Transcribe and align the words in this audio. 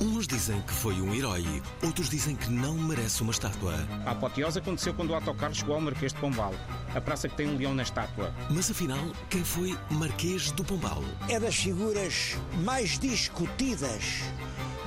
Uns 0.00 0.28
dizem 0.28 0.60
que 0.62 0.72
foi 0.72 0.94
um 1.00 1.12
herói, 1.12 1.44
outros 1.82 2.08
dizem 2.08 2.36
que 2.36 2.48
não 2.48 2.74
merece 2.74 3.20
uma 3.20 3.32
estátua. 3.32 3.74
A 4.06 4.12
apoteose 4.12 4.60
aconteceu 4.60 4.94
quando 4.94 5.10
o 5.10 5.14
autocarro 5.14 5.52
chegou 5.52 5.74
ao 5.74 5.80
Marquês 5.80 6.12
de 6.12 6.20
Pombal, 6.20 6.54
a 6.94 7.00
praça 7.00 7.28
que 7.28 7.34
tem 7.34 7.48
um 7.48 7.56
leão 7.56 7.74
na 7.74 7.82
estátua. 7.82 8.32
Mas 8.48 8.70
afinal, 8.70 9.04
quem 9.28 9.42
foi 9.42 9.76
Marquês 9.90 10.52
do 10.52 10.64
Pombal? 10.64 11.02
é 11.28 11.40
das 11.40 11.56
figuras 11.56 12.36
mais 12.64 12.96
discutidas 12.98 14.22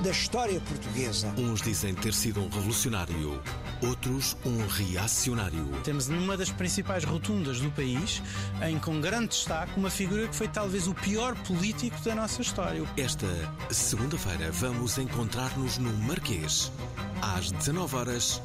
da 0.00 0.10
história 0.10 0.60
portuguesa. 0.60 1.32
Uns 1.36 1.60
dizem 1.60 1.94
ter 1.94 2.14
sido 2.14 2.40
um 2.40 2.48
revolucionário, 2.48 3.40
outros 3.82 4.36
um 4.44 4.66
reacionário. 4.66 5.66
Temos 5.84 6.08
numa 6.08 6.36
das 6.36 6.50
principais 6.50 7.04
rotundas 7.04 7.60
do 7.60 7.70
país, 7.70 8.22
em 8.62 8.78
com 8.78 9.00
grande 9.00 9.28
destaque, 9.28 9.78
uma 9.78 9.90
figura 9.90 10.26
que 10.28 10.34
foi 10.34 10.48
talvez 10.48 10.86
o 10.86 10.94
pior 10.94 11.34
político 11.42 12.00
da 12.02 12.14
nossa 12.14 12.42
história. 12.42 12.82
Esta 12.96 13.26
segunda-feira 13.70 14.50
vamos 14.52 14.98
encontrar-nos 14.98 15.78
no 15.78 15.92
Marquês, 15.98 16.72
às 17.20 17.50
19 17.52 17.96
horas 17.96 18.42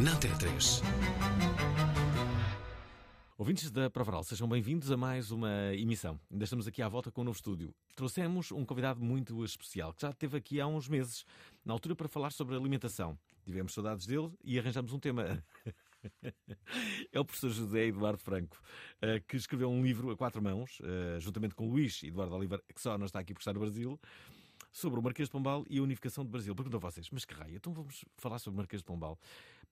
na 0.00 0.12
Antena 0.12 0.36
3. 0.36 0.82
Ouvintes 3.40 3.70
da 3.70 3.88
Provaral, 3.88 4.24
sejam 4.24 4.48
bem-vindos 4.48 4.90
a 4.90 4.96
mais 4.96 5.30
uma 5.30 5.72
emissão. 5.72 6.18
Ainda 6.28 6.42
estamos 6.42 6.66
aqui 6.66 6.82
à 6.82 6.88
volta 6.88 7.08
com 7.12 7.20
um 7.20 7.24
novo 7.24 7.36
estúdio. 7.36 7.72
Trouxemos 7.94 8.50
um 8.50 8.64
convidado 8.64 9.00
muito 9.00 9.44
especial, 9.44 9.94
que 9.94 10.02
já 10.02 10.10
esteve 10.10 10.36
aqui 10.36 10.60
há 10.60 10.66
uns 10.66 10.88
meses, 10.88 11.24
na 11.64 11.72
altura 11.72 11.94
para 11.94 12.08
falar 12.08 12.32
sobre 12.32 12.56
alimentação. 12.56 13.16
Tivemos 13.44 13.72
saudades 13.72 14.06
dele 14.06 14.32
e 14.42 14.58
arranjamos 14.58 14.92
um 14.92 14.98
tema. 14.98 15.40
É 17.12 17.18
o 17.18 17.24
professor 17.24 17.50
José 17.50 17.86
Eduardo 17.86 18.22
Franco, 18.22 18.56
eh, 19.02 19.18
que 19.18 19.36
escreveu 19.36 19.68
um 19.68 19.82
livro 19.82 20.12
a 20.12 20.16
quatro 20.16 20.40
mãos, 20.40 20.78
eh, 20.84 21.18
juntamente 21.18 21.56
com 21.56 21.68
Luís 21.68 22.00
Eduardo 22.04 22.36
Oliveira, 22.36 22.62
que 22.72 22.80
só 22.80 22.96
não 22.96 23.06
está 23.06 23.18
aqui 23.18 23.34
por 23.34 23.40
estar 23.40 23.52
no 23.52 23.58
Brasil, 23.58 23.98
sobre 24.70 25.00
o 25.00 25.02
Marquês 25.02 25.28
de 25.28 25.32
Pombal 25.32 25.64
e 25.68 25.78
a 25.78 25.82
unificação 25.82 26.24
do 26.24 26.30
Brasil. 26.30 26.54
Pergunto 26.54 26.76
a 26.76 26.80
vocês, 26.80 27.08
mas 27.10 27.24
que 27.24 27.34
raio, 27.34 27.56
então 27.56 27.72
vamos 27.72 28.04
falar 28.16 28.38
sobre 28.38 28.54
o 28.54 28.58
Marquês 28.58 28.80
de 28.80 28.84
Pombal. 28.84 29.18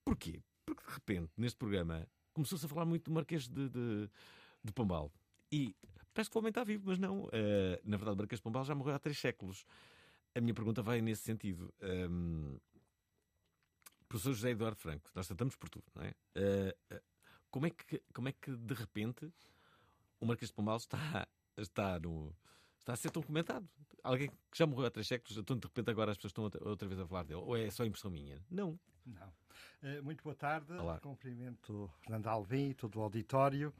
Porquê? 0.05 0.41
Porque 0.65 0.83
de 0.85 0.93
repente, 0.95 1.31
neste 1.37 1.57
programa, 1.57 2.09
começou-se 2.37 2.67
a 2.67 2.69
falar 2.69 2.85
muito 2.85 3.07
do 3.07 3.15
Marquês 3.15 3.49
de, 3.49 3.69
de, 3.71 4.11
de 4.63 4.73
Pombal. 4.73 5.11
E 5.51 5.75
parece 6.13 6.31
que 6.31 6.37
o 6.37 6.39
homem 6.39 6.51
está 6.51 6.63
vivo, 6.63 6.85
mas 6.87 6.99
não. 6.99 7.29
Eh, 7.33 7.81
na 7.83 7.97
verdade, 7.97 8.17
o 8.17 8.19
Marquês 8.19 8.39
de 8.39 8.43
Pombal 8.43 8.63
já 8.63 8.75
morreu 8.75 8.95
há 8.95 8.99
três 8.99 9.19
séculos. 9.19 9.65
A 10.35 10.41
minha 10.41 10.53
pergunta 10.53 10.83
vai 10.83 11.01
nesse 11.01 11.23
sentido. 11.23 11.73
Ehm, 11.81 12.59
professor 14.07 14.35
José 14.35 14.51
Eduardo 14.51 14.77
Franco, 14.77 15.11
nós 15.15 15.27
tratamos 15.27 15.57
por 15.57 15.71
tudo, 15.71 15.87
não 15.95 16.03
é? 16.03 16.15
Eh, 16.35 16.77
eh, 16.91 17.03
como, 17.51 17.67
é 17.67 17.71
que, 17.71 18.03
como 18.13 18.29
é 18.29 18.33
que 18.33 18.55
de 18.55 18.75
repente 18.75 19.33
o 20.21 20.27
Marquês 20.27 20.51
de 20.51 20.55
Pombal 20.55 20.77
está, 20.77 21.27
está, 21.57 21.99
no, 21.99 22.37
está 22.87 22.93
a 22.93 22.97
ser 22.97 23.11
tão 23.11 23.21
comentado? 23.21 23.69
Alguém 24.05 24.29
que 24.29 24.37
já 24.59 24.65
morreu 24.65 24.87
há 24.87 24.91
três 24.93 25.09
séculos, 25.09 25.37
então 25.37 25.57
de 25.59 25.67
repente 25.67 25.91
agora 25.91 26.13
as 26.13 26.17
pessoas 26.17 26.31
estão 26.31 26.45
outra, 26.71 26.87
vez 26.87 27.01
a 27.01 27.07
falar 27.07 27.25
dele? 27.25 27.41
Ou 27.41 27.57
é 27.57 27.69
só 27.69 27.85
impressão 27.85 28.09
minha? 28.11 28.41
Não. 28.49 28.79
Não. 29.05 29.33
Eh, 29.83 30.01
Muito 30.01 30.23
boa 30.23 30.37
tarde. 30.37 30.73
Olá. 30.73 31.01
Cumprimento 31.01 31.91
Fernando 32.03 32.29
Alvim 32.29 32.71
e 32.71 32.75
todo 32.75 32.97
o 33.01 33.03
auditório. 33.03 33.75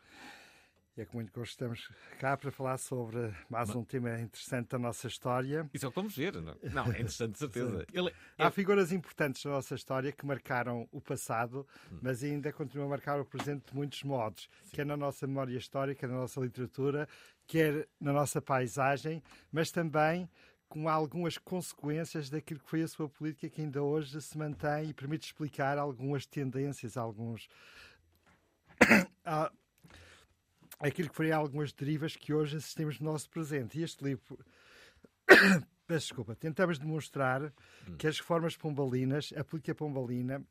E 0.97 1.03
é 1.03 1.05
com 1.05 1.19
muito 1.19 1.31
gosto 1.31 1.51
estamos 1.51 1.93
cá 2.19 2.39
para 2.39 2.51
falar 2.51 2.79
sobre 2.79 3.31
mais 3.51 3.69
um 3.75 3.85
tema 3.85 4.19
interessante 4.19 4.69
da 4.71 4.79
nossa 4.79 5.07
história. 5.07 5.69
Isso 5.75 5.85
é 5.85 5.89
o 5.89 5.93
que 5.93 5.97
vamos 5.97 6.17
ver, 6.17 6.33
não? 6.41 6.57
Não, 6.73 6.87
é 6.87 6.89
interessante, 6.89 7.33
de 7.33 7.39
certeza. 7.39 7.87
Ele, 7.93 8.11
Há 8.39 8.51
figuras 8.51 8.91
importantes 8.93 9.43
da 9.45 9.51
nossa 9.51 9.75
história 9.75 10.11
que 10.11 10.25
marcaram 10.25 10.89
o 10.91 10.99
passado, 11.01 11.67
Hum. 11.93 11.99
mas 12.01 12.25
ainda 12.25 12.51
continuam 12.51 12.87
a 12.87 12.91
marcar 12.91 13.21
o 13.21 13.27
presente 13.27 13.67
de 13.69 13.75
muitos 13.77 14.03
modos, 14.05 14.49
quer 14.73 14.87
na 14.87 14.97
nossa 14.97 15.27
memória 15.27 15.59
histórica, 15.59 16.09
na 16.09 16.15
nossa 16.15 16.41
literatura, 16.41 17.07
quer 17.47 17.89
na 18.01 18.13
nossa 18.13 18.41
paisagem, 18.43 19.23
mas 19.51 19.71
também 19.71 20.29
com 20.69 20.89
algumas 20.89 21.39
consequências 21.39 22.29
daquilo 22.29 22.61
que 22.61 22.69
foi 22.69 22.83
a 22.83 22.89
sua 22.89 23.09
política 23.09 23.49
que 23.49 23.63
ainda 23.63 23.83
hoje 23.83 24.21
se 24.21 24.37
mantém 24.37 24.91
e 24.91 24.95
permite 24.95 25.27
explicar 25.27 25.79
algumas 25.79 26.27
tendências, 26.27 26.97
alguns. 26.97 27.49
Aquilo 30.79 31.09
que 31.09 31.17
foi 31.17 31.33
algumas 31.33 31.73
derivas 31.73 32.17
que 32.17 32.35
hoje 32.35 32.57
assistimos 32.57 33.01
no 33.01 33.11
nosso 33.11 33.31
presente. 33.31 33.79
E 33.79 33.83
este 33.83 34.05
livro 34.05 34.39
Peço 35.87 36.09
desculpa. 36.09 36.35
Tentamos 36.35 36.79
demonstrar 36.79 37.53
que 37.97 38.09
as 38.09 38.19
reformas 38.19 38.57
pombalinas, 38.57 39.33
a 39.37 39.45
política 39.45 39.75
pombalina 39.75 40.45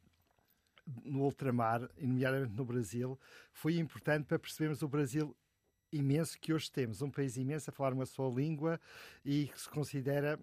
no 1.03 1.23
ultramar, 1.23 1.89
nomeadamente 1.99 2.53
no 2.53 2.63
Brasil, 2.63 3.19
foi 3.51 3.77
importante 3.77 4.25
para 4.25 4.39
percebermos 4.39 4.81
o 4.81 4.87
Brasil 4.87 5.35
imenso 5.95 6.37
que 6.39 6.53
hoje 6.53 6.71
temos. 6.71 7.01
Um 7.01 7.09
país 7.11 7.37
imenso 7.37 7.69
a 7.69 7.73
falar 7.73 7.93
uma 7.93 8.05
só 8.05 8.29
língua 8.29 8.79
e 9.23 9.47
que 9.47 9.59
se 9.61 9.69
considera 9.69 10.39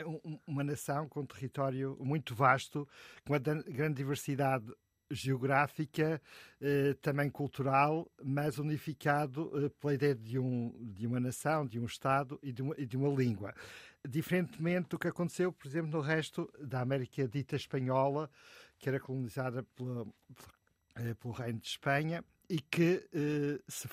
um- 0.00 0.20
um- 0.32 0.38
uma 0.46 0.64
nação 0.64 1.08
com 1.08 1.20
um 1.20 1.26
território 1.26 1.96
muito 2.00 2.34
vasto, 2.34 2.88
com 3.24 3.32
uma 3.32 3.38
grande 3.38 3.94
diversidade 3.94 4.66
geográfica, 5.10 6.20
eh, 6.60 6.94
também 7.00 7.30
cultural, 7.30 8.10
mas 8.24 8.58
unificado 8.58 9.52
eh, 9.64 9.68
pela 9.80 9.94
ideia 9.94 10.14
de, 10.14 10.38
um, 10.38 10.72
de 10.92 11.06
uma 11.06 11.20
nação, 11.20 11.66
de 11.66 11.78
um 11.78 11.84
Estado 11.84 12.38
e 12.42 12.50
de 12.50 12.62
uma, 12.62 12.74
e 12.78 12.86
de 12.86 12.96
uma 12.96 13.08
língua. 13.14 13.54
Diferentemente 14.08 14.88
do 14.88 14.98
que 14.98 15.06
aconteceu, 15.06 15.52
por 15.52 15.66
exemplo, 15.68 15.90
no 15.90 16.00
resto 16.00 16.50
da 16.58 16.80
América 16.80 17.28
dita 17.28 17.54
espanhola, 17.54 18.28
que 18.78 18.88
era 18.88 18.98
colonizada 18.98 19.62
pela- 19.76 20.06
eh, 20.96 21.14
pelo 21.14 21.32
Reino 21.34 21.60
de 21.60 21.68
Espanha 21.68 22.24
e 22.48 22.60
que, 22.60 23.06
eh, 23.12 23.60
se- 23.68 23.88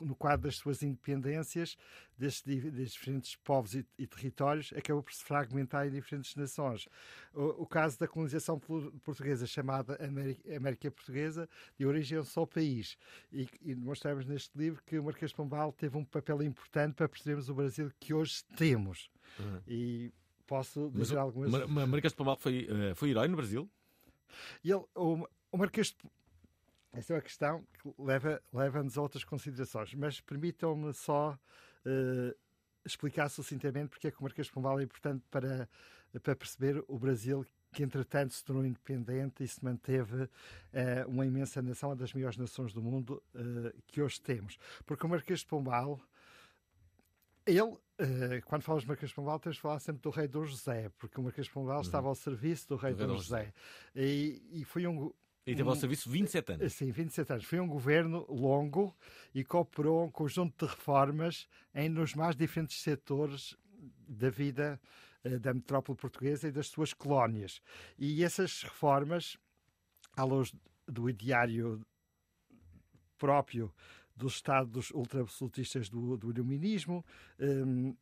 no 0.00 0.14
quadro 0.14 0.46
das 0.46 0.56
suas 0.56 0.82
independências, 0.82 1.76
destes, 2.16 2.42
di- 2.42 2.70
destes 2.70 2.92
diferentes 2.92 3.36
povos 3.36 3.74
e, 3.74 3.86
e 3.98 4.06
territórios, 4.06 4.72
acabou 4.76 5.02
por 5.02 5.12
se 5.12 5.24
fragmentar 5.24 5.86
em 5.86 5.90
diferentes 5.90 6.34
nações. 6.36 6.88
O, 7.34 7.62
o 7.62 7.66
caso 7.66 7.98
da 7.98 8.06
colonização 8.08 8.58
portuguesa, 8.58 9.46
chamada 9.46 9.94
América, 10.04 10.56
América 10.56 10.90
Portuguesa, 10.90 11.48
de 11.78 11.86
origem 11.86 12.18
a 12.18 12.20
um 12.20 12.24
só 12.24 12.46
país. 12.46 12.96
E, 13.32 13.48
e 13.60 13.74
demonstramos 13.74 14.24
neste 14.26 14.56
livro 14.56 14.82
que 14.84 14.98
o 14.98 15.04
Marquês 15.04 15.30
de 15.30 15.36
Pombal 15.36 15.72
teve 15.72 15.96
um 15.96 16.04
papel 16.04 16.42
importante 16.42 16.94
para 16.94 17.08
percebermos 17.08 17.48
o 17.48 17.54
Brasil 17.54 17.90
que 17.98 18.14
hoje 18.14 18.44
temos. 18.56 19.10
E 19.66 20.12
posso 20.46 20.90
Mas 20.94 21.08
dizer 21.08 21.16
o 21.16 21.20
algumas... 21.20 21.50
Mar- 21.50 21.66
Mar- 21.68 21.86
Marquês 21.86 22.12
de 22.12 22.16
Pombal 22.16 22.36
foi, 22.36 22.68
eh, 22.70 22.94
foi 22.94 23.10
herói 23.10 23.28
no 23.28 23.36
Brasil? 23.36 23.70
Ele, 24.64 24.74
o, 24.94 25.26
o 25.50 25.58
Marquês 25.58 25.88
de... 25.88 25.96
Essa 26.92 27.14
é 27.14 27.16
uma 27.16 27.22
questão 27.22 27.64
que 27.80 27.94
leva- 27.98 28.42
leva-nos 28.52 28.98
a 28.98 29.02
outras 29.02 29.24
considerações, 29.24 29.94
mas 29.94 30.20
permitam-me 30.20 30.92
só 30.92 31.38
eh, 31.86 32.36
explicar 32.84 33.28
sucintamente 33.30 33.88
porque 33.88 34.08
é 34.08 34.10
que 34.10 34.20
o 34.20 34.22
Marquês 34.22 34.46
de 34.48 34.52
Pombal 34.52 34.78
é 34.78 34.82
importante 34.82 35.24
para, 35.30 35.68
para 36.22 36.36
perceber 36.36 36.84
o 36.86 36.98
Brasil 36.98 37.46
que 37.72 37.82
entretanto 37.82 38.34
se 38.34 38.44
tornou 38.44 38.66
independente 38.66 39.42
e 39.42 39.48
se 39.48 39.64
manteve 39.64 40.28
eh, 40.72 41.06
uma 41.06 41.24
imensa 41.24 41.62
nação, 41.62 41.88
uma 41.88 41.96
das 41.96 42.12
maiores 42.12 42.36
nações 42.36 42.74
do 42.74 42.82
mundo 42.82 43.22
eh, 43.34 43.74
que 43.86 44.02
hoje 44.02 44.20
temos. 44.20 44.58
Porque 44.84 45.06
o 45.06 45.08
Marquês 45.08 45.40
de 45.40 45.46
Pombal, 45.46 45.98
ele, 47.46 47.78
quando 48.44 48.62
falamos 48.62 48.82
de 48.82 48.88
Marquês 48.88 49.08
de 49.08 49.14
Pombal, 49.14 49.40
temos 49.40 49.56
de 49.56 49.62
falar 49.62 49.80
sempre 49.80 50.02
do 50.02 50.10
rei 50.10 50.28
Dom 50.28 50.44
José, 50.44 50.90
porque 50.98 51.18
o 51.18 51.22
Marquês 51.24 51.46
de 51.46 51.52
Pombal 51.54 51.80
estava 51.80 52.08
ao 52.08 52.14
serviço 52.14 52.68
do 52.68 52.76
rei 52.76 52.92
Do 52.92 52.98
rei 52.98 53.06
Dom 53.06 53.14
Dom 53.14 53.18
José. 53.22 53.54
E, 53.96 54.42
e 54.52 54.64
foi 54.66 54.86
um, 54.86 55.10
E 55.46 55.56
teve 55.56 55.68
ao 55.68 55.74
serviço 55.74 56.08
27 56.08 56.52
anos. 56.52 56.72
Sim, 56.72 56.90
27 56.90 57.32
anos. 57.32 57.44
Foi 57.44 57.58
um 57.58 57.66
governo 57.66 58.24
longo 58.28 58.94
e 59.34 59.42
cooperou 59.42 60.04
um 60.04 60.10
conjunto 60.10 60.64
de 60.64 60.70
reformas 60.70 61.48
em 61.74 61.88
nos 61.88 62.14
mais 62.14 62.36
diferentes 62.36 62.80
setores 62.80 63.56
da 64.08 64.30
vida 64.30 64.80
eh, 65.24 65.38
da 65.38 65.52
metrópole 65.52 65.98
portuguesa 65.98 66.46
e 66.46 66.52
das 66.52 66.68
suas 66.68 66.92
colónias. 66.92 67.60
E 67.98 68.22
essas 68.22 68.62
reformas 68.62 69.36
à 70.16 70.22
luz 70.22 70.52
do 70.86 71.10
ideário 71.10 71.84
próprio 73.18 73.72
dos 74.14 74.34
Estados 74.34 74.90
ultra-absolutistas 74.90 75.88
do, 75.88 76.16
do 76.16 76.30
iluminismo. 76.30 77.04
Um, 77.40 77.90
eh, 77.90 77.94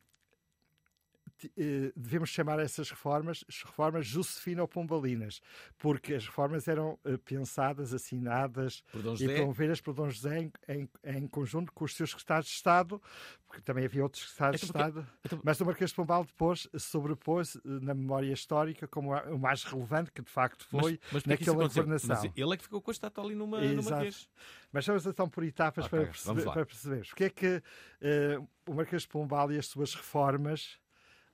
devemos 1.95 2.29
chamar 2.29 2.59
essas 2.59 2.89
reformas 2.89 3.43
reformas 3.65 4.05
Josefino-Pombalinas, 4.05 5.41
porque 5.77 6.13
as 6.13 6.25
reformas 6.25 6.67
eram 6.67 6.99
uh, 7.05 7.17
pensadas, 7.19 7.93
assinadas 7.93 8.83
e 9.19 9.27
promovidas 9.27 9.81
por 9.81 9.93
Dom 9.93 10.09
José 10.09 10.39
em, 10.39 10.51
em, 10.67 10.89
em, 11.03 11.27
conjunto 11.27 11.71
com 11.71 11.85
os 11.85 11.95
seus 11.95 12.11
secretários 12.11 12.47
de 12.47 12.53
Estado, 12.53 13.01
porque 13.47 13.61
também 13.61 13.85
havia 13.85 14.03
outros 14.03 14.23
secretários 14.23 14.63
então, 14.63 14.81
de 14.81 14.87
Estado, 14.89 15.07
então... 15.25 15.39
mas 15.43 15.59
o 15.59 15.65
Marquês 15.65 15.89
de 15.89 15.95
Pombal 15.95 16.25
depois 16.25 16.67
sobrepôs 16.77 17.55
uh, 17.55 17.61
na 17.63 17.93
memória 17.93 18.31
histórica 18.31 18.87
como 18.87 19.13
o 19.13 19.39
mais 19.39 19.63
relevante 19.63 20.11
que 20.11 20.21
de 20.21 20.31
facto 20.31 20.65
foi 20.65 20.99
mas, 21.11 21.13
mas 21.13 21.25
naquela 21.25 21.63
governação. 21.67 22.15
Mas 22.15 22.31
ele 22.35 22.53
é 22.53 22.57
que 22.57 22.63
ficou 22.63 22.81
com 22.81 22.91
a 22.91 22.93
estátua 22.93 23.23
ali 23.23 23.35
numa, 23.35 23.61
no 23.61 23.83
Marquês. 23.83 24.29
Mas 24.71 24.85
vamos 24.85 25.05
então 25.05 25.29
por 25.29 25.43
etapas 25.43 25.85
okay, 25.85 25.99
para, 25.99 26.07
perceber, 26.07 26.43
para 26.43 26.65
perceber. 26.65 27.05
Porque 27.07 27.23
é 27.25 27.29
que 27.29 27.57
uh, 27.57 28.47
o 28.67 28.73
Marquês 28.73 29.03
de 29.03 29.07
Pombal 29.07 29.51
e 29.51 29.57
as 29.57 29.67
suas 29.67 29.93
reformas 29.93 30.79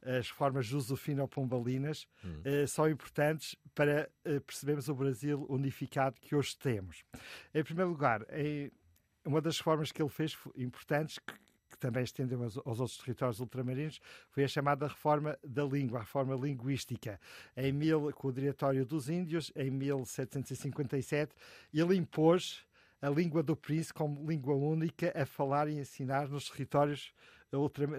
as 0.01 0.29
reformas 0.29 0.65
josefino-pombalinas 0.65 2.07
hum. 2.23 2.41
uh, 2.45 2.67
são 2.67 2.89
importantes 2.89 3.55
para 3.73 4.09
uh, 4.25 4.41
percebermos 4.41 4.87
o 4.89 4.95
Brasil 4.95 5.45
unificado 5.49 6.19
que 6.19 6.35
hoje 6.35 6.57
temos. 6.57 7.03
Em 7.53 7.63
primeiro 7.63 7.91
lugar, 7.91 8.25
em, 8.31 8.71
uma 9.25 9.41
das 9.41 9.57
reformas 9.57 9.91
que 9.91 10.01
ele 10.01 10.09
fez 10.09 10.37
importantes, 10.55 11.19
que, 11.19 11.33
que 11.69 11.77
também 11.77 12.03
estendeu 12.03 12.41
aos, 12.43 12.57
aos, 12.57 12.79
outros 12.79 12.97
territórios 12.97 13.39
ultramarinos, 13.39 13.99
foi 14.29 14.43
a 14.43 14.47
chamada 14.47 14.87
reforma 14.87 15.37
da 15.43 15.63
língua, 15.63 15.99
a 15.99 16.01
reforma 16.01 16.35
linguística. 16.35 17.19
Em 17.55 17.71
mil, 17.71 18.11
com 18.13 18.29
o 18.29 18.31
Diretório 18.31 18.85
dos 18.85 19.09
Índios, 19.09 19.51
em 19.55 19.69
1757, 19.69 21.35
ele 21.73 21.95
impôs 21.95 22.65
a 23.01 23.09
língua 23.09 23.43
do 23.43 23.55
príncipe 23.55 23.93
como 23.93 24.25
língua 24.25 24.55
única 24.55 25.13
a 25.15 25.25
falar 25.25 25.67
e 25.67 25.77
ensinar 25.77 26.27
nos 26.29 26.49
territórios 26.49 27.13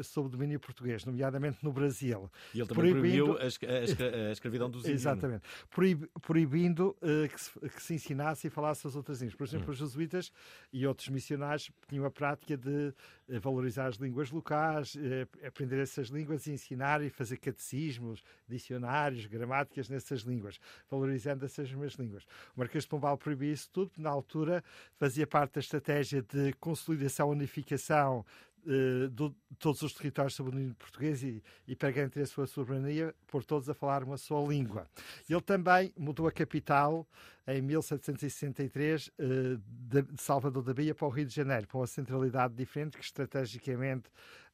sob 0.02 0.28
domínio 0.28 0.60
português, 0.60 1.04
nomeadamente 1.04 1.58
no 1.62 1.72
Brasil. 1.72 2.30
E 2.54 2.60
ele 2.60 2.68
também 2.68 2.92
proibindo... 2.92 3.34
proibiu 3.34 3.38
a, 3.38 4.28
a, 4.28 4.32
escravidão 4.32 4.70
dos 4.70 4.82
índios. 4.86 5.02
Exatamente. 5.02 5.42
Proib, 5.70 6.04
proibindo 6.20 6.96
uh, 7.02 7.28
que, 7.28 7.40
se, 7.40 7.60
que, 7.60 7.82
se, 7.82 7.94
ensinasse 7.94 8.46
e 8.46 8.50
falasse 8.50 8.86
as 8.86 8.94
outras 8.94 9.20
línguas. 9.20 9.36
Por 9.36 9.46
exemplo, 9.46 9.68
hum. 9.68 9.72
os 9.72 9.78
jesuítas 9.78 10.32
e 10.72 10.86
outros 10.86 11.08
missionários 11.08 11.70
tinham 11.88 12.04
a 12.04 12.10
prática 12.10 12.56
de 12.56 12.88
uh, 13.28 13.40
valorizar 13.40 13.86
as 13.86 13.96
línguas 13.96 14.30
locais, 14.30 14.94
uh, 14.94 15.46
aprender 15.46 15.80
essas 15.80 16.08
línguas 16.08 16.46
e 16.46 16.52
ensinar 16.52 17.02
e 17.02 17.08
fazer 17.08 17.38
catecismos, 17.38 18.22
dicionários, 18.46 19.26
gramáticas 19.26 19.88
nessas 19.88 20.20
línguas, 20.20 20.58
valorizando 20.90 21.44
essas 21.44 21.72
mesmas 21.72 21.94
línguas. 21.94 22.24
O 22.54 22.60
Marquês 22.60 22.84
de 22.84 22.90
Pombal 22.90 23.16
proibiu 23.16 23.52
isso 23.52 23.68
tudo, 23.72 23.92
na 23.96 24.10
altura 24.10 24.62
fazia 24.96 25.26
parte 25.26 25.54
da 25.54 25.60
estratégia 25.60 26.22
de 26.22 26.52
consolidação, 26.54 27.30
unificação 27.30 28.24
eh, 28.66 29.08
de 29.10 29.32
todos 29.58 29.82
os 29.82 29.93
territórios 29.93 30.34
sob 30.34 30.49
o 30.49 30.52
domínio 30.52 30.75
português 30.75 31.22
e, 31.22 31.43
e 31.66 31.75
para 31.75 31.90
garantir 31.90 32.20
a 32.20 32.26
sua 32.26 32.46
soberania, 32.46 33.14
por 33.26 33.44
todos 33.44 33.69
a 33.69 33.75
falar 33.75 34.05
uma 34.05 34.16
só 34.16 34.44
língua. 34.46 34.87
Ele 35.28 35.40
também 35.40 35.93
mudou 35.96 36.26
a 36.26 36.32
capital 36.32 37.06
em 37.46 37.62
1763 37.62 39.10
eh, 39.19 39.22
de 39.60 40.05
Salvador 40.20 40.62
da 40.62 40.75
Bahia 40.75 40.94
para 40.94 41.06
o 41.06 41.10
Rio 41.10 41.26
de 41.26 41.34
Janeiro, 41.34 41.66
para 41.66 41.78
uma 41.78 41.87
centralidade 41.87 42.55
diferente 42.55 42.99
que 42.99 43.05
estrategicamente 43.05 44.10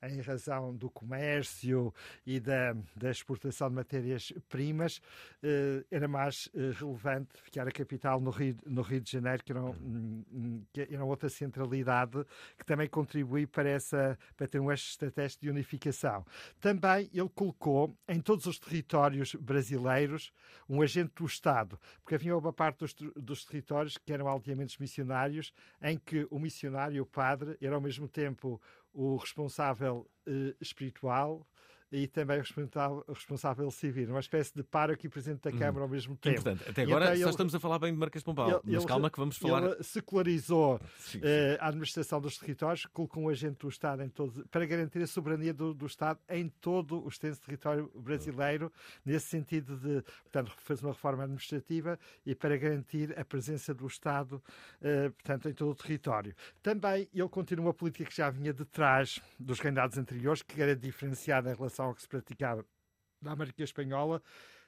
em 0.08 0.20
razão 0.20 0.74
do 0.74 0.90
comércio 0.90 1.92
e 2.26 2.40
da, 2.40 2.74
da 2.96 3.10
exportação 3.10 3.68
de 3.68 3.74
matérias-primas, 3.74 5.00
eh, 5.42 5.84
era 5.90 6.08
mais 6.08 6.48
eh, 6.54 6.72
relevante 6.78 7.40
ficar 7.42 7.66
a 7.66 7.72
capital 7.72 8.20
no 8.20 8.30
Rio, 8.30 8.56
no 8.66 8.82
Rio 8.82 9.00
de 9.00 9.10
Janeiro, 9.10 9.42
que 9.44 9.52
era, 9.52 9.62
um, 9.62 10.64
que 10.72 10.82
era 10.82 11.04
outra 11.04 11.28
centralidade 11.28 12.24
que 12.58 12.64
também 12.64 12.88
contribui 12.88 13.46
para, 13.46 13.68
essa, 13.68 14.18
para 14.36 14.46
ter 14.46 14.60
um 14.60 14.70
eixo 14.70 14.90
estratégico 14.90 15.42
de 15.42 15.50
unificação. 15.50 16.24
Também 16.60 17.10
ele 17.12 17.28
colocou 17.34 17.96
em 18.08 18.20
todos 18.20 18.46
os 18.46 18.58
territórios 18.58 19.34
brasileiros 19.34 20.32
um 20.68 20.82
agente 20.82 21.12
do 21.16 21.26
Estado, 21.26 21.78
porque 22.02 22.14
havia 22.14 22.36
uma 22.36 22.52
parte 22.52 22.78
dos, 22.78 22.94
dos 23.16 23.44
territórios 23.44 23.98
que 23.98 24.12
eram 24.12 24.28
aldeamentos 24.28 24.78
missionários, 24.78 25.52
em 25.82 25.98
que 25.98 26.26
o 26.30 26.38
missionário, 26.38 27.02
o 27.02 27.06
padre, 27.06 27.56
era 27.60 27.74
ao 27.74 27.80
mesmo 27.80 28.08
tempo 28.08 28.60
o 28.94 29.16
responsável 29.16 30.08
uh, 30.26 30.54
espiritual 30.60 31.46
e 31.92 32.06
também 32.06 32.40
responsável 33.08 33.70
civil, 33.70 34.10
uma 34.10 34.20
espécie 34.20 34.54
de 34.54 34.62
pároco 34.62 35.06
e 35.06 35.08
presidente 35.08 35.42
da 35.42 35.50
hum. 35.50 35.58
Câmara 35.58 35.80
hum. 35.80 35.82
ao 35.82 35.88
mesmo 35.88 36.16
tempo. 36.16 36.40
Importante. 36.40 36.68
Até 36.68 36.82
agora 36.82 37.04
então, 37.04 37.16
só 37.16 37.22
ele, 37.22 37.30
estamos 37.30 37.54
a 37.54 37.60
falar 37.60 37.78
bem 37.78 37.92
de 37.92 37.98
Marquês 37.98 38.22
de 38.22 38.24
Pombal, 38.24 38.48
ele, 38.48 38.60
mas 38.64 38.74
ele, 38.74 38.86
calma 38.86 39.10
que 39.10 39.18
vamos 39.18 39.36
falar... 39.36 39.62
Ele 39.62 39.82
secularizou 39.82 40.80
sim, 40.98 41.12
sim. 41.12 41.18
Uh, 41.18 41.58
a 41.60 41.68
administração 41.68 42.20
dos 42.20 42.38
territórios, 42.38 42.86
colocou 42.86 43.22
um 43.22 43.28
agente 43.28 43.58
do 43.58 43.68
Estado 43.68 44.02
em 44.02 44.08
todo, 44.08 44.46
para 44.48 44.66
garantir 44.66 45.02
a 45.02 45.06
soberania 45.06 45.54
do, 45.54 45.72
do 45.72 45.86
Estado 45.86 46.18
em 46.28 46.48
todo 46.48 47.04
o 47.04 47.08
extenso 47.08 47.40
território 47.40 47.90
brasileiro, 47.94 48.72
nesse 49.04 49.26
sentido 49.26 49.76
de, 49.76 50.02
portanto, 50.22 50.52
fez 50.58 50.82
uma 50.82 50.92
reforma 50.92 51.22
administrativa 51.24 51.98
e 52.26 52.34
para 52.34 52.56
garantir 52.56 53.18
a 53.18 53.24
presença 53.24 53.72
do 53.72 53.86
Estado, 53.86 54.42
uh, 54.80 55.12
portanto, 55.12 55.48
em 55.48 55.52
todo 55.52 55.70
o 55.70 55.74
território. 55.74 56.34
Também 56.62 57.08
ele 57.14 57.28
continua 57.28 57.70
a 57.70 57.74
política 57.74 58.04
que 58.04 58.16
já 58.16 58.30
vinha 58.30 58.52
de 58.52 58.64
trás 58.64 59.20
dos 59.38 59.60
reinados 59.60 59.98
anteriores, 59.98 60.42
que 60.42 60.60
era 60.60 60.74
diferenciada 60.74 61.50
em 61.50 61.54
relação 61.54 61.73
ao 61.80 61.94
que 61.94 62.02
se 62.02 62.08
praticava 62.08 62.64
na 63.20 63.32
América 63.32 63.62
Espanhola, 63.62 64.22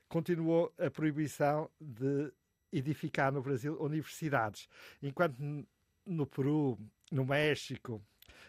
continuou 0.08 0.72
a 0.78 0.90
proibição 0.90 1.70
de 1.80 2.32
edificar 2.72 3.32
no 3.32 3.42
Brasil 3.42 3.76
universidades. 3.80 4.68
Enquanto 5.02 5.36
no 6.06 6.26
Peru, 6.26 6.78
no 7.10 7.24
México, 7.24 8.02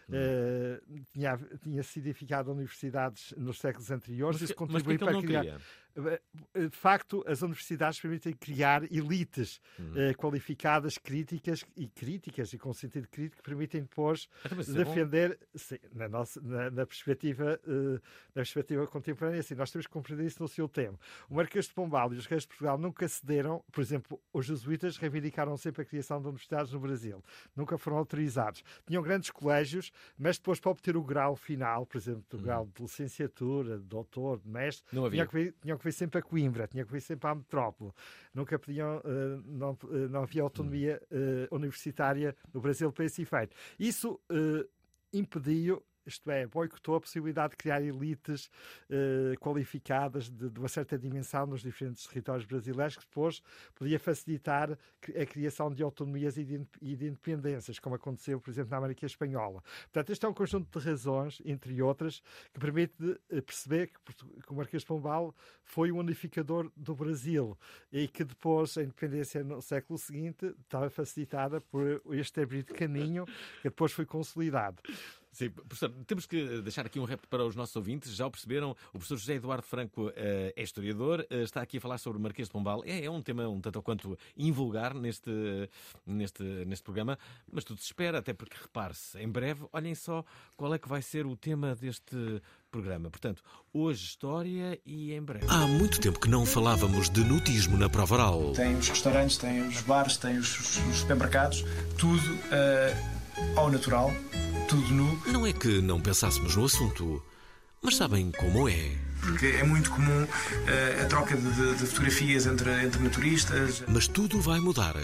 uh, 0.08 1.04
tinha, 1.12 1.38
tinha 1.62 1.82
se 1.82 1.98
edificado 1.98 2.52
universidades 2.52 3.34
nos 3.36 3.58
séculos 3.58 3.90
anteriores, 3.90 4.40
mas, 4.40 4.50
isso 4.50 4.58
contribuiu 4.58 4.98
para 4.98 5.20
criar. 5.20 5.60
Queria? 5.94 6.20
Eh, 6.54 6.68
de 6.68 6.76
facto, 6.76 7.24
as 7.26 7.42
universidades 7.42 8.00
permitem 8.00 8.32
criar 8.32 8.84
elites 8.92 9.60
uhum. 9.78 10.10
uh, 10.10 10.16
qualificadas, 10.16 10.98
críticas 10.98 11.64
e 11.76 11.88
críticas 11.88 12.52
e 12.52 12.58
com 12.58 12.72
sentido 12.72 13.08
crítico, 13.08 13.42
permitem 13.42 13.82
depois 13.82 14.28
então, 14.44 14.58
é 14.60 14.84
defender, 14.84 15.38
sim, 15.54 15.78
na, 15.94 16.08
nossa, 16.08 16.40
na, 16.40 16.70
na 16.70 16.86
perspectiva, 16.86 17.60
uh, 17.66 17.94
na 18.34 18.42
perspectiva 18.42 18.86
contemporânea, 18.86 19.40
assim, 19.40 19.54
nós 19.54 19.70
temos 19.70 19.86
que 19.86 19.92
compreender 19.92 20.26
isso 20.26 20.42
no 20.42 20.48
seu 20.48 20.68
tempo. 20.68 20.98
O 21.28 21.34
Marquês 21.34 21.66
de 21.66 21.74
Pombal 21.74 22.12
e 22.12 22.16
os 22.16 22.26
reis 22.26 22.42
de 22.42 22.48
Portugal 22.48 22.78
nunca 22.78 23.08
cederam, 23.08 23.64
por 23.72 23.80
exemplo, 23.80 24.20
os 24.32 24.46
jesuítas 24.46 24.96
reivindicaram 24.96 25.56
sempre 25.56 25.82
a 25.82 25.84
criação 25.84 26.20
de 26.20 26.28
universidades 26.28 26.72
no 26.72 26.80
Brasil, 26.80 27.24
nunca 27.56 27.76
foram 27.78 27.98
autorizados. 27.98 28.62
Tinham 28.86 29.02
grandes 29.02 29.30
colégios, 29.30 29.90
mas 30.16 30.38
depois 30.38 30.60
para 30.60 30.70
obter 30.70 30.96
o 30.96 31.02
grau 31.02 31.34
final, 31.34 31.86
por 31.86 31.98
exemplo, 31.98 32.24
o 32.32 32.36
uhum. 32.36 32.42
grau 32.42 32.68
de 32.74 32.82
licenciatura, 32.82 33.78
de 33.78 33.84
doutor, 33.84 34.38
de 34.38 34.48
mestre, 34.48 34.84
tinham 35.10 35.26
que, 35.26 35.52
tinham 35.60 35.77
que 35.78 35.84
vir 35.84 35.92
sempre 35.92 36.18
a 36.18 36.22
Coimbra, 36.22 36.66
tinha 36.66 36.84
que 36.84 36.92
vir 36.92 37.00
sempre 37.00 37.28
à 37.28 37.34
metrópole. 37.34 37.92
Nunca 38.34 38.58
podiam, 38.58 38.98
uh, 38.98 39.42
não, 39.46 39.78
uh, 39.84 40.08
não 40.08 40.22
havia 40.22 40.42
autonomia 40.42 41.00
uh, 41.10 41.54
universitária 41.54 42.36
no 42.52 42.60
Brasil 42.60 42.92
para 42.92 43.04
esse 43.04 43.22
efeito. 43.22 43.56
Isso 43.78 44.20
impediu 45.12 45.82
isto 46.08 46.30
é, 46.30 46.46
boicotou 46.46 46.96
a 46.96 47.00
possibilidade 47.00 47.50
de 47.50 47.56
criar 47.56 47.82
elites 47.82 48.50
eh, 48.90 49.34
qualificadas 49.40 50.28
de, 50.30 50.50
de, 50.50 50.58
uma 50.58 50.68
certa 50.68 50.98
dimensão 50.98 51.46
nos 51.46 51.62
diferentes 51.62 52.06
territórios 52.06 52.46
brasileiros, 52.46 52.96
que 52.96 53.04
depois 53.04 53.42
podia 53.74 53.98
facilitar 53.98 54.72
a 54.72 55.26
criação 55.26 55.70
de 55.70 55.82
autonomias 55.82 56.36
e 56.36 56.44
de, 56.44 56.66
e 56.80 56.96
de 56.96 57.06
independências, 57.06 57.78
como 57.78 57.94
aconteceu, 57.94 58.40
por 58.40 58.50
exemplo, 58.50 58.70
na 58.70 58.78
América 58.78 59.06
Espanhola. 59.06 59.62
Portanto, 59.84 60.10
este 60.10 60.24
é 60.24 60.28
um 60.28 60.34
conjunto 60.34 60.78
de 60.78 60.84
razões, 60.84 61.42
entre 61.44 61.80
outras, 61.82 62.22
que 62.52 62.60
permite 62.60 63.20
eh, 63.30 63.40
perceber 63.40 63.88
que, 63.88 64.14
que 64.14 64.52
o 64.52 64.54
Marquês 64.54 64.82
de 64.82 64.86
Pombal 64.86 65.34
foi 65.62 65.92
o 65.92 65.96
unificador 65.96 66.70
do 66.76 66.94
Brasil 66.94 67.56
e 67.92 68.08
que 68.08 68.24
depois 68.24 68.76
a 68.78 68.82
independência 68.82 69.44
no 69.44 69.60
século 69.60 69.98
seguinte 69.98 70.54
estava 70.62 70.88
facilitada 70.88 71.60
por 71.60 72.02
este 72.10 72.40
abrir 72.40 72.62
de 72.62 72.72
caminho 72.72 73.26
que 73.62 73.64
depois 73.64 73.92
foi 73.92 74.06
consolidado. 74.06 74.82
Sim, 75.38 75.50
professor, 75.50 75.88
temos 76.04 76.26
que 76.26 76.60
deixar 76.62 76.84
aqui 76.84 76.98
um 76.98 77.04
rap 77.04 77.24
para 77.28 77.44
os 77.44 77.54
nossos 77.54 77.76
ouvintes. 77.76 78.12
Já 78.12 78.26
o 78.26 78.30
perceberam? 78.30 78.72
O 78.88 78.98
professor 78.98 79.16
José 79.16 79.34
Eduardo 79.34 79.62
Franco 79.62 80.08
uh, 80.08 80.12
é 80.16 80.60
historiador, 80.60 81.24
uh, 81.30 81.34
está 81.44 81.62
aqui 81.62 81.78
a 81.78 81.80
falar 81.80 81.98
sobre 81.98 82.18
o 82.18 82.20
Marquês 82.20 82.48
de 82.48 82.52
Pombal. 82.52 82.82
É, 82.84 83.04
é 83.04 83.08
um 83.08 83.22
tema 83.22 83.48
um 83.48 83.60
tanto 83.60 83.76
ou 83.76 83.82
quanto 83.84 84.18
invulgar 84.36 84.94
neste, 84.94 85.30
neste, 86.04 86.42
neste 86.42 86.82
programa, 86.82 87.16
mas 87.52 87.62
tudo 87.62 87.78
se 87.78 87.86
espera, 87.86 88.18
até 88.18 88.32
porque, 88.32 88.56
repare-se, 88.60 89.16
em 89.20 89.28
breve, 89.28 89.64
olhem 89.72 89.94
só 89.94 90.24
qual 90.56 90.74
é 90.74 90.78
que 90.78 90.88
vai 90.88 91.02
ser 91.02 91.24
o 91.24 91.36
tema 91.36 91.72
deste 91.76 92.42
programa. 92.68 93.08
Portanto, 93.08 93.40
hoje 93.72 94.06
história 94.06 94.80
e 94.84 95.12
em 95.12 95.22
breve. 95.22 95.46
Há 95.48 95.68
muito 95.68 96.00
tempo 96.00 96.18
que 96.18 96.28
não 96.28 96.44
falávamos 96.44 97.08
de 97.08 97.22
nutismo 97.22 97.76
na 97.76 97.88
Provaral. 97.88 98.54
Tem 98.54 98.74
os 98.74 98.88
restaurantes, 98.88 99.36
tem 99.36 99.68
os 99.68 99.82
bares, 99.82 100.16
tem 100.16 100.36
os, 100.36 100.58
os 100.58 100.96
supermercados, 100.96 101.64
tudo 101.96 102.34
uh, 102.34 103.56
ao 103.56 103.70
natural 103.70 104.10
tudo 104.68 104.94
nu. 104.94 105.22
Não 105.26 105.46
é 105.46 105.52
que 105.52 105.80
não 105.80 105.98
pensássemos 105.98 106.54
no 106.54 106.66
assunto, 106.66 107.22
Mas 107.82 107.96
sabem 107.96 108.30
como 108.32 108.68
é? 108.68 108.92
Porque 109.20 109.46
é 109.46 109.64
muito 109.64 109.90
comum 109.90 110.22
uh, 110.24 111.02
a 111.02 111.06
troca 111.06 111.36
de, 111.36 111.74
de, 111.74 111.86
fotografias 111.86 112.46
entre, 112.46 112.70
entre 112.84 113.02
naturistas. 113.02 113.82
Mas 113.88 114.06
tudo 114.06 114.40
vai 114.40 114.60
mudar. 114.60 114.94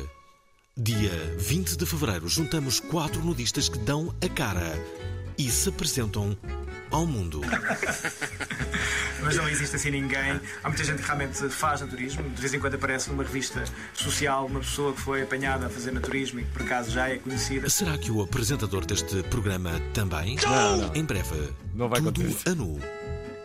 Dia 0.77 1.37
20 1.39 1.77
de 1.77 1.87
fevereiro, 1.87 2.29
juntamos 2.29 2.79
quatro 2.79 3.25
nudistas 3.25 3.69
que 3.69 3.79
dão 3.79 4.15
a 4.23 4.29
cara 4.29 4.75
e 5.39 5.51
se 5.51 5.69
apresentam 5.69 6.37
ao 6.91 7.07
mundo. 7.07 7.41
Mas 9.23 9.37
não 9.37 9.49
existe 9.49 9.77
assim 9.77 9.91
ninguém. 9.91 10.39
Há 10.63 10.69
muita 10.69 10.85
gente 10.85 11.01
que 11.01 11.07
realmente 11.07 11.49
faz 11.49 11.81
naturismo. 11.81 12.23
De 12.31 12.41
vez 12.41 12.53
em 12.53 12.61
quando 12.61 12.75
aparece 12.75 13.09
numa 13.11 13.23
revista 13.23 13.65
social 13.95 14.47
uma 14.47 14.61
pessoa 14.61 14.93
que 14.93 15.01
foi 15.01 15.23
apanhada 15.23 15.67
a 15.67 15.71
fazer 15.71 15.93
naturismo 15.93 16.41
e 16.41 16.45
que 16.45 16.51
por 16.51 16.63
acaso 16.63 16.91
já 16.91 17.09
é 17.09 17.19
conhecida. 17.19 17.69
Será 17.71 17.97
que 17.97 18.11
o 18.11 18.23
apresentador 18.23 18.85
deste 18.85 19.23
programa 19.25 19.81
também? 19.95 20.37
Não, 20.43 20.77
não. 20.77 20.95
Em 20.95 21.05
breve, 21.05 21.53
Não 21.75 21.89
vai 21.89 22.01
tudo 22.01 22.21
acontecer. 22.21 22.51
a 22.51 22.55
nu. 22.55 22.79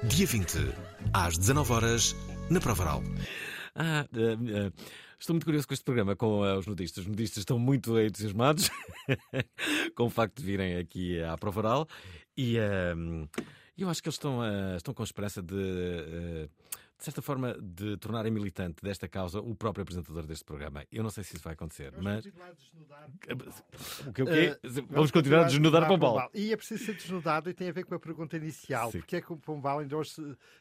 Dia 0.04 0.28
20, 0.28 0.68
às 1.14 1.38
19 1.38 1.72
horas 1.74 2.16
na 2.50 2.60
Provaral. 2.60 3.04
Ah, 3.76 4.06
eh, 4.14 4.38
eh, 4.68 4.72
estou 5.20 5.34
muito 5.34 5.46
curioso 5.46 5.68
com 5.68 5.74
este 5.74 5.84
programa, 5.84 6.16
com 6.16 6.46
eh, 6.46 6.58
os 6.58 6.66
nudistas. 6.66 7.04
Os 7.04 7.10
nudistas 7.10 7.40
estão 7.40 7.60
muito 7.60 8.00
entusiasmados 8.00 8.70
com 9.96 10.06
o 10.06 10.10
facto 10.10 10.38
de 10.38 10.44
virem 10.44 10.78
aqui 10.78 11.22
à 11.22 11.38
Prova 11.38 11.60
Oral 11.60 11.88
e 12.38 12.58
eh, 12.58 12.96
eu 13.80 13.90
acho 13.90 14.04
que 14.04 14.10
eles 14.10 14.16
estão, 14.16 14.44
eh, 14.44 14.76
estão 14.76 14.94
com 14.94 15.04
esperança 15.04 15.42
de, 15.42 15.56
eh, 15.56 16.50
de 17.00 17.06
certa 17.06 17.22
forma, 17.22 17.58
de 17.62 17.96
tornarem 17.96 18.30
militante 18.30 18.84
desta 18.84 19.08
causa 19.08 19.40
o 19.40 19.56
próprio 19.56 19.84
apresentador 19.84 20.28
deste 20.28 20.44
programa. 20.44 20.86
Eu 20.92 21.02
não 21.02 21.10
sei 21.10 21.24
se 21.24 21.34
isso 21.34 21.44
vai 21.44 21.54
acontecer, 21.54 21.94
mas. 21.98 22.26
O 24.06 24.12
que, 24.12 24.22
o 24.22 24.26
quê? 24.26 24.60
Uh, 24.66 24.86
Vamos 24.90 25.10
continuar 25.10 25.46
a 25.46 25.48
desnudar 25.48 25.88
Pombal. 25.88 26.30
E 26.34 26.52
é 26.52 26.58
preciso 26.58 26.84
ser 26.84 26.96
desnudado 26.96 27.50
e 27.50 27.54
tem 27.54 27.70
a 27.70 27.72
ver 27.72 27.86
com 27.86 27.96
a 27.96 28.00
pergunta 28.00 28.36
inicial. 28.36 28.92
Sim. 28.92 29.00
Porque 29.00 29.16
é 29.16 29.22
que 29.22 29.32
o 29.32 29.38
Pombal 29.38 29.80
ainda 29.80 29.96
hoje 29.96 30.12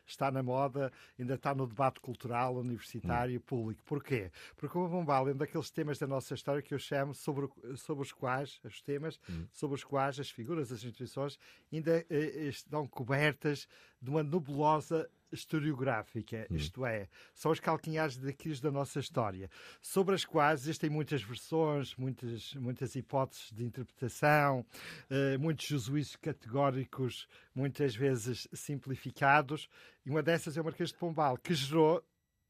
está 0.06 0.30
na 0.30 0.40
moda, 0.40 0.92
ainda 1.18 1.34
está 1.34 1.52
no 1.52 1.66
debate 1.66 1.98
cultural, 1.98 2.54
universitário, 2.56 3.40
público? 3.40 3.82
Porquê? 3.84 4.30
Porque 4.56 4.78
o 4.78 4.88
Pombal 4.88 5.28
é 5.28 5.32
um 5.32 5.36
daqueles 5.36 5.70
temas 5.70 5.98
da 5.98 6.06
nossa 6.06 6.34
história 6.34 6.62
que 6.62 6.72
eu 6.72 6.78
chamo 6.78 7.14
sobre, 7.14 7.48
sobre 7.74 8.04
os 8.04 8.12
quais, 8.12 8.60
os 8.62 8.80
temas, 8.80 9.18
sobre 9.52 9.74
os 9.74 9.82
quais 9.82 10.20
as 10.20 10.30
figuras, 10.30 10.70
as 10.70 10.84
instituições 10.84 11.36
ainda 11.72 12.06
eh, 12.08 12.46
estão 12.46 12.86
cobertas 12.86 13.66
de 14.00 14.10
uma 14.10 14.22
nebulosa 14.22 15.08
historiográfica, 15.30 16.46
isto 16.50 16.86
é, 16.86 17.08
são 17.34 17.52
os 17.52 17.60
calcanhares 17.60 18.16
daqueles 18.16 18.60
da 18.60 18.70
nossa 18.70 18.98
história, 18.98 19.50
sobre 19.80 20.14
as 20.14 20.24
quais 20.24 20.62
existem 20.62 20.88
muitas 20.88 21.22
versões, 21.22 21.94
muitas, 21.96 22.54
muitas 22.54 22.94
hipóteses 22.96 23.52
de 23.52 23.64
interpretação, 23.64 24.64
eh, 25.10 25.36
muitos 25.36 25.66
juízos 25.66 26.16
categóricos, 26.16 27.28
muitas 27.54 27.94
vezes 27.94 28.48
simplificados, 28.52 29.68
e 30.04 30.10
uma 30.10 30.22
dessas 30.22 30.56
é 30.56 30.60
o 30.60 30.64
Marquês 30.64 30.90
de 30.90 30.96
Pombal, 30.96 31.36
que 31.36 31.54
gerou 31.54 32.02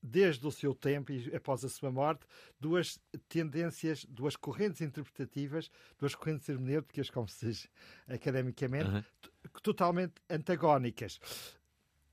desde 0.02 0.46
o 0.46 0.50
seu 0.50 0.74
tempo 0.74 1.12
e 1.12 1.34
após 1.34 1.64
a 1.64 1.68
sua 1.68 1.90
morte, 1.90 2.24
duas 2.60 3.00
tendências, 3.28 4.04
duas 4.04 4.36
correntes 4.36 4.80
interpretativas, 4.80 5.70
duas 5.98 6.14
correntes 6.14 6.48
hermenêuticas, 6.48 7.10
como 7.10 7.28
se 7.28 7.46
diz 7.46 7.68
academicamente, 8.06 8.88
Aham. 8.88 9.04
Totalmente 9.62 10.14
antagónicas. 10.30 11.18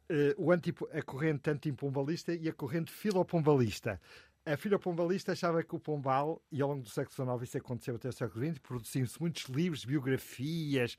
Eh, 0.10 0.36
o 0.38 0.52
antipo- 0.52 0.88
a 0.94 1.02
corrente 1.02 1.50
antipombalista 1.50 2.34
e 2.34 2.48
a 2.48 2.54
corrente 2.54 2.92
filopombalista. 2.92 4.00
A 4.48 4.56
filopombalista 4.56 5.32
achava 5.32 5.64
que 5.64 5.76
o 5.76 5.80
Pombal, 5.80 6.40
e 6.52 6.62
ao 6.62 6.70
longo 6.70 6.84
do 6.84 6.90
século 6.90 7.16
XIX 7.40 7.50
isso 7.50 7.58
aconteceu 7.58 7.96
até 7.96 8.10
o 8.10 8.14
século 8.14 8.46
XX, 8.46 8.60
produziam-se 8.60 9.20
muitos 9.20 9.46
livros, 9.46 9.84
biografias, 9.84 10.96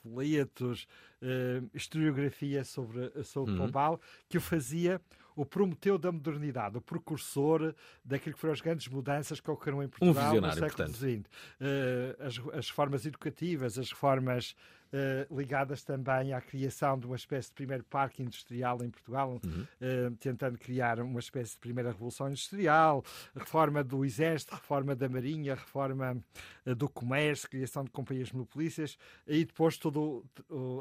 panfletos, 0.00 0.86
eh, 1.20 1.62
historiografia 1.74 2.64
sobre, 2.64 3.10
sobre 3.24 3.52
Uhum. 3.52 3.58
Pombal, 3.58 4.00
que 4.28 4.38
o 4.38 4.40
fazia 4.40 5.00
o 5.34 5.44
prometeu 5.44 5.98
da 5.98 6.10
modernidade, 6.10 6.78
o 6.78 6.80
precursor 6.80 7.74
daquilo 8.04 8.34
que 8.34 8.40
foram 8.40 8.54
as 8.54 8.60
grandes 8.62 8.88
mudanças 8.88 9.38
que 9.38 9.50
ocorreram 9.50 9.82
em 9.82 9.88
Portugal 9.88 10.14
no 10.14 10.20
Um 10.20 10.24
visionário, 10.24 10.54
século 10.60 10.88
portanto. 10.88 10.96
XX. 10.96 11.30
Eh, 11.60 12.16
as, 12.20 12.38
as 12.54 12.68
reformas 12.70 13.04
educativas, 13.04 13.78
as 13.78 13.90
reformas 13.90 14.54
eh, 14.92 15.26
ligadas 15.30 15.82
também 15.82 16.32
à 16.32 16.40
criação 16.40 16.98
de 16.98 17.06
uma 17.06 17.16
espécie 17.16 17.48
de 17.48 17.54
primeiro 17.54 17.84
parque 17.84 18.22
industrial 18.22 18.82
em 18.82 18.90
Portugal, 18.90 19.40
Uhum. 19.44 19.66
eh, 19.80 20.10
tentando 20.20 20.58
criar 20.58 21.00
uma 21.00 21.20
espécie 21.20 21.52
de 21.52 21.58
primeira 21.58 21.90
revolução 21.90 22.28
industrial, 22.28 23.04
reforma 23.34 23.82
do 23.82 24.04
Exército, 24.04 24.54
reforma 24.54 24.94
da 24.94 25.08
Marinha, 25.08 25.54
reforma 25.54 26.16
do 26.74 26.88
comércio, 26.88 27.48
criação 27.48 27.84
de 27.84 27.90
companhias 27.90 28.32
monopolícias, 28.32 28.98
e 29.26 29.44
depois 29.44 29.76
toda 29.78 29.98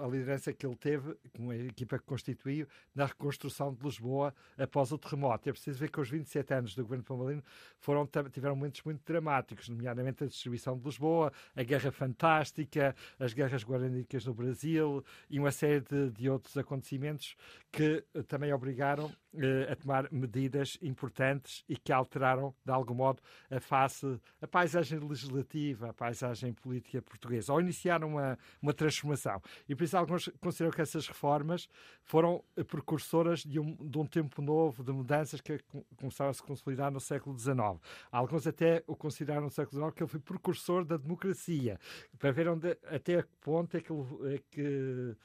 a 0.04 0.08
liderança 0.08 0.54
que 0.54 0.66
ele 0.66 0.76
teve, 0.76 1.16
com 1.36 1.50
a 1.50 1.58
equipa 1.58 2.00
que 2.00 2.06
constituiu, 2.06 2.68
na 2.94 3.06
reconstrução 3.06 3.74
de 3.74 3.84
Lisboa 3.84 4.34
após 4.58 4.92
o 4.92 4.98
terremoto. 4.98 5.50
É 5.50 5.52
preciso 5.52 5.80
ver 5.80 5.90
que 5.90 6.00
os 6.00 6.10
27 6.10 6.54
anos 6.54 6.76
do 6.76 6.84
governo 6.84 7.04
Pombalino 7.04 7.44
foram, 7.80 8.08
tiveram 8.32 8.56
momentos 8.56 8.82
muito 8.84 9.02
dramáticos, 9.06 9.70
nomeadamente 9.70 10.24
a 10.24 10.28
distribuição 10.28 10.78
de 10.78 10.84
Lisboa, 10.84 11.32
a 11.56 11.64
Guerra 11.64 11.92
Fantástica, 11.92 12.96
as 13.20 13.34
guerras 13.34 13.64
guaraníticas 13.64 14.26
no 14.26 14.34
Brasil 14.34 15.04
e 15.30 15.40
uma 15.40 15.52
série 15.52 15.82
de, 15.82 16.10
de 16.12 16.30
outros 16.30 16.58
acontecimentos 16.58 17.36
que 17.72 18.04
eh, 18.14 18.24
também 18.24 18.54
obrigaram 18.54 19.12
eh, 19.38 19.72
a 19.72 19.76
tomar 19.76 20.12
medidas 20.12 20.78
importantes 20.82 21.64
e 21.68 21.78
que 21.78 21.92
alteraram, 21.92 22.54
de 22.64 22.72
algum 22.72 22.94
modo, 22.94 23.22
a 23.50 23.60
face, 23.60 24.20
a 24.42 24.48
paisagem 24.48 25.00
legislativa, 25.00 25.90
a 25.90 25.94
paisagem 25.94 26.54
política 26.54 27.02
portuguesa, 27.02 27.54
ou 27.54 27.62
iniciaram 27.62 28.10
uma, 28.10 28.38
uma 28.62 28.74
transformação. 28.74 29.42
E 29.68 29.76
por 29.76 29.84
isso 29.84 29.98
alguns 29.98 30.30
consideram 30.40 30.72
que 30.72 30.82
essas 30.82 31.08
reformas 31.08 31.68
foram 32.04 32.44
precursoras 32.68 33.42
de 33.42 33.60
um, 33.60 33.76
de 33.76 33.98
um 33.98 34.06
tempo 34.06 34.42
novo, 34.42 34.84
de 34.84 34.92
mudanças 34.92 35.42
que 35.42 35.60
co- 35.60 35.86
começaram 35.96 36.32
a 36.32 36.34
se 36.34 36.44
consolidar 36.44 36.92
no 36.92 37.00
século 37.00 37.38
XIX. 37.38 37.80
Alguns 38.12 38.48
até 38.48 38.84
o 38.88 38.96
consideraram 38.96 39.46
no 39.46 39.52
século 39.52 39.82
XIX 39.82 39.96
que 39.96 40.04
ele 40.04 40.10
foi 40.10 40.20
precursor 40.20 40.86
da 40.86 40.98
democracia, 40.98 41.80
para 42.18 42.32
ver 42.32 42.48
onde, 42.48 42.78
até 42.86 43.22
que 43.22 43.36
ponto 43.42 43.76
é 43.78 43.82
que, 43.82 43.92
é 43.92 44.40
que 44.50 45.16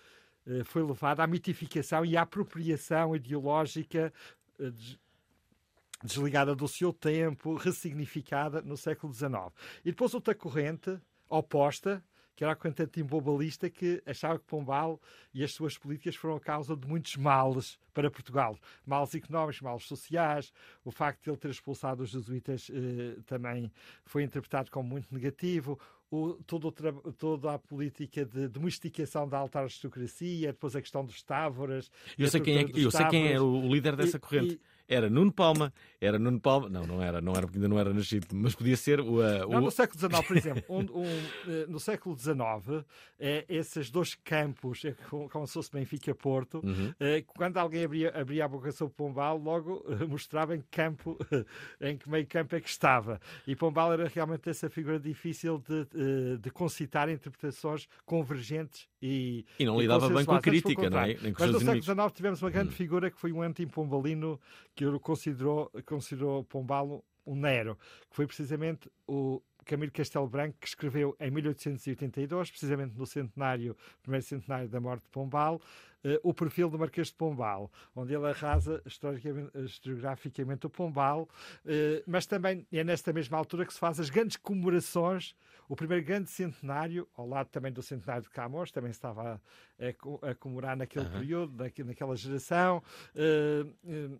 foi 0.65 0.83
levada 0.83 1.23
à 1.23 1.27
mitificação 1.27 2.05
e 2.05 2.17
à 2.17 2.23
apropriação 2.23 3.15
ideológica 3.15 4.13
eh, 4.59 4.71
des- 4.71 4.99
desligada 6.03 6.55
do 6.55 6.67
seu 6.67 6.93
tempo, 6.93 7.55
ressignificada 7.57 8.63
no 8.63 8.77
século 8.77 9.13
XIX. 9.13 9.53
E 9.85 9.91
depois 9.91 10.15
outra 10.15 10.35
corrente 10.35 10.99
oposta, 11.29 12.03
que 12.35 12.43
era 12.43 12.55
a 12.55 12.57
corrente 12.57 12.83
antimbobalista, 12.83 13.69
que 13.69 14.03
achava 14.07 14.39
que 14.39 14.47
Pombal 14.47 14.99
e 15.35 15.45
as 15.45 15.53
suas 15.53 15.77
políticas 15.77 16.17
foram 16.17 16.37
a 16.37 16.41
causa 16.41 16.75
de 16.75 16.89
muitos 16.89 17.17
males 17.17 17.79
para 17.93 18.11
Portugal. 18.11 18.59
Males 18.87 19.15
económicos, 19.15 19.61
males 19.61 19.85
sociais. 19.85 20.51
O 20.83 20.91
facto 20.91 21.23
de 21.23 21.29
ele 21.29 21.37
ter 21.37 21.51
expulsado 21.51 22.03
os 22.03 22.09
jesuítas 22.09 22.71
eh, 22.73 23.21
também 23.27 23.71
foi 24.07 24.23
interpretado 24.23 24.71
como 24.71 24.89
muito 24.89 25.13
negativo. 25.13 25.79
O, 26.11 26.35
todo 26.45 26.67
o 26.69 27.13
toda 27.13 27.55
a 27.55 27.59
política 27.59 28.25
de 28.25 28.49
domesticação 28.49 29.29
da 29.29 29.39
alta 29.39 29.61
aristocracia, 29.61 30.49
depois 30.49 30.75
a 30.75 30.81
questão 30.81 31.05
dos 31.05 31.23
távoras. 31.23 31.89
Eu 32.19 32.27
sei 32.29 32.41
quem 32.41 32.59
é, 32.59 32.67
eu 32.75 32.91
sei 32.91 33.07
quem 33.07 33.33
é 33.33 33.41
o 33.41 33.61
líder 33.73 33.95
dessa 33.95 34.17
E- 34.17 34.21
corrente. 34.21 34.61
Era 34.93 35.09
Nuno 35.09 35.31
Palma, 35.33 35.73
era 36.01 36.19
Nuno 36.19 36.41
Palma, 36.41 36.69
não, 36.69 36.85
não 36.85 37.01
era, 37.01 37.21
não 37.21 37.33
era 37.33 37.43
porque 37.43 37.59
ainda 37.59 37.69
não 37.69 37.79
era 37.79 37.95
nascido, 37.95 38.27
mas 38.35 38.57
podia 38.57 38.77
ser 38.77 38.99
o. 39.01 39.21
uh, 39.21 39.49
Não, 39.49 39.59
o- 39.59 39.61
no 39.61 39.71
século 39.71 40.01
XIX, 40.01 40.27
por 40.27 40.37
exemplo, 40.37 40.65
um- 40.69 41.03
um, 41.03 41.05
eh, 41.47 41.67
no 41.69 41.79
século 41.79 42.17
XIX, 42.19 42.85
eh, 43.21 43.45
esses 43.49 43.89
dois 43.89 44.17
campos, 44.17 44.85
é 44.85 44.93
como, 45.31 45.47
se 45.47 45.53
fosse 45.55 45.71
Benfica-Porto, 45.71 46.61
Uhum. 46.65 46.93
eh, 46.99 47.23
quando 47.37 47.57
alguém 47.59 47.85
abria, 47.85 48.11
abria 48.21 48.45
a 48.45 48.49
boca 48.49 48.73
sobre 48.73 48.93
Pombal, 48.95 49.39
logo 49.39 49.85
eh, 49.89 50.05
mostrava 50.07 50.57
em 50.57 50.61
que 50.61 50.67
campo, 50.73 51.17
em 51.81 51.97
que 51.97 52.11
meio 52.11 52.27
campo 52.27 52.57
é 52.57 52.61
que 52.61 52.69
estava. 52.69 53.21
E 53.47 53.55
Pombal 53.55 53.93
era 53.93 54.09
realmente 54.09 54.51
essa 54.51 54.69
figura 54.69 54.99
difícil 54.99 55.59
de, 55.59 55.83
eh, 55.95 56.37
de 56.41 56.51
concitar 56.51 57.09
interpretações 57.09 57.87
convergentes 58.05 58.89
e. 59.03 59.45
E 59.59 59.65
não 59.65 59.81
lidava 59.81 60.09
bem 60.09 60.25
com 60.25 60.35
a 60.35 60.41
crítica, 60.41 60.91
não 60.91 61.01
é? 61.01 61.17
Nem 61.21 61.33
com 61.33 61.43
Mas 61.43 61.53
no 61.53 61.61
século. 61.61 61.83
XIX 61.83 62.13
tivemos 62.13 62.43
uma 62.43 62.51
grande 62.51 62.75
figura 62.75 63.11
que 63.11 63.19
foi 63.19 63.33
um 63.33 63.43
anti-pombalino 63.43 64.41
que 64.75 64.85
considerou, 65.01 65.71
considerou 65.87 66.45
Pombal 66.45 67.05
um 67.27 67.37
Nero, 67.37 67.77
que 68.09 68.17
foi 68.17 68.27
precisamente 68.27 68.91
o 69.07 69.43
Camilo 69.71 69.93
Castelo 69.93 70.27
Branco, 70.27 70.57
que 70.61 70.67
escreveu 70.67 71.17
em 71.21 71.31
1882, 71.31 72.51
precisamente 72.51 72.99
no 72.99 73.07
centenário, 73.07 73.77
primeiro 74.03 74.27
centenário 74.27 74.69
da 74.69 74.81
morte 74.81 75.03
de 75.05 75.11
Pombal, 75.11 75.61
eh, 76.03 76.19
o 76.25 76.35
perfil 76.35 76.69
do 76.69 76.77
Marquês 76.77 77.07
de 77.07 77.15
Pombal, 77.15 77.71
onde 77.95 78.13
ele 78.13 78.27
arrasa 78.27 78.83
historiograficamente 79.55 80.67
o 80.67 80.71
Pombal, 80.71 81.29
eh, 81.65 82.03
mas 82.05 82.27
também 82.27 82.67
é 82.73 82.83
nesta 82.83 83.13
mesma 83.13 83.39
altura 83.39 83.65
que 83.65 83.73
se 83.73 83.79
faz 83.79 84.01
as 84.01 84.11
grandes 84.11 84.37
comemorações, 84.37 85.37
o 85.69 85.77
primeiro 85.77 86.05
grande 86.05 86.29
centenário, 86.31 87.07
ao 87.17 87.29
lado 87.29 87.49
também 87.49 87.71
do 87.73 87.81
centenário 87.81 88.25
de 88.25 88.31
Camões, 88.31 88.73
também 88.73 88.91
estava 88.91 89.41
a, 89.79 90.27
a 90.27 90.31
a 90.31 90.35
comemorar 90.35 90.77
naquele 90.77 91.05
Aham. 91.07 91.19
período, 91.19 91.63
naque- 91.63 91.85
naquela 91.85 92.17
geração. 92.17 92.83
eh, 93.15 93.65
eh, 93.87 94.11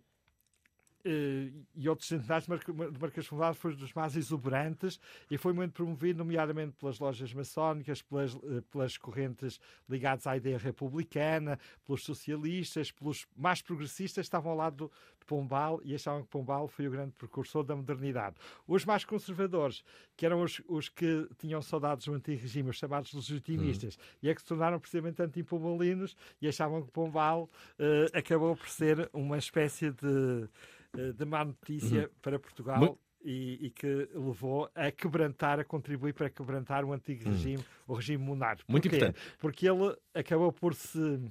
eh, 1.05 1.51
e 1.75 1.89
outros 1.89 2.07
centenários 2.07 2.47
de 2.47 3.21
de 3.21 3.29
Pombal 3.29 3.53
foi 3.53 3.75
dos 3.75 3.93
mais 3.93 4.15
exuberantes 4.15 4.99
e 5.29 5.37
foi 5.37 5.53
muito 5.53 5.73
promovido, 5.73 6.19
nomeadamente 6.19 6.73
pelas 6.79 6.99
lojas 6.99 7.33
maçónicas, 7.33 8.01
pelas, 8.01 8.35
eh, 8.35 8.61
pelas 8.71 8.97
correntes 8.97 9.59
ligadas 9.89 10.27
à 10.27 10.37
ideia 10.37 10.57
republicana, 10.57 11.59
pelos 11.85 12.03
socialistas, 12.03 12.91
pelos 12.91 13.27
mais 13.35 13.61
progressistas, 13.61 14.25
estavam 14.25 14.51
ao 14.51 14.57
lado 14.57 14.91
de 15.21 15.25
Pombal 15.25 15.79
e 15.83 15.95
achavam 15.95 16.23
que 16.23 16.29
Pombal 16.29 16.67
foi 16.67 16.87
o 16.87 16.91
grande 16.91 17.13
precursor 17.13 17.63
da 17.63 17.75
modernidade. 17.75 18.35
Os 18.67 18.85
mais 18.85 19.05
conservadores, 19.05 19.83
que 20.17 20.25
eram 20.25 20.41
os, 20.41 20.61
os 20.67 20.89
que 20.89 21.27
tinham 21.37 21.61
saudades 21.61 22.05
do 22.05 22.13
antigo 22.13 22.41
regime, 22.41 22.69
os 22.69 22.77
chamados 22.77 23.13
legitimistas, 23.13 23.95
hum. 23.95 24.17
e 24.23 24.29
é 24.29 24.35
que 24.35 24.41
se 24.41 24.47
tornaram 24.47 24.79
precisamente 24.79 25.21
anti-pombalinos 25.21 26.15
e 26.41 26.47
achavam 26.47 26.83
que 26.83 26.91
Pombal 26.91 27.49
uh, 27.79 28.17
acabou 28.17 28.55
por 28.55 28.67
ser 28.67 29.09
uma 29.13 29.37
espécie 29.37 29.91
de 29.91 30.49
eh, 30.97 31.13
de 31.13 31.25
má 31.25 31.45
notícia 31.45 32.03
uhum. 32.03 32.09
para 32.21 32.39
Portugal. 32.39 32.97
E, 33.23 33.67
e, 33.67 33.69
que 33.69 34.09
levou 34.15 34.67
a 34.73 34.89
quebrantar, 34.89 35.59
a 35.59 35.63
contribuir 35.63 36.11
para 36.11 36.27
quebrantar 36.27 36.83
o 36.83 36.91
antigo 36.91 37.23
uhum. 37.23 37.31
regime, 37.31 37.63
o 37.87 37.93
regime 37.93 38.23
monárquico. 38.23 38.71
Muito 38.71 38.89
Porquê? 38.89 38.97
importante. 38.97 39.37
Porque 39.37 39.69
ele 39.69 39.95
acabou 40.11 40.51
por 40.51 40.73
se 40.73 41.21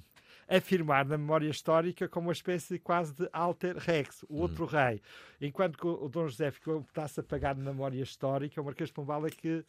afirmar 0.51 1.05
na 1.05 1.17
memória 1.17 1.49
histórica 1.49 2.09
como 2.09 2.27
uma 2.27 2.33
espécie 2.33 2.77
quase 2.77 3.13
de 3.13 3.29
alter 3.31 3.77
rex, 3.77 4.23
o 4.23 4.35
uhum. 4.35 4.41
outro 4.41 4.65
rei. 4.65 5.01
Enquanto 5.39 5.77
que 5.77 5.87
o 5.87 6.09
Dom 6.09 6.27
José 6.27 6.51
ficou 6.51 6.81
está-se 6.81 7.19
apagado 7.19 7.61
na 7.61 7.71
memória 7.71 8.01
histórica, 8.01 8.61
o 8.61 8.65
Marquês 8.65 8.89
de 8.89 8.93
Pombal 8.93 9.25
é 9.25 9.29
que 9.29 9.63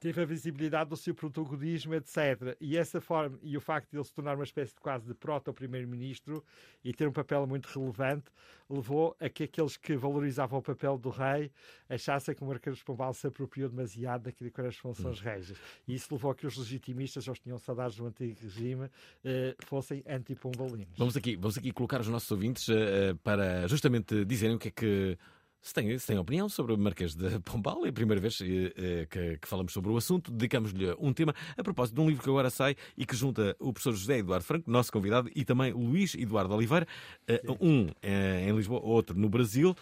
teve 0.00 0.22
a 0.22 0.24
visibilidade 0.24 0.88
do 0.88 0.96
seu 0.96 1.14
protagonismo, 1.14 1.94
etc. 1.94 2.56
E 2.58 2.76
essa 2.76 3.00
forma, 3.00 3.38
e 3.42 3.56
o 3.56 3.60
facto 3.60 3.90
de 3.90 3.98
ele 3.98 4.04
se 4.04 4.12
tornar 4.12 4.34
uma 4.34 4.44
espécie 4.44 4.74
de 4.74 4.80
quase 4.80 5.06
de 5.06 5.14
proto-primeiro-ministro 5.14 6.42
e 6.82 6.92
ter 6.94 7.06
um 7.06 7.12
papel 7.12 7.46
muito 7.46 7.66
relevante, 7.66 8.24
levou 8.68 9.14
a 9.20 9.28
que 9.28 9.44
aqueles 9.44 9.76
que 9.76 9.94
valorizavam 9.96 10.58
o 10.58 10.62
papel 10.62 10.96
do 10.96 11.10
rei 11.10 11.50
achassem 11.88 12.34
que 12.34 12.42
o 12.42 12.46
Marquês 12.46 12.78
de 12.78 12.84
Pombal 12.84 13.12
se 13.12 13.26
apropriou 13.26 13.68
demasiado 13.68 14.22
daquilo 14.22 14.50
que 14.50 14.58
eram 14.58 14.70
as 14.70 14.76
funções 14.76 15.20
hum. 15.20 15.24
régias. 15.24 15.58
E 15.86 15.94
isso 15.94 16.08
levou 16.10 16.30
a 16.30 16.34
que 16.34 16.46
os 16.46 16.56
legitimistas, 16.56 17.28
os 17.28 17.38
que 17.38 17.44
tinham 17.44 17.58
saudades 17.58 17.96
do 17.96 18.06
antigo 18.06 18.38
regime, 18.40 18.88
eh, 19.22 19.54
fossem 19.66 20.02
anti-pombalinos. 20.08 20.96
Vamos 20.96 21.16
aqui, 21.16 21.36
vamos 21.36 21.58
aqui 21.58 21.72
colocar 21.72 22.00
os 22.00 22.08
nossos 22.08 22.30
ouvintes 22.30 22.66
eh, 22.70 23.14
para 23.22 23.68
justamente 23.68 24.24
dizerem 24.24 24.56
o 24.56 24.58
que 24.58 24.68
é 24.68 24.70
que 24.70 25.18
se 25.62 25.74
tem, 25.74 25.98
se 25.98 26.06
tem 26.06 26.18
opinião 26.18 26.48
sobre 26.48 26.72
o 26.72 26.78
Marquês 26.78 27.14
de 27.14 27.38
Pombal, 27.40 27.84
é 27.84 27.90
a 27.90 27.92
primeira 27.92 28.20
vez 28.20 28.40
eh, 28.40 28.72
eh, 28.76 29.06
que, 29.08 29.38
que 29.38 29.48
falamos 29.48 29.72
sobre 29.72 29.90
o 29.90 29.96
assunto, 29.96 30.30
dedicamos-lhe 30.30 30.94
um 30.98 31.12
tema 31.12 31.34
a 31.56 31.62
propósito 31.62 31.96
de 31.96 32.00
um 32.00 32.08
livro 32.08 32.22
que 32.22 32.30
agora 32.30 32.48
sai 32.48 32.74
e 32.96 33.04
que 33.04 33.14
junta 33.14 33.54
o 33.58 33.72
professor 33.72 33.92
José 33.92 34.18
Eduardo 34.18 34.44
Franco, 34.44 34.70
nosso 34.70 34.90
convidado, 34.90 35.30
e 35.34 35.44
também 35.44 35.72
Luís 35.72 36.14
Eduardo 36.14 36.54
Oliveira, 36.54 36.86
eh, 37.28 37.42
um 37.60 37.88
em 38.02 38.56
Lisboa, 38.56 38.80
outro 38.80 39.18
no 39.18 39.28
Brasil. 39.28 39.74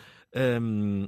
Um, 0.60 1.06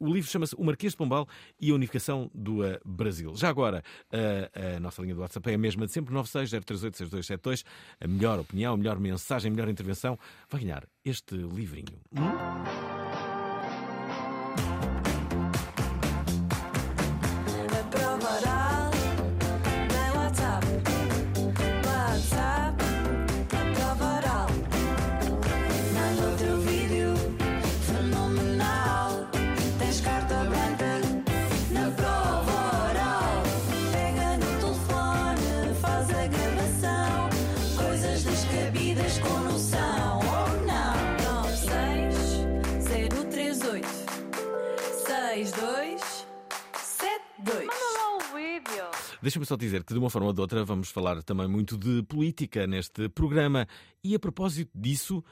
o 0.00 0.12
livro 0.12 0.30
chama-se 0.30 0.54
O 0.56 0.64
Marquês 0.64 0.92
de 0.92 0.96
Pombal 0.96 1.26
e 1.60 1.70
a 1.70 1.74
Unificação 1.74 2.30
do 2.32 2.60
Brasil. 2.84 3.34
Já 3.34 3.48
agora, 3.48 3.82
a, 4.12 4.76
a, 4.76 4.80
nossa 4.80 5.02
linha 5.02 5.14
do 5.14 5.20
WhatsApp 5.20 5.50
é 5.50 5.54
a 5.54 5.58
mesma 5.58 5.86
de 5.86 5.92
sempre, 5.92 6.14
960386272. 6.14 7.64
A 8.00 8.06
melhor 8.06 8.38
opinião, 8.38 8.74
a 8.74 8.76
melhor 8.76 9.00
mensagem, 9.00 9.50
a 9.50 9.54
melhor 9.54 9.68
intervenção 9.68 10.16
vai 10.48 10.60
ganhar 10.60 10.84
este 11.04 11.34
livrinho. 11.34 11.98
Hum? 12.12 12.97
Deixa-me 49.22 49.46
só 49.46 49.56
dizer 49.56 49.84
que, 49.84 49.92
de 49.92 49.98
uma 49.98 50.10
forma 50.10 50.28
ou 50.28 50.32
de 50.32 50.40
outra, 50.40 50.64
vamos 50.64 50.90
falar 50.90 51.22
também 51.22 51.48
muito 51.48 51.76
de 51.76 52.02
política 52.04 52.66
neste 52.66 53.08
programa. 53.08 53.66
E 54.02 54.14
a 54.14 54.18
propósito 54.18 54.70
disso, 54.74 55.24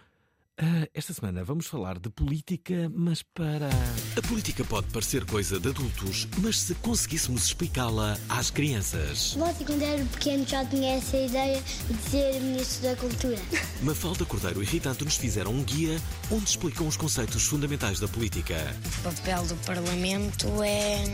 Uh, 0.58 0.88
esta 0.94 1.12
semana 1.12 1.44
vamos 1.44 1.66
falar 1.66 1.98
de 1.98 2.08
política, 2.08 2.90
mas 2.94 3.22
para. 3.22 3.68
A 4.16 4.26
política 4.26 4.64
pode 4.64 4.86
parecer 4.86 5.26
coisa 5.26 5.60
de 5.60 5.68
adultos, 5.68 6.26
mas 6.38 6.58
se 6.58 6.74
conseguíssemos 6.76 7.44
explicá-la 7.44 8.16
às 8.26 8.48
crianças. 8.48 9.34
Você, 9.34 9.64
quando 9.66 9.82
era 9.82 10.02
pequeno, 10.06 10.46
já 10.46 10.64
tinha 10.64 10.94
essa 10.94 11.18
ideia 11.18 11.62
de 11.62 12.10
ser 12.10 12.40
Ministro 12.40 12.88
da 12.88 12.96
Cultura. 12.96 13.38
Mafalda 13.84 14.24
Cordeiro 14.24 14.62
e 14.62 14.64
Ritanto 14.64 15.04
nos 15.04 15.18
fizeram 15.18 15.52
um 15.52 15.62
guia 15.62 16.00
onde 16.30 16.44
explicam 16.44 16.88
os 16.88 16.96
conceitos 16.96 17.42
fundamentais 17.42 18.00
da 18.00 18.08
política. 18.08 18.56
O 19.00 19.02
papel 19.02 19.44
do 19.44 19.56
Parlamento 19.56 20.46
é 20.62 21.04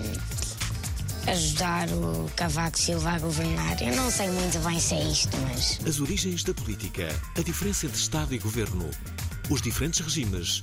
ajudar 1.26 1.88
o 1.90 2.30
Cavaco 2.36 2.78
Silva 2.78 3.12
a 3.12 3.18
governar. 3.18 3.80
Eu 3.82 3.94
não 3.96 4.10
sei 4.10 4.28
muito 4.28 4.58
bem 4.60 4.78
se 4.80 4.94
é 4.94 5.04
isto, 5.04 5.36
mas. 5.48 5.78
As 5.86 6.00
origens 6.00 6.42
da 6.44 6.54
política, 6.54 7.08
a 7.36 7.42
diferença 7.42 7.86
entre 7.86 7.98
Estado 7.98 8.34
e 8.34 8.38
governo, 8.38 8.88
os 9.50 9.62
diferentes 9.62 10.00
regimes, 10.00 10.62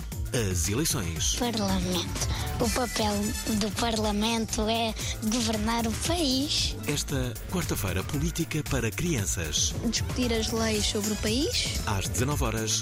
as 0.51 0.69
eleições. 0.69 1.35
Parlamento. 1.35 2.27
O 2.59 2.69
papel 2.71 3.13
do 3.59 3.71
Parlamento 3.79 4.67
é 4.67 4.93
governar 5.31 5.87
o 5.87 5.91
país. 6.07 6.75
Esta 6.87 7.33
quarta-feira, 7.51 8.03
política 8.03 8.61
para 8.69 8.91
crianças. 8.91 9.73
Discutir 9.89 10.33
as 10.33 10.51
leis 10.51 10.85
sobre 10.85 11.13
o 11.13 11.15
país. 11.17 11.79
Às 11.85 12.07
19 12.09 12.43
horas, 12.43 12.81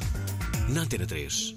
na 0.70 0.82
Antena 0.82 1.06
3. 1.06 1.56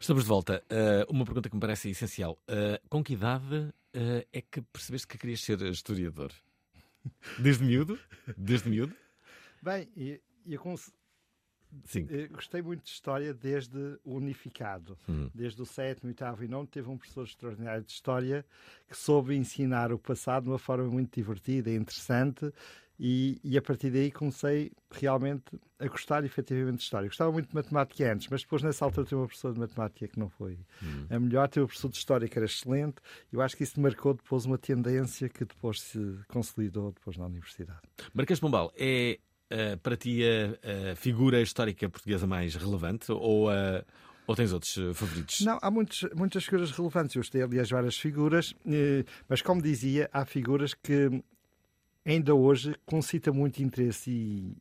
Estamos 0.00 0.22
de 0.22 0.28
volta. 0.30 0.64
Uh, 0.72 1.12
uma 1.12 1.26
pergunta 1.26 1.50
que 1.50 1.54
me 1.54 1.60
parece 1.60 1.90
essencial. 1.90 2.38
Uh, 2.48 2.88
com 2.88 3.04
que 3.04 3.12
idade 3.12 3.54
uh, 3.54 4.26
é 4.32 4.40
que 4.40 4.62
percebeste 4.62 5.06
que 5.06 5.18
querias 5.18 5.42
ser 5.42 5.60
historiador? 5.60 6.32
Desde 7.38 7.62
miúdo? 7.62 7.98
Desde 8.34 8.70
miúdo? 8.70 8.96
Bem, 9.60 9.90
eu, 9.94 10.18
eu 10.46 10.58
cons... 10.58 10.90
Gostei 12.32 12.62
muito 12.62 12.82
de 12.82 12.88
história 12.88 13.34
desde 13.34 13.78
o 14.02 14.14
unificado. 14.14 14.96
Uhum. 15.06 15.30
Desde 15.34 15.60
o 15.60 15.66
sétimo, 15.66 16.08
oitavo 16.08 16.42
e 16.42 16.48
nono, 16.48 16.66
teve 16.66 16.88
um 16.88 16.96
professor 16.96 17.24
extraordinário 17.24 17.84
de 17.84 17.92
história 17.92 18.44
que 18.88 18.96
soube 18.96 19.36
ensinar 19.36 19.92
o 19.92 19.98
passado 19.98 20.44
de 20.44 20.48
uma 20.48 20.58
forma 20.58 20.88
muito 20.88 21.14
divertida 21.14 21.70
e 21.70 21.76
interessante 21.76 22.50
e, 23.02 23.40
e, 23.42 23.56
a 23.56 23.62
partir 23.62 23.90
daí 23.90 24.10
comecei 24.10 24.70
realmente 24.90 25.58
a 25.78 25.88
gostar 25.88 26.22
efetivamente 26.22 26.76
de 26.76 26.82
história. 26.82 27.08
Gostava 27.08 27.32
muito 27.32 27.48
de 27.48 27.54
matemática 27.54 28.12
antes, 28.12 28.28
mas 28.28 28.42
depois 28.42 28.62
nessa 28.62 28.84
altura 28.84 29.06
tive 29.06 29.16
uma 29.16 29.26
professora 29.26 29.54
de 29.54 29.60
matemática 29.60 30.06
que 30.06 30.18
não 30.18 30.28
foi 30.28 30.58
hum. 30.82 31.06
a 31.08 31.18
melhor, 31.18 31.48
tive 31.48 31.60
uma 31.60 31.66
professora 31.68 31.92
de 31.92 31.96
história 31.96 32.28
que 32.28 32.38
era 32.38 32.44
excelente. 32.44 32.96
Eu 33.32 33.40
acho 33.40 33.56
que 33.56 33.62
isso 33.62 33.80
marcou 33.80 34.12
depois 34.12 34.44
uma 34.44 34.58
tendência 34.58 35.30
que 35.30 35.46
depois 35.46 35.80
se 35.80 36.18
consolidou 36.28 36.92
depois 36.92 37.16
na 37.16 37.24
universidade. 37.24 37.80
Marquês 38.12 38.38
Pombal 38.38 38.70
é 38.76 39.18
uh, 39.50 39.78
para 39.78 39.96
ti 39.96 40.20
a, 40.22 40.92
a, 40.92 40.96
figura 40.96 41.40
histórica 41.40 41.88
portuguesa 41.88 42.26
mais 42.26 42.54
relevante 42.54 43.10
ou 43.10 43.48
a 43.48 43.82
ou 44.26 44.36
tens 44.36 44.52
outros 44.52 44.78
eh, 44.78 44.94
favoritos? 44.94 45.40
Não, 45.40 45.58
há 45.60 45.68
muitos, 45.72 46.06
muitas 46.14 46.44
figuras 46.44 46.70
relevantes. 46.70 47.16
Eu 47.16 47.20
gostei, 47.20 47.42
aliás, 47.42 47.68
várias 47.68 47.96
figuras, 47.96 48.54
eh, 48.64 49.04
mas 49.28 49.42
como 49.42 49.60
dizia, 49.60 50.08
há 50.12 50.24
figuras 50.24 50.72
que 50.72 51.20
ainda 52.04 52.34
hoje 52.34 52.74
concita 52.86 53.32
muito 53.32 53.62
interesse 53.62 54.10
e, 54.10 54.56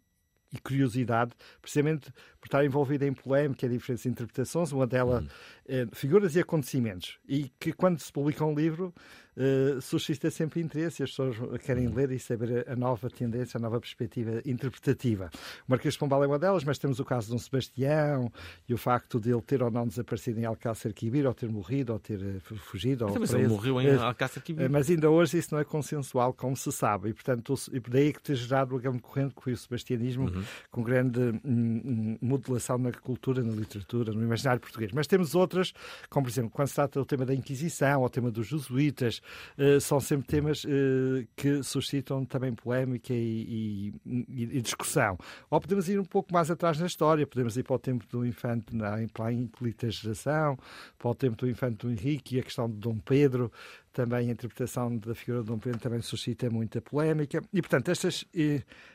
e 0.54 0.60
curiosidade, 0.60 1.32
precisamente 1.62 2.12
por 2.40 2.48
estar 2.48 2.66
envolvida 2.66 3.06
em 3.06 3.14
polémica 3.14 3.66
e 3.66 3.70
diferentes 3.70 4.06
interpretações, 4.06 4.72
uma 4.72 4.88
delas 4.88 5.26
eh, 5.68 5.88
figuras 5.92 6.36
e 6.36 6.40
acontecimentos, 6.40 7.20
e 7.28 7.52
que 7.60 7.74
quando 7.74 8.00
se 8.00 8.12
publica 8.12 8.44
um 8.46 8.56
livro 8.56 8.94
uh, 9.40 9.82
suscita 9.82 10.30
sempre 10.30 10.62
interesse, 10.62 11.04
as 11.04 11.10
pessoas 11.12 11.36
querem 11.62 11.88
hum. 11.88 11.94
ler 11.94 12.12
e 12.12 12.20
saber 12.20 12.66
a 12.68 12.76
nova 12.76 13.10
tendência, 13.10 13.58
a 13.58 13.62
nova 13.62 13.80
perspectiva 13.80 14.42
interpretativa. 14.46 15.30
O 15.68 15.72
Marquês 15.72 15.94
de 15.94 16.00
Pombal 16.00 16.24
é 16.24 16.28
uma 16.28 16.40
delas, 16.40 16.64
mas 16.64 16.78
temos 16.78 17.00
o 17.00 17.06
caso 17.06 17.28
de 17.28 17.34
Dom 17.34 17.40
Sebastião 17.40 18.32
e 18.68 18.74
o 18.74 18.78
facto 18.78 19.20
de 19.20 19.32
ele 19.32 19.42
ter 19.42 19.62
ou 19.62 19.72
não 19.72 19.88
desaparecido 19.88 20.40
em 20.40 20.46
Alcácer 20.46 20.94
Quibir, 20.94 21.26
ou 21.26 21.34
ter 21.34 21.50
morrido, 21.50 21.94
ou 21.94 22.00
ter 22.00 22.20
uh, 22.20 22.40
fugido. 22.58 23.06
Ou 23.06 23.20
mas 23.20 23.34
ele 23.34 23.48
morreu 23.48 23.80
em 23.82 23.96
Alcácer 23.96 24.42
Quibir. 24.42 24.70
Mas 24.70 24.90
ainda 24.90 25.10
hoje 25.10 25.38
isso 25.38 25.54
não 25.54 25.62
é 25.62 25.64
consensual, 25.64 26.34
como 26.34 26.56
se 26.56 26.72
sabe, 26.72 27.10
e 27.10 27.14
portanto, 27.14 27.54
e 27.72 27.80
daí 27.80 28.14
que 28.14 28.22
ter 28.22 28.36
gerado 28.36 28.76
o 28.76 28.80
grande 28.80 29.00
corrente 29.00 29.36
que 29.36 29.44
foi 29.44 29.54
o 29.54 29.58
sebastianismo, 29.58 30.30
uhum. 30.30 30.44
com 30.72 30.84
grande 30.84 31.20
hum, 31.44 32.18
hum 32.22 32.29
modelação 32.30 32.78
na 32.78 32.92
cultura, 32.92 33.44
na 33.44 33.54
literatura, 33.54 34.14
no 34.14 34.24
imaginário 34.24 34.62
português. 34.62 34.92
Mas 34.92 35.08
temos 35.08 35.36
outras, 35.36 35.74
como 36.10 36.26
por 36.26 36.32
exemplo, 36.32 36.52
quando 36.52 36.68
se 36.68 36.76
trata 36.76 37.00
do 37.00 37.06
tema 37.06 37.26
da 37.26 37.34
Inquisição, 37.34 38.02
ou 38.02 38.10
tema 38.10 38.32
dos 38.32 38.48
jesuítas, 38.48 39.22
uh, 39.58 39.82
são 39.82 40.00
sempre 40.00 40.28
temas 40.28 40.64
uh, 40.64 41.28
que 41.36 41.64
suscitam 41.64 42.24
também 42.26 42.54
polémica 42.54 43.14
e, 43.14 43.94
e, 44.06 44.58
e, 44.58 44.62
discussão. 44.62 45.18
Ou 45.50 45.60
podemos 45.60 45.90
ir 45.90 46.00
um 46.00 46.06
pouco 46.06 46.32
mais 46.34 46.52
atrás 46.52 46.80
na 46.80 46.86
história, 46.86 47.26
podemos 47.26 47.58
ir 47.58 47.64
para 47.64 47.76
o 47.76 47.80
tempo 47.80 48.06
do 48.08 48.26
infante, 48.26 48.76
na, 48.76 48.98
para 49.12 49.26
a 49.26 49.34
incolita 49.34 49.90
geração, 49.90 50.58
para 50.98 51.10
o 51.10 51.16
tempo 51.16 51.36
do 51.38 51.50
infante 51.50 51.86
do 51.86 51.92
Henrique 51.92 52.36
e 52.36 52.40
a 52.40 52.44
questão 52.44 52.70
de 52.70 52.76
Dom 52.76 52.98
Pedro, 53.00 53.52
também 54.00 54.30
a 54.30 54.32
interpretação 54.32 54.96
da 54.96 55.14
figura 55.14 55.42
de 55.42 55.48
Dom 55.48 55.60
Pedro 55.60 55.78
também 55.78 56.02
suscita 56.02 56.50
muita 56.50 56.80
polémica. 56.80 57.44
E, 57.52 57.62
portanto, 57.62 57.92
estas, 57.92 58.24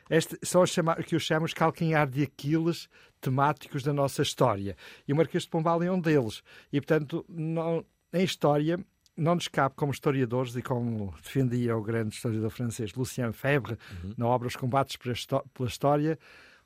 estas 0.09 0.39
são 0.41 0.63
os 0.63 0.75
que 1.05 1.13
eu 1.13 1.19
chamo 1.19 1.45
de 1.45 1.53
calcanhar 1.53 2.09
de 2.09 2.23
Aquiles 2.23 2.89
temáticos 3.21 3.83
da 3.83 3.93
nossa 3.93 4.23
história. 4.23 4.75
E 5.07 5.13
o 5.13 5.15
Marquês 5.15 5.43
de 5.43 5.49
Pombal 5.49 5.83
é 5.83 5.91
um 5.91 6.01
deles. 6.01 6.41
E, 6.73 6.81
portanto, 6.81 7.23
não, 7.29 7.85
em 8.11 8.23
história, 8.23 8.79
não 9.15 9.35
nos 9.35 9.47
cabe, 9.47 9.75
como 9.75 9.91
historiadores, 9.91 10.55
e 10.55 10.63
como 10.63 11.13
defendia 11.21 11.77
o 11.77 11.83
grande 11.83 12.15
historiador 12.15 12.49
francês 12.49 12.91
Lucien 12.95 13.31
Febvre, 13.31 13.77
uhum. 14.03 14.13
na 14.17 14.25
obra 14.25 14.47
Os 14.47 14.55
Combates 14.55 14.97
pela 14.97 15.69
História, 15.69 16.17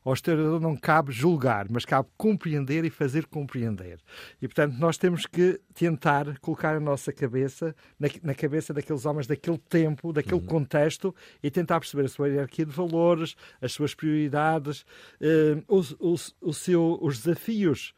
ao 0.10 0.14
historiador 0.14 0.60
não 0.60 0.76
cabe 0.76 1.12
julgar, 1.12 1.68
mas 1.70 1.86
cabe 1.86 2.10
compreender 2.18 2.84
e 2.84 2.90
fazer 2.90 3.28
compreender. 3.28 4.00
E, 4.42 4.48
portanto, 4.48 4.76
nós 4.80 4.98
temos 4.98 5.26
que 5.28 5.60
tentar 5.74 6.40
colocar 6.40 6.76
a 6.76 6.80
nossa 6.80 7.14
cabeça 7.14 7.76
na, 8.00 8.08
na 8.24 8.34
cabeça 8.34 8.74
daqueles 8.74 9.06
homens 9.06 9.28
daquele 9.28 9.60
tempo, 9.60 10.12
daquele 10.12 10.42
uhum. 10.42 10.48
contexto, 10.48 11.14
e 11.44 11.52
tentar 11.52 11.80
perceber 11.80 12.06
a 12.06 12.10
sua 12.10 12.28
hierarquia 12.28 12.66
de 12.66 12.72
valores, 12.72 13.36
as 13.62 13.72
suas 13.72 13.94
prioridades, 13.94 14.84
eh, 15.22 15.62
os, 15.68 15.96
os, 16.00 16.58
seu, 16.58 16.98
os 17.02 17.20
desafios 17.20 17.94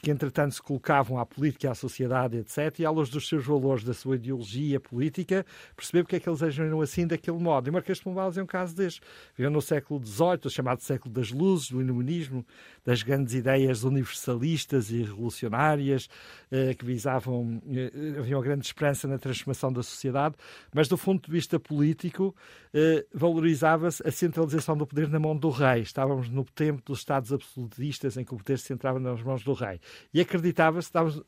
que, 0.00 0.10
entretanto, 0.10 0.54
se 0.54 0.62
colocavam 0.62 1.18
à 1.18 1.26
política, 1.26 1.70
à 1.70 1.74
sociedade, 1.74 2.38
etc., 2.38 2.78
e 2.78 2.86
à 2.86 2.90
luz 2.90 3.10
dos 3.10 3.28
seus 3.28 3.44
valores, 3.44 3.84
da 3.84 3.92
sua 3.92 4.16
ideologia 4.16 4.80
política, 4.80 5.44
perceber 5.76 6.02
porque 6.02 6.16
é 6.16 6.20
que 6.20 6.28
eles 6.28 6.42
agiram 6.42 6.80
assim, 6.80 7.06
daquele 7.06 7.38
modo. 7.38 7.68
E 7.68 7.70
Marquês 7.70 7.98
de 7.98 8.04
Pombal 8.04 8.32
é 8.34 8.42
um 8.42 8.46
caso 8.46 8.74
deste. 8.74 9.00
Viveu 9.36 9.50
no 9.50 9.60
século 9.60 10.04
XVIII, 10.04 10.40
o 10.44 10.50
chamado 10.50 10.80
século 10.80 11.12
das 11.12 11.30
luzes, 11.30 11.70
do 11.70 11.80
iluminismo, 11.80 12.44
das 12.84 13.02
grandes 13.02 13.34
ideias 13.34 13.84
universalistas 13.84 14.90
e 14.90 15.02
revolucionárias 15.02 16.08
eh, 16.50 16.74
que 16.74 16.84
visavam, 16.84 17.60
eh, 17.66 18.18
havia 18.18 18.36
uma 18.36 18.42
grande 18.42 18.64
esperança 18.64 19.06
na 19.06 19.18
transformação 19.18 19.72
da 19.72 19.82
sociedade, 19.82 20.34
mas 20.72 20.88
do 20.88 20.96
ponto 20.96 21.26
de 21.26 21.32
vista 21.32 21.58
político 21.60 22.34
eh, 22.72 23.04
valorizava-se 23.12 24.06
a 24.06 24.10
centralização 24.10 24.76
do 24.76 24.86
poder 24.86 25.08
na 25.08 25.18
mão 25.18 25.36
do 25.36 25.50
rei. 25.50 25.82
Estávamos 25.82 26.28
no 26.28 26.44
tempo 26.44 26.82
dos 26.84 27.00
Estados 27.00 27.32
absolutistas 27.32 28.16
em 28.16 28.24
que 28.24 28.34
o 28.34 28.38
poder 28.38 28.58
se 28.58 28.66
centrava 28.66 28.98
nas 28.98 29.22
mãos 29.22 29.42
do 29.44 29.52
rei. 29.58 29.80
E 30.12 30.20
acreditava-se, 30.20 30.88
estávamos 30.88 31.22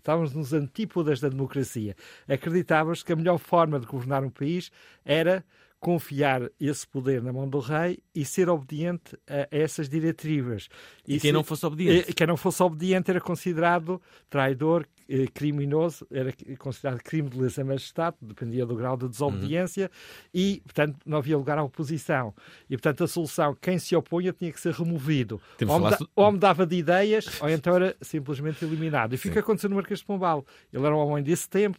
estávamos 0.00 0.32
nos 0.32 0.52
antípodas 0.52 1.20
da 1.20 1.28
democracia. 1.28 1.94
Acreditava-se 2.26 3.04
que 3.04 3.12
a 3.12 3.16
melhor 3.16 3.38
forma 3.38 3.78
de 3.78 3.86
governar 3.86 4.24
um 4.24 4.30
país 4.30 4.70
era 5.04 5.44
confiar 5.78 6.50
esse 6.60 6.86
poder 6.86 7.22
na 7.22 7.32
mão 7.32 7.48
do 7.48 7.58
rei 7.58 7.98
e 8.14 8.22
ser 8.24 8.50
obediente 8.50 9.16
a 9.26 9.48
essas 9.50 9.88
diretivas. 9.88 10.68
E, 11.16 11.18
quem 11.20 11.32
não 11.32 11.42
fosse 11.42 11.66
obediente? 11.66 12.12
Quem 12.12 12.26
não 12.26 12.36
fosse 12.36 12.62
obediente 12.62 13.10
era 13.10 13.20
considerado 13.20 14.00
traidor, 14.28 14.86
eh, 15.08 15.26
criminoso, 15.34 16.06
era 16.10 16.32
considerado 16.56 17.02
crime 17.02 17.28
de 17.28 17.40
lesa 17.40 17.64
majestade, 17.64 18.16
dependia 18.22 18.64
do 18.64 18.76
grau 18.76 18.96
de 18.96 19.08
desobediência 19.08 19.86
uhum. 19.86 20.30
e, 20.32 20.62
portanto, 20.64 20.96
não 21.04 21.18
havia 21.18 21.36
lugar 21.36 21.58
à 21.58 21.64
oposição. 21.64 22.32
E, 22.68 22.76
portanto, 22.76 23.02
a 23.02 23.08
solução, 23.08 23.56
quem 23.60 23.76
se 23.78 23.96
opunha 23.96 24.32
tinha 24.32 24.52
que 24.52 24.60
ser 24.60 24.72
removido. 24.72 25.40
Ou, 25.66 26.24
ou 26.24 26.32
mudava 26.32 26.64
de 26.64 26.76
ideias, 26.76 27.40
ou 27.40 27.48
então 27.50 27.74
era 27.74 27.96
simplesmente 28.00 28.64
eliminado. 28.64 29.12
E 29.12 29.16
fica 29.16 29.40
acontecendo 29.40 29.70
no 29.70 29.76
Marquês 29.76 29.98
de 29.98 30.06
Pombal. 30.06 30.46
Ele 30.72 30.86
era 30.86 30.94
um 30.94 30.98
homem 30.98 31.24
desse 31.24 31.48
tempo, 31.48 31.78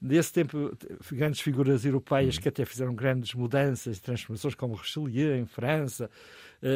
Desse 0.00 0.32
tempo, 0.32 0.78
grandes 1.10 1.40
figuras 1.40 1.84
europeias 1.84 2.36
uhum. 2.36 2.42
que 2.42 2.48
até 2.48 2.64
fizeram 2.64 2.94
grandes 2.94 3.34
mudanças 3.34 3.96
e 3.96 4.00
transformações, 4.00 4.54
como 4.54 4.76
Richelieu 4.76 5.36
em 5.36 5.44
França, 5.44 6.08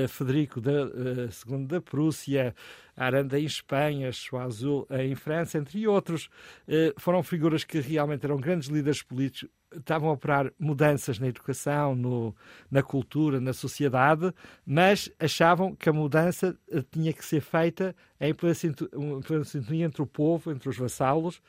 Federico 0.09 0.61
da, 0.61 0.87
uh, 0.87 1.29
II 1.49 1.67
da 1.67 1.81
Prússia, 1.81 2.55
Aranda 2.97 3.39
em 3.39 3.45
Espanha, 3.45 4.13
Choiseul 4.13 4.87
em 4.91 5.15
França, 5.15 5.59
entre 5.59 5.87
outros. 5.87 6.27
Uh, 6.69 6.93
foram 6.99 7.23
figuras 7.23 7.65
que 7.65 7.81
realmente 7.81 8.25
eram 8.25 8.37
grandes 8.37 8.69
líderes 8.69 9.03
políticos, 9.03 9.51
estavam 9.75 10.11
a 10.11 10.13
operar 10.13 10.53
mudanças 10.59 11.19
na 11.19 11.29
educação, 11.29 11.95
no, 11.95 12.35
na 12.71 12.83
cultura, 12.83 13.41
na 13.41 13.53
sociedade, 13.53 14.33
mas 14.67 15.11
achavam 15.19 15.75
que 15.75 15.89
a 15.89 15.93
mudança 15.93 16.57
tinha 16.91 17.13
que 17.13 17.25
ser 17.25 17.41
feita 17.41 17.97
em 18.21 18.35
plena 18.35 18.55
sintonia 18.55 19.87
entre 19.87 20.03
o 20.03 20.07
povo, 20.07 20.53
entre 20.53 20.69
os 20.69 20.77
vassalos, 20.77 21.41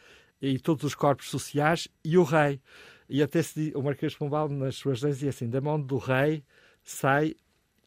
e 0.41 0.59
todos 0.59 0.83
os 0.83 0.95
corpos 0.95 1.29
sociais 1.29 1.87
e 2.03 2.17
o 2.17 2.23
rei. 2.23 2.59
E 3.07 3.21
até 3.21 3.41
se, 3.41 3.71
o 3.75 3.81
Marquês 3.81 4.13
de 4.13 4.17
Pombal, 4.17 4.49
nas 4.49 4.75
suas 4.75 5.01
leis, 5.01 5.15
dizia 5.15 5.29
assim: 5.29 5.49
da 5.49 5.61
mão 5.61 5.79
do 5.79 5.97
rei 5.97 6.43
sai 6.83 7.35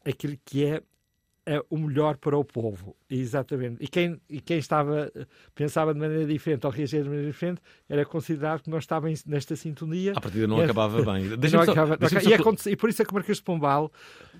aquilo 0.07 0.37
que 0.45 0.65
é, 0.65 0.81
é 1.45 1.63
o 1.69 1.77
melhor 1.77 2.17
para 2.17 2.37
o 2.37 2.43
povo. 2.43 2.95
Exatamente. 3.09 3.77
E 3.83 3.87
quem, 3.87 4.19
e 4.29 4.39
quem 4.41 4.57
estava, 4.57 5.11
pensava 5.53 5.93
de 5.93 5.99
maneira 5.99 6.25
diferente 6.25 6.65
ou 6.65 6.71
reagia 6.71 7.01
de 7.01 7.09
maneira 7.09 7.31
diferente 7.31 7.61
era 7.87 8.05
considerado 8.05 8.61
que 8.63 8.69
não 8.69 8.77
estava 8.77 9.07
nesta 9.25 9.55
sintonia. 9.55 10.13
A 10.15 10.21
partida 10.21 10.47
não 10.47 10.59
acabava 10.59 11.01
bem. 11.03 11.25
Não 11.37 11.61
acaba, 11.61 11.97
não 11.99 12.69
e, 12.69 12.71
e, 12.71 12.75
por 12.75 12.89
isso 12.89 13.01
é 13.01 13.05
que 13.05 13.11
o 13.11 13.13
Marquês 13.13 13.37
de 13.37 13.43
Pombal, 13.43 13.91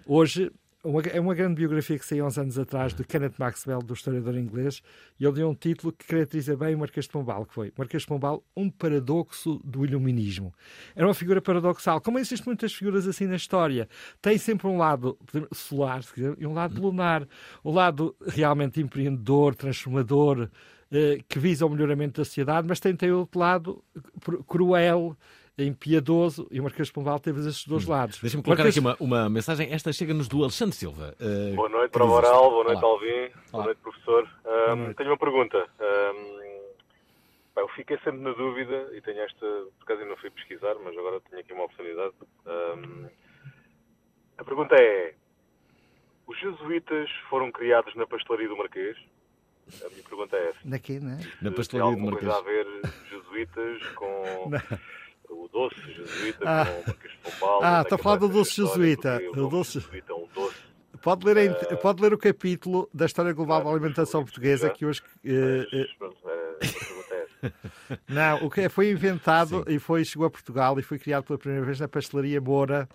hoje, 0.05 0.51
uma, 0.83 1.01
é 1.01 1.19
uma 1.19 1.33
grande 1.33 1.55
biografia 1.55 1.97
que 1.97 2.05
saiu 2.05 2.25
uns 2.25 2.37
anos 2.37 2.57
atrás 2.57 2.93
de 2.93 3.03
Kenneth 3.03 3.33
Maxwell, 3.37 3.79
do 3.79 3.93
historiador 3.93 4.35
inglês, 4.35 4.81
e 5.19 5.25
ele 5.25 5.33
deu 5.33 5.49
um 5.49 5.55
título 5.55 5.91
que 5.91 6.05
caracteriza 6.05 6.55
bem 6.55 6.75
o 6.75 6.79
Marquês 6.79 7.05
de 7.05 7.11
Pombal, 7.11 7.45
que 7.45 7.53
foi 7.53 7.73
Marquês 7.77 8.03
de 8.03 8.07
Pombal, 8.07 8.43
um 8.55 8.69
paradoxo 8.69 9.59
do 9.63 9.85
iluminismo. 9.85 10.53
Era 10.95 11.07
uma 11.07 11.13
figura 11.13 11.41
paradoxal. 11.41 11.99
Como 11.99 12.19
existem 12.19 12.45
muitas 12.45 12.73
figuras 12.73 13.07
assim 13.07 13.25
na 13.25 13.35
história, 13.35 13.89
tem 14.21 14.37
sempre 14.37 14.67
um 14.67 14.77
lado 14.77 15.17
solar 15.51 16.03
quiser, 16.03 16.35
e 16.37 16.45
um 16.45 16.53
lado 16.53 16.81
lunar. 16.81 17.27
O 17.63 17.71
lado 17.71 18.15
realmente 18.25 18.79
empreendedor, 18.79 19.55
transformador, 19.55 20.49
eh, 20.91 21.19
que 21.27 21.39
visa 21.39 21.65
o 21.65 21.69
melhoramento 21.69 22.21
da 22.21 22.25
sociedade, 22.25 22.67
mas 22.67 22.79
tem, 22.79 22.95
tem 22.95 23.11
outro 23.11 23.39
lado 23.39 23.83
cruel, 24.47 25.17
impiedoso 25.57 26.47
e 26.51 26.59
o 26.59 26.63
Marquês 26.63 26.87
de 26.87 26.93
Pombal 26.93 27.19
teve 27.19 27.39
esses 27.39 27.65
dois 27.65 27.87
hum. 27.87 27.91
lados. 27.91 28.19
Deixa-me 28.21 28.43
colocar 28.43 28.63
Marquês... 28.63 28.77
aqui 28.77 28.85
uma, 28.85 28.95
uma, 28.99 29.29
mensagem. 29.29 29.71
Esta 29.71 29.91
chega-nos 29.91 30.27
do 30.27 30.43
Alexandre 30.43 30.75
Silva. 30.75 31.15
Uh, 31.19 31.55
boa 31.55 31.69
noite, 31.69 31.91
para 31.91 32.03
o 32.03 32.07
Moral. 32.07 32.49
Boa 32.51 32.63
noite, 32.65 32.83
Olá. 32.83 32.93
Alvin. 32.93 33.31
Boa 33.51 33.63
noite, 33.65 33.77
professor. 33.81 34.29
Um, 34.45 34.75
noite. 34.75 34.97
Tenho 34.97 35.09
uma 35.09 35.17
pergunta. 35.17 35.67
Um, 35.79 36.37
eu 37.57 37.67
fiquei 37.69 37.97
sempre 38.03 38.21
na 38.21 38.33
dúvida 38.33 38.91
e 38.95 39.01
tenho 39.01 39.19
esta, 39.19 39.39
por 39.39 39.83
acaso 39.83 40.01
ainda 40.01 40.11
não 40.11 40.17
fui 40.17 40.29
pesquisar, 40.29 40.75
mas 40.83 40.95
agora 40.95 41.19
tenho 41.21 41.41
aqui 41.41 41.53
uma 41.53 41.63
oportunidade. 41.63 42.13
Um, 42.45 43.09
a 44.37 44.43
pergunta 44.43 44.75
é: 44.75 45.15
os 46.27 46.39
jesuítas 46.39 47.09
foram 47.29 47.51
criados 47.51 47.95
na 47.95 48.05
pastelaria 48.05 48.47
do 48.47 48.57
Marquês? 48.57 48.95
A 49.83 49.89
minha 49.89 50.03
pergunta 50.03 50.37
é 50.37 50.49
essa. 50.49 50.59
Na 50.63 50.79
quê, 50.79 50.99
né? 50.99 51.19
Na 51.41 51.51
pastelaria 51.51 51.95
do 51.95 52.03
Marquês. 52.03 52.21
Tem 52.21 52.29
alguma 52.29 52.33
coisa 52.33 52.37
a 52.37 52.41
ver 52.41 52.67
jesuítas 53.09 53.87
com. 53.95 54.51
O 55.29 55.47
doce 55.47 55.75
jesuíta 55.93 56.43
ah. 56.45 56.65
com 56.65 56.87
Marquês 56.87 57.13
de 57.13 57.31
Pombal. 57.31 57.59
Ah, 57.63 57.81
está 57.81 57.95
a 57.95 57.97
falar 57.97 58.17
do 58.17 58.29
doce 58.29 58.55
jesuíta. 58.55 59.21
O 59.35 59.47
doce 59.47 59.79
jesuíta 59.79 60.11
é 60.11 60.15
um 60.15 60.27
doce. 60.33 60.67
Pode 61.01 61.25
ler, 61.25 61.51
uh, 61.51 61.77
pode 61.77 62.01
ler 62.01 62.13
o 62.13 62.17
capítulo 62.17 62.89
da 62.93 63.05
História 63.05 63.31
Global 63.33 63.63
da 63.63 63.69
Alimentação 63.69 64.23
Portuguesa 64.23 64.69
que 64.69 64.85
hoje. 64.85 65.01
Uh, 65.23 65.87
não, 68.07 68.45
o 68.45 68.49
que 68.49 68.61
é, 68.61 68.69
foi 68.69 68.91
inventado 68.91 69.63
Sim. 69.63 69.75
e 69.75 69.79
foi, 69.79 70.03
chegou 70.03 70.25
a 70.25 70.29
Portugal 70.29 70.79
e 70.79 70.81
foi 70.81 70.97
criado 70.97 71.23
pela 71.23 71.37
primeira 71.37 71.65
vez 71.65 71.79
na 71.79 71.87
pastelaria 71.87 72.41
Moura, 72.41 72.89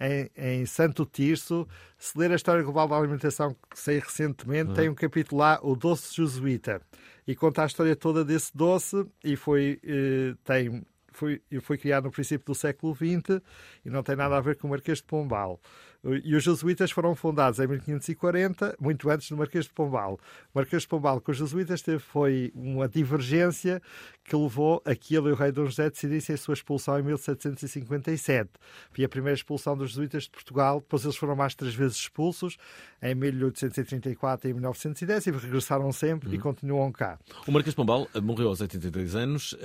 em, 0.00 0.30
em 0.36 0.66
Santo 0.66 1.04
Tirso. 1.04 1.66
Se 1.98 2.16
ler 2.16 2.30
a 2.30 2.36
História 2.36 2.62
Global 2.62 2.86
da 2.86 2.96
Alimentação, 2.96 3.56
que 3.68 3.78
saiu 3.78 4.00
recentemente, 4.00 4.70
uhum. 4.70 4.74
tem 4.74 4.88
um 4.88 4.94
capítulo 4.94 5.40
lá, 5.40 5.58
o 5.62 5.74
doce 5.74 6.14
jesuíta, 6.14 6.80
e 7.26 7.34
conta 7.34 7.64
a 7.64 7.66
história 7.66 7.96
toda 7.96 8.24
desse 8.24 8.56
doce 8.56 9.04
e 9.24 9.36
foi, 9.36 9.80
eh, 9.84 10.34
tem 10.44 10.86
foi, 11.18 11.42
foi 11.60 11.76
criado 11.76 12.04
no 12.04 12.10
princípio 12.12 12.46
do 12.46 12.54
século 12.54 12.94
XX 12.94 13.42
e 13.84 13.90
não 13.90 14.02
tem 14.02 14.14
nada 14.14 14.36
a 14.36 14.40
ver 14.40 14.56
com 14.56 14.68
o 14.68 14.70
Marquês 14.70 14.98
de 14.98 15.04
Pombal. 15.04 15.60
E 16.04 16.36
os 16.36 16.44
jesuítas 16.44 16.92
foram 16.92 17.14
fundados 17.16 17.58
em 17.58 17.66
1540, 17.66 18.76
muito 18.80 19.10
antes 19.10 19.28
do 19.28 19.36
Marquês 19.36 19.64
de 19.64 19.72
Pombal. 19.72 20.14
O 20.54 20.58
Marquês 20.58 20.82
de 20.82 20.88
Pombal 20.88 21.20
com 21.20 21.32
os 21.32 21.36
jesuítas 21.36 21.82
teve, 21.82 21.98
foi 21.98 22.52
uma 22.54 22.88
divergência 22.88 23.82
que 24.24 24.36
levou 24.36 24.80
a 24.84 24.94
que 24.94 25.16
ele 25.16 25.30
e 25.30 25.32
o 25.32 25.34
rei 25.34 25.50
Dom 25.50 25.66
José 25.66 25.90
decidissem 25.90 26.34
a 26.34 26.38
sua 26.38 26.54
expulsão 26.54 27.00
em 27.00 27.02
1757. 27.02 28.48
Foi 28.92 29.04
a 29.04 29.08
primeira 29.08 29.34
expulsão 29.34 29.76
dos 29.76 29.90
jesuítas 29.90 30.24
de 30.24 30.30
Portugal, 30.30 30.80
depois 30.80 31.02
eles 31.02 31.16
foram 31.16 31.34
mais 31.34 31.56
três 31.56 31.74
vezes 31.74 31.96
expulsos, 31.96 32.56
em 33.02 33.14
1834 33.16 34.48
e 34.48 34.50
em 34.52 34.54
1910, 34.54 35.26
e 35.26 35.30
regressaram 35.32 35.90
sempre 35.90 36.28
uhum. 36.28 36.34
e 36.36 36.38
continuam 36.38 36.92
cá. 36.92 37.18
O 37.44 37.50
Marquês 37.50 37.72
de 37.72 37.76
Pombal 37.76 38.06
morreu 38.22 38.48
aos 38.48 38.60
83 38.60 39.16
anos. 39.16 39.56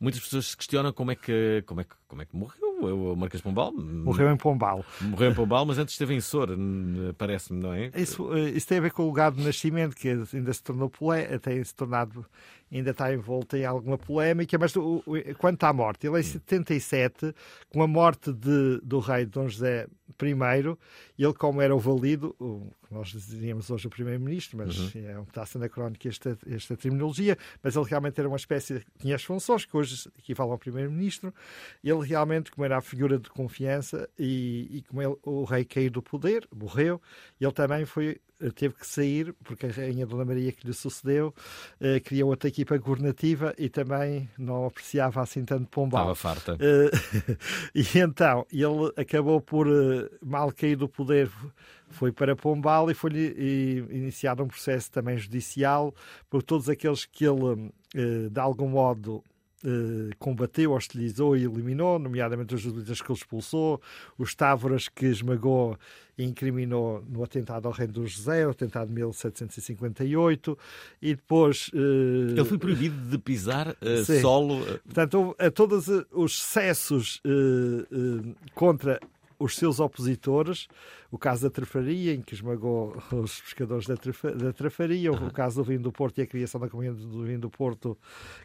muitas 0.00 0.20
pessoas 0.20 0.46
se 0.48 0.56
questionam 0.56 0.92
como 0.92 1.12
é 1.12 1.14
que, 1.14 1.62
como 1.64 1.80
é 1.80 1.84
que, 1.84 1.94
como 2.08 2.22
é 2.22 2.24
que 2.24 2.34
morreu 2.34 2.67
o 2.80 3.16
Marquês 3.16 3.42
Pombal. 3.42 3.72
Morreu 3.72 4.30
em 4.30 4.36
Pombal. 4.36 4.84
Morreu 5.00 5.30
em 5.30 5.34
Pombal, 5.34 5.66
mas 5.66 5.78
antes 5.78 5.94
esteve 5.94 6.14
em 6.14 6.20
Sor, 6.20 6.48
parece-me, 7.16 7.60
não 7.60 7.72
é? 7.72 7.90
Isso, 7.94 8.36
isso 8.36 8.66
tem 8.66 8.78
a 8.78 8.80
ver 8.82 8.92
com 8.92 9.02
o 9.02 9.06
lugar 9.06 9.32
de 9.32 9.44
nascimento, 9.44 9.96
que 9.96 10.08
ainda 10.08 10.52
se 10.52 10.62
tornou 10.62 10.88
polé, 10.88 11.38
tem 11.38 11.62
se 11.62 11.74
tornado 11.74 12.24
ainda 12.70 12.90
está 12.90 13.12
envolto 13.12 13.56
em 13.56 13.64
alguma 13.64 13.98
polémica, 13.98 14.58
mas 14.58 14.74
o, 14.76 15.02
o, 15.06 15.34
quanto 15.36 15.64
à 15.64 15.72
morte, 15.72 16.06
ele 16.06 16.18
em 16.18 16.22
77, 16.22 17.34
com 17.70 17.82
a 17.82 17.86
morte 17.86 18.32
de, 18.32 18.80
do 18.82 18.98
rei 18.98 19.26
Dom 19.26 19.48
José 19.48 19.86
I, 20.22 20.76
ele, 21.18 21.34
como 21.34 21.60
era 21.60 21.74
o 21.74 21.78
valido, 21.78 22.34
o, 22.38 22.70
nós 22.90 23.08
dizíamos 23.08 23.70
hoje 23.70 23.86
o 23.86 23.90
primeiro-ministro, 23.90 24.58
mas 24.58 24.94
uhum. 24.94 25.08
é 25.08 25.18
um 25.18 25.24
pedaço 25.24 25.58
anacrónico 25.58 26.08
esta, 26.08 26.38
esta 26.46 26.76
terminologia, 26.76 27.36
mas 27.62 27.76
ele 27.76 27.84
realmente 27.86 28.18
era 28.18 28.28
uma 28.28 28.36
espécie, 28.36 28.82
tinha 28.98 29.14
as 29.14 29.22
funções 29.22 29.64
que 29.64 29.76
hoje 29.76 30.08
equivalem 30.18 30.52
ao 30.52 30.58
primeiro-ministro, 30.58 31.32
ele 31.82 32.06
realmente, 32.06 32.50
como 32.50 32.64
era 32.64 32.78
a 32.78 32.80
figura 32.80 33.18
de 33.18 33.28
confiança 33.30 34.08
e, 34.18 34.68
e 34.70 34.82
como 34.82 35.02
ele, 35.02 35.16
o 35.22 35.44
rei 35.44 35.64
caiu 35.64 35.90
do 35.90 36.02
poder, 36.02 36.46
morreu, 36.54 37.00
ele 37.40 37.52
também 37.52 37.84
foi 37.84 38.20
teve 38.54 38.74
que 38.74 38.86
sair, 38.86 39.34
porque 39.42 39.66
a 39.66 39.70
Rainha 39.70 40.06
Dona 40.06 40.24
Maria 40.24 40.52
que 40.52 40.66
lhe 40.66 40.72
sucedeu 40.72 41.34
uh, 41.80 42.00
criou 42.04 42.30
outra 42.30 42.48
equipa 42.58 42.76
governativa 42.76 43.54
e 43.56 43.68
também 43.68 44.28
não 44.36 44.66
apreciava 44.66 45.22
assim 45.22 45.44
tanto 45.44 45.68
Pombal. 45.68 46.12
Estava 46.12 46.14
farta. 46.14 46.54
Uh, 46.54 47.36
e 47.74 47.98
então, 47.98 48.44
ele 48.52 48.92
acabou 48.96 49.40
por 49.40 49.68
uh, 49.68 50.10
mal 50.24 50.52
cair 50.52 50.76
do 50.76 50.88
poder, 50.88 51.30
foi 51.88 52.10
para 52.10 52.34
Pombal 52.34 52.90
e 52.90 52.94
foi-lhe 52.94 53.86
iniciado 53.90 54.42
um 54.42 54.48
processo 54.48 54.90
também 54.90 55.16
judicial 55.16 55.94
por 56.28 56.42
todos 56.42 56.68
aqueles 56.68 57.04
que 57.04 57.24
ele, 57.24 57.70
de 58.30 58.40
algum 58.40 58.68
modo, 58.68 59.22
eh, 59.64 60.14
combateu, 60.20 60.72
hostilizou 60.72 61.36
e 61.36 61.44
eliminou, 61.44 61.98
nomeadamente 61.98 62.54
os 62.54 62.60
jesuítas 62.60 63.02
que 63.02 63.10
ele 63.10 63.18
expulsou, 63.18 63.80
os 64.16 64.32
távoras 64.32 64.88
que 64.88 65.06
esmagou 65.06 65.76
e 66.16 66.22
incriminou 66.22 67.04
no 67.08 67.24
atentado 67.24 67.66
ao 67.66 67.72
reino 67.72 67.92
do 67.92 68.06
José, 68.06 68.46
o 68.46 68.50
atentado 68.50 68.86
de 68.88 68.94
1758, 68.94 70.58
e 71.02 71.14
depois... 71.16 71.68
Uh, 71.74 72.30
ele 72.30 72.44
foi 72.44 72.58
proibido 72.58 72.96
de 73.10 73.18
pisar 73.18 73.68
uh, 73.70 74.20
solo... 74.20 74.64
Portanto, 74.84 75.34
a 75.38 75.50
todos 75.50 75.88
os 76.12 76.34
excessos 76.34 77.20
contra 78.54 79.00
os 79.38 79.56
seus 79.56 79.78
opositores, 79.78 80.66
o 81.10 81.18
caso 81.18 81.42
da 81.42 81.50
Trafaria, 81.50 82.12
em 82.12 82.20
que 82.20 82.34
esmagou 82.34 82.96
os 83.12 83.40
pescadores 83.40 83.86
da, 83.86 83.96
trafa, 83.96 84.32
da 84.32 84.52
Trafaria, 84.52 85.12
uhum. 85.12 85.28
o 85.28 85.32
caso 85.32 85.56
do 85.56 85.64
vinho 85.64 85.80
do 85.80 85.92
Porto 85.92 86.18
e 86.18 86.22
a 86.22 86.26
criação 86.26 86.60
da 86.60 86.68
Companhia 86.68 86.92
do 86.92 87.24
Vinho 87.24 87.38
do 87.38 87.50
Porto, 87.50 87.96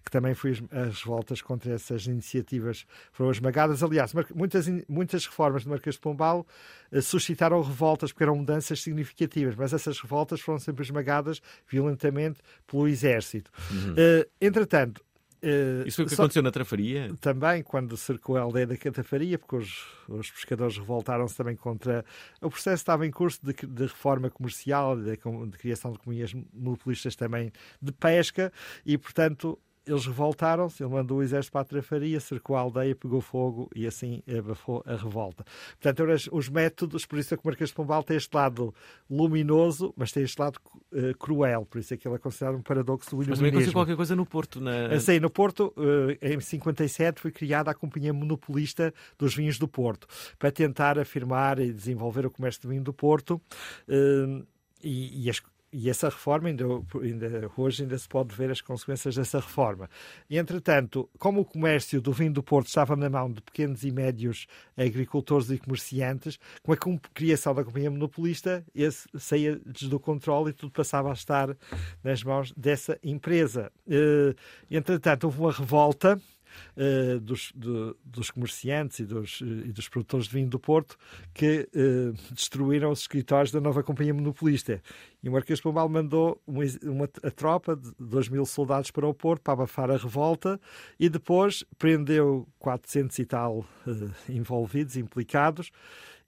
que 0.03 0.11
também 0.11 0.33
foi 0.33 0.51
as 0.71 1.01
revoltas 1.01 1.41
contra 1.41 1.73
essas 1.73 2.05
iniciativas 2.05 2.85
foram 3.11 3.31
esmagadas. 3.31 3.81
Aliás, 3.81 4.13
muitas, 4.33 4.67
muitas 4.87 5.25
reformas 5.25 5.63
de 5.63 5.69
Marquês 5.69 5.95
de 5.95 6.01
Pombal 6.01 6.45
uh, 6.91 7.01
suscitaram 7.01 7.61
revoltas 7.61 8.11
porque 8.11 8.23
eram 8.23 8.35
mudanças 8.35 8.81
significativas, 8.81 9.55
mas 9.55 9.73
essas 9.73 9.99
revoltas 9.99 10.41
foram 10.41 10.59
sempre 10.59 10.83
esmagadas 10.83 11.41
violentamente 11.67 12.39
pelo 12.67 12.87
exército. 12.87 13.51
Uhum. 13.71 13.93
Uh, 13.93 14.29
entretanto, 14.39 15.03
Uh, 15.43 15.85
Isso 15.85 15.97
foi 15.97 16.05
o 16.05 16.07
que 16.07 16.13
aconteceu 16.13 16.41
na 16.41 16.51
Trafaria? 16.51 17.13
Também, 17.19 17.61
quando 17.61 17.97
cercou 17.97 18.37
a 18.37 18.41
aldeia 18.41 18.65
da 18.65 18.77
Catafaria, 18.77 19.37
porque 19.37 19.57
os, 19.57 19.85
os 20.07 20.31
pescadores 20.31 20.77
revoltaram-se 20.77 21.35
também 21.35 21.55
contra. 21.55 22.05
O 22.41 22.49
processo 22.49 22.81
estava 22.81 23.05
em 23.05 23.11
curso 23.11 23.39
de, 23.43 23.53
de 23.53 23.83
reforma 23.83 24.29
comercial, 24.29 24.95
de, 24.95 25.11
de 25.11 25.57
criação 25.57 25.91
de 25.91 25.97
economias 25.97 26.33
monopolistas 26.53 27.17
também 27.17 27.51
de 27.81 27.91
pesca, 27.91 28.53
e, 28.85 28.97
portanto, 28.97 29.59
eles 29.85 30.05
revoltaram-se, 30.05 30.81
ele 30.83 30.91
mandou 30.91 31.17
o 31.17 31.23
exército 31.23 31.51
para 31.51 31.61
a 31.61 31.65
trafaria, 31.65 32.19
cercou 32.19 32.55
a 32.55 32.59
aldeia, 32.61 32.95
pegou 32.95 33.19
fogo 33.21 33.69
e 33.75 33.85
assim 33.85 34.23
abafou 34.27 34.83
a 34.85 34.95
revolta. 34.95 35.43
Portanto, 35.79 36.03
os 36.31 36.49
métodos, 36.49 37.05
por 37.05 37.19
isso 37.19 37.33
é 37.33 37.37
que 37.37 37.43
o 37.43 37.47
Marquês 37.47 37.69
de 37.69 37.75
Pombal 37.75 38.03
tem 38.03 38.15
este 38.15 38.33
lado 38.33 38.73
luminoso, 39.09 39.93
mas 39.97 40.11
tem 40.11 40.23
este 40.23 40.39
lado 40.39 40.57
uh, 40.91 41.17
cruel, 41.17 41.65
por 41.65 41.79
isso 41.79 41.93
é 41.93 41.97
que 41.97 42.07
ele 42.07 42.15
é 42.15 42.17
considerado 42.17 42.55
um 42.55 42.61
paradoxo 42.61 43.09
do 43.09 43.15
iluminismo. 43.15 43.31
Mas 43.31 43.37
também 43.39 43.49
aconteceu 43.51 43.73
qualquer 43.73 43.95
coisa 43.95 44.15
no 44.15 44.25
Porto. 44.25 44.61
Na... 44.61 44.99
Sim, 44.99 45.19
no 45.19 45.29
Porto, 45.29 45.73
uh, 45.77 46.17
em 46.21 46.39
57, 46.39 47.19
foi 47.19 47.31
criada 47.31 47.71
a 47.71 47.73
Companhia 47.73 48.13
Monopolista 48.13 48.93
dos 49.17 49.35
Vinhos 49.35 49.59
do 49.59 49.67
Porto, 49.67 50.07
para 50.39 50.51
tentar 50.51 50.97
afirmar 50.97 51.59
e 51.59 51.73
desenvolver 51.73 52.25
o 52.25 52.31
comércio 52.31 52.61
de 52.61 52.67
vinho 52.67 52.83
do 52.83 52.93
Porto. 52.93 53.41
Uh, 53.87 54.45
e, 54.83 55.25
e 55.25 55.29
as, 55.29 55.41
e 55.73 55.89
essa 55.89 56.07
reforma, 56.07 56.49
ainda, 56.49 56.65
ainda, 57.01 57.51
hoje 57.57 57.83
ainda 57.83 57.97
se 57.97 58.07
pode 58.07 58.35
ver 58.35 58.51
as 58.51 58.61
consequências 58.61 59.15
dessa 59.15 59.39
reforma. 59.39 59.89
Entretanto, 60.29 61.09
como 61.17 61.41
o 61.41 61.45
comércio 61.45 61.99
do 61.99 62.13
vinho 62.13 62.31
do 62.31 62.43
Porto 62.43 62.67
estava 62.67 62.95
na 62.95 63.09
mão 63.09 63.31
de 63.31 63.41
pequenos 63.41 63.83
e 63.83 63.91
médios 63.91 64.45
agricultores 64.77 65.49
e 65.49 65.57
comerciantes, 65.57 66.39
com 66.61 66.73
a 66.73 66.77
criação 67.13 67.55
da 67.55 67.63
companhia 67.63 67.89
monopolista, 67.89 68.63
esse 68.75 69.07
saía 69.17 69.59
do 69.81 69.99
controle 69.99 70.51
e 70.51 70.53
tudo 70.53 70.71
passava 70.71 71.09
a 71.09 71.13
estar 71.13 71.57
nas 72.03 72.23
mãos 72.23 72.53
dessa 72.55 72.99
empresa. 73.03 73.71
Eh, 73.89 74.35
entretanto, 74.69 75.25
houve 75.25 75.39
uma 75.39 75.51
revolta 75.51 76.21
uh, 76.77 77.19
dos, 77.19 77.53
dos 78.03 78.31
comerciantes 78.31 78.99
e 78.99 79.05
dos, 79.05 79.41
e 79.41 79.71
dos 79.71 79.87
produtores 79.87 80.27
de 80.27 80.33
vinho 80.33 80.49
do 80.49 80.59
Porto 80.59 80.97
que 81.33 81.67
uh, 81.75 82.33
destruíram 82.33 82.91
os 82.91 83.01
escritórios 83.01 83.51
da 83.51 83.61
nova 83.61 83.83
companhia 83.83 84.13
monopolista. 84.13 84.81
E 85.21 85.29
o 85.29 85.31
Marquês 85.31 85.59
de 85.59 85.63
Pombal 85.63 85.87
mandou 85.87 86.41
uma, 86.45 86.63
uma, 86.83 87.09
a 87.23 87.31
tropa 87.31 87.75
de 87.75 87.91
2 87.99 88.29
mil 88.29 88.45
soldados 88.45 88.91
para 88.91 89.07
o 89.07 89.13
Porto 89.13 89.41
para 89.41 89.53
abafar 89.53 89.89
a 89.89 89.97
revolta 89.97 90.59
e 90.99 91.07
depois 91.07 91.63
prendeu 91.77 92.47
400 92.59 93.19
e 93.19 93.25
tal 93.25 93.59
uh, 93.59 94.11
envolvidos, 94.29 94.97
implicados 94.97 95.71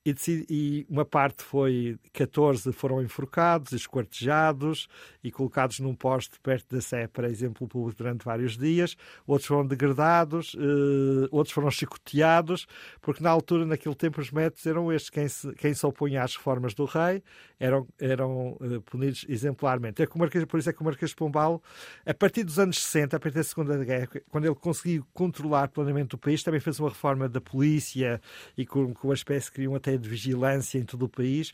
e, 0.05 0.45
e, 0.47 0.85
uma 0.87 1.03
parte 1.03 1.43
foi, 1.43 1.97
14 2.13 2.71
foram 2.71 3.01
enforcados, 3.01 3.71
esquartejados 3.71 4.87
e 5.23 5.31
colocados 5.31 5.79
num 5.79 5.95
poste 5.95 6.39
perto 6.41 6.75
da 6.75 6.79
Sé 6.79 7.07
para 7.07 7.27
exemplo 7.27 7.67
público 7.67 7.97
durante 7.97 8.23
vários 8.23 8.55
dias, 8.55 8.95
outros 9.25 9.47
foram 9.47 9.65
degradados, 9.65 10.53
uh, 10.53 11.27
outros 11.31 11.53
foram 11.53 11.71
chicoteados, 11.71 12.67
porque 13.01 13.23
na 13.23 13.31
altura, 13.31 13.65
naquele 13.65 13.95
tempo, 13.95 14.21
os 14.21 14.29
métodos 14.29 14.63
eram 14.67 14.93
estes, 14.93 15.09
quem 15.09 15.27
se, 15.27 15.51
quem 15.55 15.73
se 15.73 15.83
opunha 15.83 16.21
às 16.21 16.35
reformas 16.35 16.75
do 16.75 16.85
rei 16.85 17.23
eram, 17.59 17.87
eram 17.99 18.57
uh, 18.61 18.81
punidos 18.81 19.25
exemplarmente. 19.27 20.03
É 20.03 20.05
que 20.05 20.17
Marquês, 20.19 20.45
por 20.45 20.59
isso 20.59 20.69
é 20.69 20.73
que 20.73 20.81
o 20.81 20.85
Marquês 20.85 21.09
de 21.09 21.15
Pombal, 21.15 21.63
a 22.05 22.13
partir 22.13 22.43
dos 22.43 22.59
anos 22.59 22.77
60, 22.83 23.17
a 23.17 23.19
partir 23.19 23.37
da 23.37 23.43
Segunda 23.43 23.83
Guerra, 23.83 24.07
quando 24.29 24.45
ele 24.45 24.55
conseguiu 24.55 25.03
controlar 25.13 25.69
plenamente 25.69 26.13
o 26.13 26.17
país, 26.17 26.43
também 26.43 26.59
fez 26.59 26.79
uma 26.79 26.89
reforma 26.89 27.27
da 27.27 27.41
polícia 27.41 28.21
e 28.55 28.67
com, 28.67 28.93
com 28.93 29.07
uma 29.07 29.15
espécie 29.15 29.49
que 29.49 29.55
criam 29.55 29.73
de 29.97 30.09
vigilância 30.09 30.77
em 30.77 30.83
todo 30.83 31.05
o 31.05 31.09
país, 31.09 31.53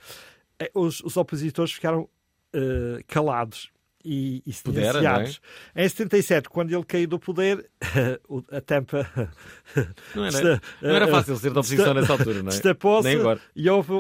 eh, 0.60 0.72
os, 0.74 1.02
os 1.02 1.18
opositores 1.18 1.72
ficaram 1.72 2.02
uh, 2.02 3.04
calados 3.08 3.72
e, 4.04 4.42
e 4.46 4.54
silenciados. 4.54 5.42
É? 5.76 5.86
Em 5.86 5.90
77, 5.90 6.50
quando 6.50 6.74
ele 6.74 6.84
caiu 6.84 7.08
do 7.08 7.20
poder, 7.20 7.70
a 8.52 8.62
tampa. 8.62 9.10
Não 10.16 10.26
era, 10.26 10.62
não 10.82 10.90
era 10.90 11.08
fácil 11.08 11.38
ser 11.38 11.54
da 11.54 11.62
oposição 11.62 11.94
nessa 11.94 12.12
altura, 12.12 12.44
não 12.44 12.50
é? 12.50 12.52
Destapou-se 12.52 13.10
e, 13.56 13.70
houve, 13.70 13.94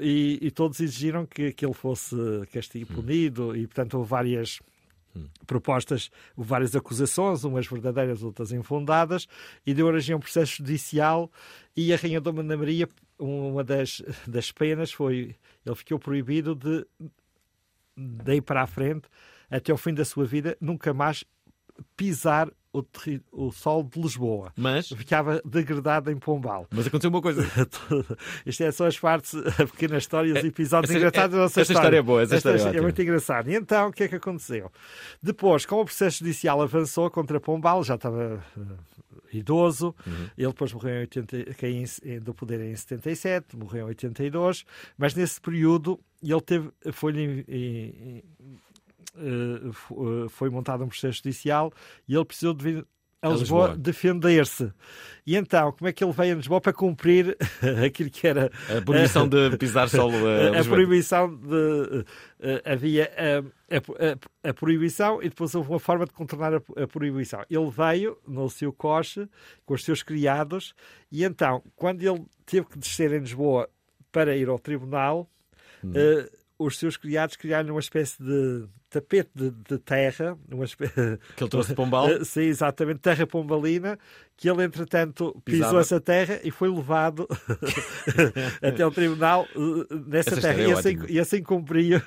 e, 0.00 0.38
e, 0.42 0.50
todos 0.50 0.80
exigiram 0.80 1.24
que, 1.24 1.52
que 1.52 1.64
ele 1.64 1.74
fosse 1.74 2.16
castigo 2.52 2.92
punido, 2.92 3.56
e 3.56 3.66
portanto 3.66 3.94
houve 3.94 4.10
várias. 4.10 4.58
Propostas, 5.46 6.10
várias 6.36 6.74
acusações, 6.74 7.44
umas 7.44 7.66
verdadeiras, 7.66 8.22
outras 8.22 8.52
infundadas, 8.52 9.26
e 9.66 9.74
deu 9.74 9.86
origem 9.86 10.14
a 10.14 10.16
um 10.16 10.20
processo 10.20 10.56
judicial. 10.56 11.30
E 11.76 11.92
a 11.92 11.96
Rainha 11.96 12.20
Dona 12.20 12.56
Maria 12.56 12.88
uma 13.18 13.62
das, 13.62 14.02
das 14.26 14.50
penas 14.50 14.92
foi 14.92 15.36
ele 15.64 15.74
ficou 15.76 15.98
proibido 15.98 16.54
de 16.54 16.84
daí 17.96 18.40
para 18.40 18.62
a 18.62 18.66
frente 18.66 19.08
até 19.50 19.72
o 19.72 19.76
fim 19.76 19.94
da 19.94 20.04
sua 20.04 20.24
vida 20.24 20.56
nunca 20.60 20.92
mais 20.92 21.24
pisar 21.96 22.48
o, 22.72 22.84
o 23.32 23.52
sol 23.52 23.82
de 23.82 24.00
Lisboa. 24.00 24.52
Mas 24.56 24.88
ficava 24.88 25.40
degradado 25.44 26.10
em 26.10 26.16
Pombal. 26.16 26.66
Mas 26.70 26.86
aconteceu 26.86 27.10
uma 27.10 27.20
coisa. 27.20 27.46
Isto 28.46 28.62
é 28.64 28.72
só 28.72 28.86
as 28.86 28.98
partes, 28.98 29.34
pequenas 29.72 30.04
histórias, 30.04 30.38
é, 30.38 30.46
episódios 30.46 30.90
essa, 30.90 30.98
engraçados 30.98 31.34
é, 31.34 31.36
da 31.36 31.42
nossa 31.42 31.60
essa 31.60 31.72
história. 31.72 31.96
é 31.98 32.02
boa, 32.02 32.22
essa, 32.22 32.36
essa 32.36 32.54
história 32.54 32.76
é, 32.76 32.78
é 32.78 32.82
muito 32.82 33.00
engraçada. 33.00 33.50
E 33.50 33.54
então, 33.54 33.88
o 33.88 33.92
que 33.92 34.04
é 34.04 34.08
que 34.08 34.16
aconteceu? 34.16 34.72
Depois, 35.22 35.66
como 35.66 35.82
o 35.82 35.84
processo 35.84 36.18
judicial 36.18 36.62
avançou 36.62 37.10
contra 37.10 37.38
Pombal, 37.38 37.84
já 37.84 37.96
estava 37.96 38.42
idoso. 39.32 39.94
Uhum. 40.06 40.28
Ele 40.36 40.48
depois 40.48 40.72
morreu 40.72 40.96
em 40.96 41.00
80, 41.00 41.54
caiu 41.54 41.84
do 42.20 42.34
poder 42.34 42.60
em 42.60 42.74
77, 42.74 43.56
morreu 43.56 43.86
em 43.86 43.88
82, 43.88 44.64
mas 44.96 45.14
nesse 45.14 45.40
período 45.40 45.98
ele 46.22 46.40
teve, 46.40 46.70
foi, 46.92 47.12
foi 50.30 50.50
montado 50.50 50.84
um 50.84 50.88
processo 50.88 51.18
judicial 51.18 51.72
e 52.08 52.14
ele 52.14 52.24
precisou 52.24 52.54
de 52.54 52.84
a 53.22 53.28
Lisboa, 53.28 53.68
Lisboa. 53.68 53.76
defender-se. 53.76 54.72
E 55.24 55.36
então, 55.36 55.70
como 55.70 55.88
é 55.88 55.92
que 55.92 56.02
ele 56.02 56.12
veio 56.12 56.32
a 56.34 56.36
Lisboa 56.36 56.60
para 56.60 56.72
cumprir 56.72 57.36
aquilo 57.86 58.10
que 58.10 58.26
era 58.26 58.50
a 58.68 58.82
proibição 58.82 59.28
de 59.28 59.54
pisar 59.56 59.88
solo 59.88 60.16
a, 60.26 60.60
a 60.60 60.64
proibição 60.64 61.32
de 61.32 62.04
havia 62.64 63.08
a, 63.16 63.76
a, 63.76 64.50
a, 64.50 64.52
proibição 64.52 65.22
e 65.22 65.28
depois 65.28 65.54
houve 65.54 65.70
uma 65.70 65.78
forma 65.78 66.04
de 66.04 66.10
contornar 66.10 66.54
a, 66.54 66.86
proibição. 66.88 67.44
Ele 67.48 67.70
veio 67.70 68.18
no 68.26 68.50
seu 68.50 68.72
coche 68.72 69.28
com 69.64 69.74
os 69.74 69.84
seus 69.84 70.02
criados 70.02 70.74
e 71.10 71.22
então, 71.22 71.62
quando 71.76 72.02
ele 72.02 72.24
teve 72.44 72.66
que 72.66 72.78
descer 72.78 73.12
em 73.12 73.20
Lisboa 73.20 73.70
para 74.10 74.36
ir 74.36 74.48
ao 74.48 74.58
tribunal, 74.58 75.30
hum. 75.84 75.90
uh, 75.90 76.41
os 76.62 76.78
seus 76.78 76.96
criados 76.96 77.36
criaram 77.36 77.74
uma 77.74 77.80
espécie 77.80 78.22
de 78.22 78.66
tapete 78.90 79.30
de, 79.34 79.50
de 79.50 79.78
terra, 79.78 80.36
uma 80.50 80.64
espécie... 80.64 80.92
que 81.36 81.42
ele 81.42 81.50
trouxe 81.50 81.70
de 81.70 81.74
Pombal. 81.74 82.08
Sim, 82.24 82.42
exatamente, 82.42 83.00
terra 83.00 83.26
pombalina, 83.26 83.98
que 84.36 84.48
ele 84.48 84.62
entretanto 84.64 85.40
pisou 85.44 85.66
Pisava. 85.66 85.80
essa 85.80 86.00
terra 86.00 86.40
e 86.44 86.50
foi 86.50 86.68
levado 86.68 87.26
até 88.62 88.86
o 88.86 88.90
tribunal 88.90 89.46
uh, 89.56 89.86
nessa 90.06 90.30
essa 90.30 90.40
terra 90.40 90.62
é 90.62 90.68
e 90.68 90.72
assim, 90.72 90.98
e 91.08 91.18
assim 91.18 91.42
cumpriu, 91.42 92.02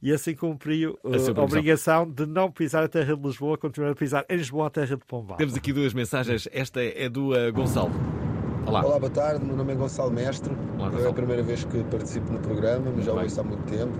e 0.00 0.12
assim 0.12 0.34
cumpriu 0.34 0.98
uh, 1.04 1.38
a 1.38 1.42
obrigação 1.42 2.10
de 2.10 2.26
não 2.26 2.50
pisar 2.50 2.82
a 2.82 2.88
terra 2.88 3.14
de 3.14 3.22
Lisboa, 3.22 3.58
continuar 3.58 3.90
a 3.90 3.94
pisar 3.94 4.24
em 4.28 4.36
Lisboa 4.36 4.68
a 4.68 4.70
terra 4.70 4.96
de 4.96 5.04
Pombal. 5.04 5.36
Temos 5.36 5.54
aqui 5.54 5.72
duas 5.72 5.92
mensagens, 5.92 6.48
esta 6.50 6.82
é 6.82 7.08
do 7.08 7.32
uh, 7.32 7.52
Gonçalo. 7.52 7.92
Olá. 8.64 8.84
Olá, 8.84 8.98
boa 8.98 9.10
tarde. 9.10 9.44
Meu 9.44 9.56
nome 9.56 9.72
é 9.72 9.74
Gonçalo 9.74 10.12
Mestre. 10.12 10.56
Olá, 10.78 10.92
é 10.96 11.08
a 11.08 11.12
primeira 11.12 11.42
vez 11.42 11.64
que 11.64 11.82
participo 11.84 12.32
no 12.32 12.38
programa, 12.38 12.92
mas 12.94 13.04
já 13.04 13.12
o 13.12 13.20
ouço 13.20 13.40
há 13.40 13.42
muito 13.42 13.64
tempo. 13.64 13.92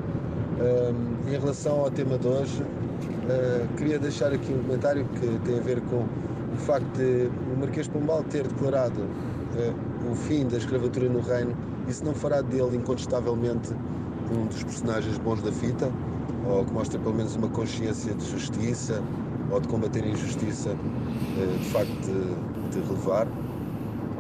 Um, 0.61 1.29
em 1.29 1.39
relação 1.39 1.81
ao 1.81 1.91
tema 1.91 2.17
de 2.17 2.29
hoje, 2.29 2.63
uh, 2.63 3.77
queria 3.77 3.99
deixar 3.99 4.33
aqui 4.33 4.53
um 4.53 4.63
comentário 4.63 5.05
que 5.17 5.39
tem 5.45 5.59
a 5.59 5.63
ver 5.63 5.81
com 5.83 6.07
o 6.55 6.57
facto 6.57 6.87
de 6.97 7.29
o 7.53 7.59
Marquês 7.59 7.89
Pombal 7.89 8.23
ter 8.25 8.47
declarado 8.47 9.01
uh, 9.01 10.13
o 10.13 10.15
fim 10.15 10.47
da 10.47 10.59
escravatura 10.59 11.09
no 11.09 11.21
reino. 11.21 11.57
Isso 11.89 12.05
não 12.05 12.15
fará 12.15 12.41
dele, 12.41 12.77
incontestavelmente, 12.77 13.75
um 14.31 14.47
dos 14.47 14.63
personagens 14.63 15.19
bons 15.19 15.43
da 15.43 15.51
fita, 15.51 15.91
ou 16.49 16.65
que 16.65 16.73
mostra 16.73 17.01
pelo 17.01 17.17
menos 17.17 17.35
uma 17.35 17.49
consciência 17.49 18.15
de 18.15 18.31
justiça 18.31 19.03
ou 19.51 19.61
de 19.61 19.67
combater 19.67 20.05
a 20.05 20.07
injustiça, 20.07 20.71
uh, 20.71 21.59
de 21.59 21.69
facto, 21.71 21.91
de, 21.91 22.81
de 22.81 22.87
relevar. 22.87 23.27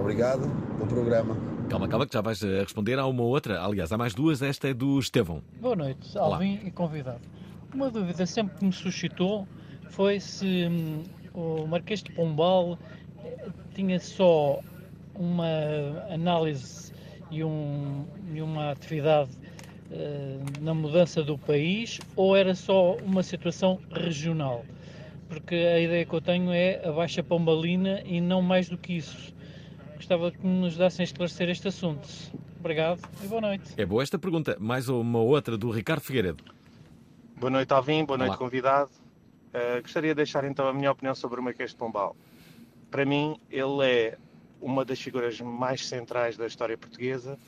Obrigado, 0.02 0.48
bom 0.80 0.86
programa. 0.88 1.36
Calma, 1.70 1.86
calma, 1.86 2.04
que 2.08 2.12
já 2.12 2.20
vais 2.20 2.42
eh, 2.42 2.62
responder 2.62 2.98
a 2.98 3.06
uma 3.06 3.22
outra. 3.22 3.62
Aliás, 3.62 3.92
há 3.92 3.96
mais 3.96 4.12
duas. 4.12 4.42
Esta 4.42 4.68
é 4.68 4.74
do 4.74 4.98
Estevão. 4.98 5.40
Boa 5.60 5.76
noite, 5.76 6.18
Alvin 6.18 6.54
Olá. 6.54 6.64
e 6.64 6.70
convidado. 6.72 7.20
Uma 7.72 7.88
dúvida 7.88 8.26
sempre 8.26 8.58
que 8.58 8.64
me 8.64 8.72
suscitou 8.72 9.46
foi 9.90 10.18
se 10.18 10.66
hum, 10.66 11.04
o 11.32 11.68
Marquês 11.68 12.02
de 12.02 12.10
Pombal 12.10 12.76
eh, 13.24 13.46
tinha 13.76 14.00
só 14.00 14.58
uma 15.14 15.46
análise 16.10 16.92
e, 17.30 17.44
um, 17.44 18.04
e 18.34 18.42
uma 18.42 18.72
atividade 18.72 19.30
uh, 19.92 20.62
na 20.64 20.74
mudança 20.74 21.22
do 21.22 21.38
país 21.38 22.00
ou 22.16 22.36
era 22.36 22.56
só 22.56 22.96
uma 22.96 23.22
situação 23.22 23.78
regional? 23.92 24.64
Porque 25.28 25.54
a 25.54 25.78
ideia 25.78 26.04
que 26.04 26.12
eu 26.12 26.20
tenho 26.20 26.50
é 26.50 26.84
a 26.84 26.90
baixa 26.90 27.22
pombalina 27.22 28.02
e 28.04 28.20
não 28.20 28.42
mais 28.42 28.68
do 28.68 28.76
que 28.76 28.94
isso. 28.94 29.32
Gostava 30.02 30.32
que 30.32 30.44
nos 30.44 30.72
ajudassem 30.72 31.04
a 31.04 31.04
esclarecer 31.04 31.48
este 31.48 31.68
assunto. 31.68 32.08
Obrigado 32.58 33.00
e 33.22 33.28
boa 33.28 33.40
noite. 33.40 33.72
É 33.76 33.86
boa 33.86 34.02
esta 34.02 34.18
pergunta. 34.18 34.56
Mais 34.58 34.88
uma 34.88 35.20
outra 35.20 35.56
do 35.56 35.70
Ricardo 35.70 36.00
Figueiredo. 36.00 36.42
Boa 37.36 37.50
noite, 37.50 37.72
Alvin. 37.72 38.04
Boa 38.04 38.18
noite, 38.18 38.30
Olá. 38.30 38.36
convidado. 38.36 38.90
Uh, 39.54 39.80
gostaria 39.80 40.10
de 40.10 40.16
deixar 40.16 40.42
então 40.42 40.66
a 40.66 40.74
minha 40.74 40.90
opinião 40.90 41.14
sobre 41.14 41.38
o 41.38 41.42
Marquês 41.42 41.70
de 41.70 41.76
Pombal. 41.76 42.16
Para 42.90 43.04
mim, 43.04 43.38
ele 43.48 43.86
é 43.86 44.18
uma 44.60 44.84
das 44.84 45.00
figuras 45.00 45.40
mais 45.40 45.86
centrais 45.86 46.36
da 46.36 46.48
história 46.48 46.76
portuguesa, 46.76 47.38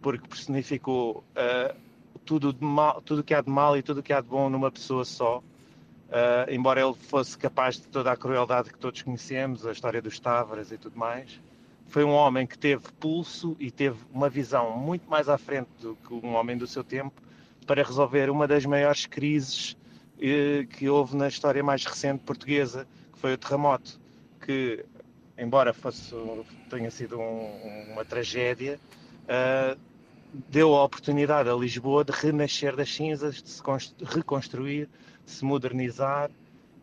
porque 0.00 0.28
personificou 0.28 1.24
uh, 1.34 1.76
tudo, 2.24 2.52
de 2.52 2.64
mal, 2.64 3.02
tudo 3.02 3.24
que 3.24 3.34
há 3.34 3.40
de 3.40 3.50
mal 3.50 3.76
e 3.76 3.82
tudo 3.82 4.04
que 4.04 4.12
há 4.12 4.20
de 4.20 4.28
bom 4.28 4.48
numa 4.48 4.70
pessoa 4.70 5.04
só. 5.04 5.38
Uh, 5.38 6.48
embora 6.48 6.80
ele 6.80 6.94
fosse 6.94 7.36
capaz 7.36 7.74
de 7.74 7.88
toda 7.88 8.12
a 8.12 8.16
crueldade 8.16 8.72
que 8.72 8.78
todos 8.78 9.02
conhecemos, 9.02 9.66
a 9.66 9.72
história 9.72 10.00
dos 10.00 10.20
Távaras 10.20 10.70
e 10.70 10.78
tudo 10.78 10.96
mais, 10.96 11.40
foi 11.92 12.04
um 12.04 12.12
homem 12.12 12.46
que 12.46 12.56
teve 12.56 12.84
pulso 12.98 13.54
e 13.60 13.70
teve 13.70 13.98
uma 14.10 14.30
visão 14.30 14.74
muito 14.78 15.10
mais 15.10 15.28
à 15.28 15.36
frente 15.36 15.68
do 15.78 15.94
que 15.94 16.14
um 16.14 16.34
homem 16.36 16.56
do 16.56 16.66
seu 16.66 16.82
tempo 16.82 17.20
para 17.66 17.82
resolver 17.82 18.30
uma 18.30 18.48
das 18.48 18.64
maiores 18.64 19.04
crises 19.04 19.76
eh, 20.18 20.66
que 20.70 20.88
houve 20.88 21.14
na 21.14 21.28
história 21.28 21.62
mais 21.62 21.84
recente 21.84 22.24
portuguesa, 22.24 22.88
que 23.12 23.18
foi 23.18 23.34
o 23.34 23.36
terremoto, 23.36 24.00
que, 24.40 24.82
embora 25.36 25.74
fosse, 25.74 26.14
tenha 26.70 26.90
sido 26.90 27.18
um, 27.20 27.92
uma 27.92 28.06
tragédia, 28.06 28.80
uh, 29.24 29.78
deu 30.48 30.74
a 30.74 30.84
oportunidade 30.84 31.50
a 31.50 31.54
Lisboa 31.54 32.02
de 32.02 32.12
renascer 32.12 32.74
das 32.74 32.90
cinzas, 32.90 33.42
de 33.42 33.50
se 33.50 33.62
reconstruir, 34.02 34.88
de 35.26 35.30
se 35.30 35.44
modernizar, 35.44 36.30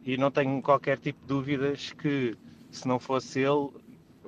e 0.06 0.18
não 0.18 0.30
tenho 0.30 0.62
qualquer 0.62 1.00
tipo 1.00 1.20
de 1.22 1.28
dúvidas 1.28 1.94
que, 1.94 2.38
se 2.70 2.88
não 2.88 3.00
fosse 3.00 3.40
ele, 3.40 3.72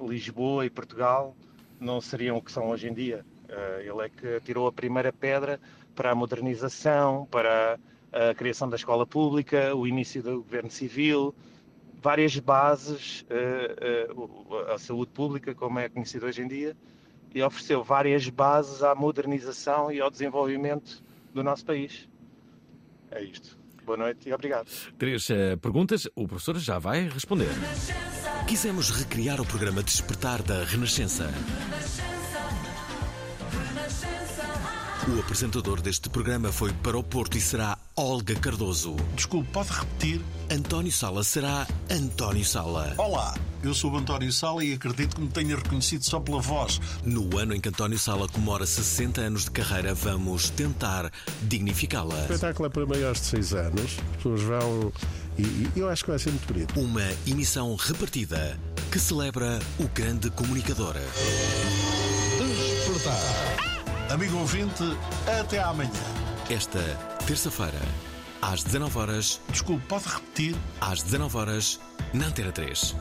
Lisboa 0.08 0.66
e 0.66 0.70
Portugal 0.70 1.36
não 1.80 2.00
seriam 2.00 2.38
o 2.38 2.42
que 2.42 2.52
são 2.52 2.70
hoje 2.70 2.88
em 2.88 2.94
dia. 2.94 3.26
Eh, 3.50 3.86
ele 3.88 4.06
é 4.06 4.10
que 4.10 4.40
tirou 4.42 4.68
a 4.68 4.72
primeira 4.72 5.12
pedra 5.12 5.60
para 5.96 6.12
a 6.12 6.16
modernização, 6.16 7.28
para 7.30 7.80
a 8.12 8.34
criação 8.34 8.70
da 8.70 8.76
escola 8.76 9.06
pública, 9.06 9.76
o 9.76 9.88
início 9.88 10.22
do 10.22 10.38
governo 10.44 10.70
civil, 10.70 11.34
várias 12.02 12.38
bases 12.38 13.26
à 13.30 13.34
eh, 13.34 14.10
eh, 14.72 14.78
saúde 14.78 15.12
pública, 15.12 15.54
como 15.54 15.80
é 15.80 15.90
conhecido 15.90 16.26
hoje 16.26 16.42
em 16.42 16.48
dia, 16.48 16.76
e 17.34 17.42
ofereceu 17.42 17.84
várias 17.84 18.28
bases 18.30 18.84
à 18.84 18.96
modernização 18.96 19.92
e 19.92 20.02
ao 20.02 20.10
desenvolvimento 20.10 21.04
do 21.34 21.44
nosso 21.44 21.66
país. 21.66 22.10
É 23.10 23.24
isto. 23.24 23.60
Boa 23.86 23.98
noite 23.98 24.30
e 24.30 24.34
obrigado. 24.34 24.70
Três 24.98 25.30
uh, 25.30 25.58
perguntas, 25.62 26.08
o 26.16 26.28
professor 26.28 26.58
já 26.58 26.80
vai 26.80 27.10
responder. 27.10 27.50
Quisemos 28.52 28.90
recriar 28.90 29.40
o 29.40 29.46
programa 29.46 29.82
Despertar 29.82 30.44
da 30.44 30.66
Renascença. 30.66 31.32
O 35.08 35.20
apresentador 35.20 35.82
deste 35.82 36.10
programa 36.10 36.52
foi 36.52 36.72
para 36.74 36.96
o 36.96 37.02
Porto 37.04 37.36
e 37.36 37.42
será 37.42 37.76
Olga 37.96 38.36
Cardoso. 38.36 38.96
Desculpe, 39.16 39.50
pode 39.52 39.70
repetir? 39.72 40.22
António 40.48 40.92
Sala 40.92 41.24
será 41.24 41.66
António 41.90 42.46
Sala. 42.46 42.94
Olá, 43.00 43.34
eu 43.64 43.74
sou 43.74 43.92
o 43.92 43.98
António 43.98 44.32
Sala 44.32 44.64
e 44.64 44.74
acredito 44.74 45.16
que 45.16 45.22
me 45.24 45.30
tenha 45.30 45.56
reconhecido 45.56 46.04
só 46.04 46.20
pela 46.20 46.40
voz. 46.40 46.80
No 47.04 47.36
ano 47.36 47.56
em 47.56 47.60
que 47.60 47.70
António 47.70 47.98
Sala 47.98 48.28
comemora 48.28 48.64
60 48.64 49.22
anos 49.22 49.46
de 49.46 49.52
carreira, 49.52 49.96
vamos 49.96 50.52
tentar 50.52 51.12
dignificá-la. 51.42 52.14
O 52.14 52.22
espetáculo 52.22 52.68
é 52.68 52.70
para 52.70 52.86
maiores 52.86 53.22
de 53.22 53.28
6 53.28 53.54
anos, 53.54 53.82
as 53.82 54.16
pessoas 54.18 54.42
vão 54.44 54.94
e, 55.36 55.42
e 55.76 55.80
eu 55.80 55.90
acho 55.90 56.04
que 56.04 56.12
vai 56.12 56.20
ser 56.20 56.30
muito 56.30 56.54
bonito. 56.54 56.80
Uma 56.80 57.10
emissão 57.26 57.76
repartida 57.76 58.60
que 58.92 59.00
celebra 59.00 59.60
o 59.80 59.88
grande 59.88 60.30
comunicador. 60.30 60.94
Despertar. 62.38 63.71
Amigo 64.12 64.39
ouvinte, 64.39 64.84
até 65.39 65.60
amanhã. 65.60 65.89
Esta 66.50 66.80
terça-feira, 67.26 67.80
às 68.41 68.62
19 68.62 68.97
horas. 68.97 69.41
Desculpe, 69.50 69.86
pode 69.88 70.04
repetir? 70.04 70.54
Às 70.82 71.02
19 71.02 71.38
horas, 71.38 71.80
na 72.13 72.28
Antena 72.28 72.52
3. 72.52 72.93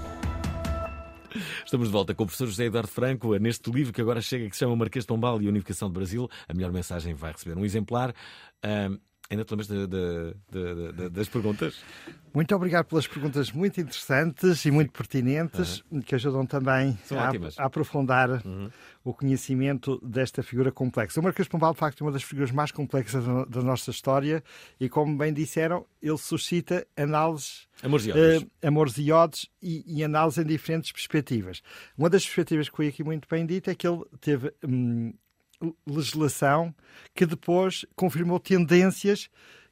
Estamos 1.64 1.88
de 1.88 1.92
volta 1.92 2.14
com 2.14 2.22
o 2.22 2.26
professor 2.26 2.46
José 2.46 2.66
Eduardo 2.66 2.88
Franco, 2.88 3.34
neste 3.38 3.72
livro 3.72 3.92
que 3.92 4.00
agora 4.00 4.20
chega, 4.20 4.48
que 4.48 4.54
se 4.54 4.60
chama 4.60 4.76
Marquês 4.76 5.02
de 5.02 5.08
Pombal 5.08 5.42
e 5.42 5.46
a 5.46 5.48
Unificação 5.48 5.88
do 5.88 5.94
Brasil. 5.94 6.28
A 6.48 6.54
melhor 6.54 6.70
mensagem 6.70 7.12
vai 7.12 7.32
receber 7.32 7.58
um 7.58 7.64
exemplar. 7.64 8.14
Ainda 9.30 9.44
te 9.44 9.50
lembras 9.52 9.68
de, 9.68 9.86
de, 9.86 10.92
de, 10.92 11.08
das 11.08 11.28
perguntas? 11.28 11.84
Muito 12.34 12.52
obrigado 12.54 12.86
pelas 12.86 13.06
perguntas 13.06 13.52
muito 13.52 13.80
interessantes 13.80 14.64
e 14.64 14.72
muito 14.72 14.90
pertinentes, 14.90 15.84
uhum. 15.88 16.00
que 16.00 16.16
ajudam 16.16 16.44
também 16.44 16.98
a, 17.12 17.62
a, 17.62 17.66
aprofundar 17.66 18.44
uhum. 18.44 18.68
O 19.02 19.14
conhecimento 19.14 19.98
desta 20.06 20.42
figura 20.42 20.70
complexa. 20.70 21.20
O 21.20 21.22
Marquês 21.22 21.48
Pombal, 21.48 21.72
de 21.72 21.78
facto, 21.78 22.02
é 22.02 22.06
uma 22.06 22.12
das 22.12 22.22
figuras 22.22 22.50
mais 22.50 22.70
complexas 22.70 23.24
da 23.48 23.62
nossa 23.62 23.90
história 23.90 24.42
e, 24.78 24.88
como 24.88 25.16
bem 25.16 25.32
disseram, 25.32 25.86
ele 26.02 26.18
suscita 26.18 26.86
análises 26.96 27.68
Amores 27.82 28.06
e 28.06 28.10
ódios, 28.10 28.42
uh, 28.42 28.50
amores 28.62 28.98
e, 28.98 29.10
ódios 29.10 29.50
e, 29.62 29.84
e 29.86 30.04
análises 30.04 30.44
em 30.44 30.46
diferentes 30.46 30.92
perspectivas. 30.92 31.62
Uma 31.96 32.10
das 32.10 32.24
perspectivas 32.24 32.68
que 32.68 32.76
foi 32.76 32.88
aqui 32.88 33.02
muito 33.02 33.26
bem 33.28 33.46
dita 33.46 33.70
é 33.70 33.74
que 33.74 33.88
ele 33.88 34.02
teve 34.20 34.52
hum, 34.62 35.14
legislação 35.86 36.74
que 37.14 37.24
depois 37.24 37.86
confirmou 37.94 38.38
tendências 38.38 39.30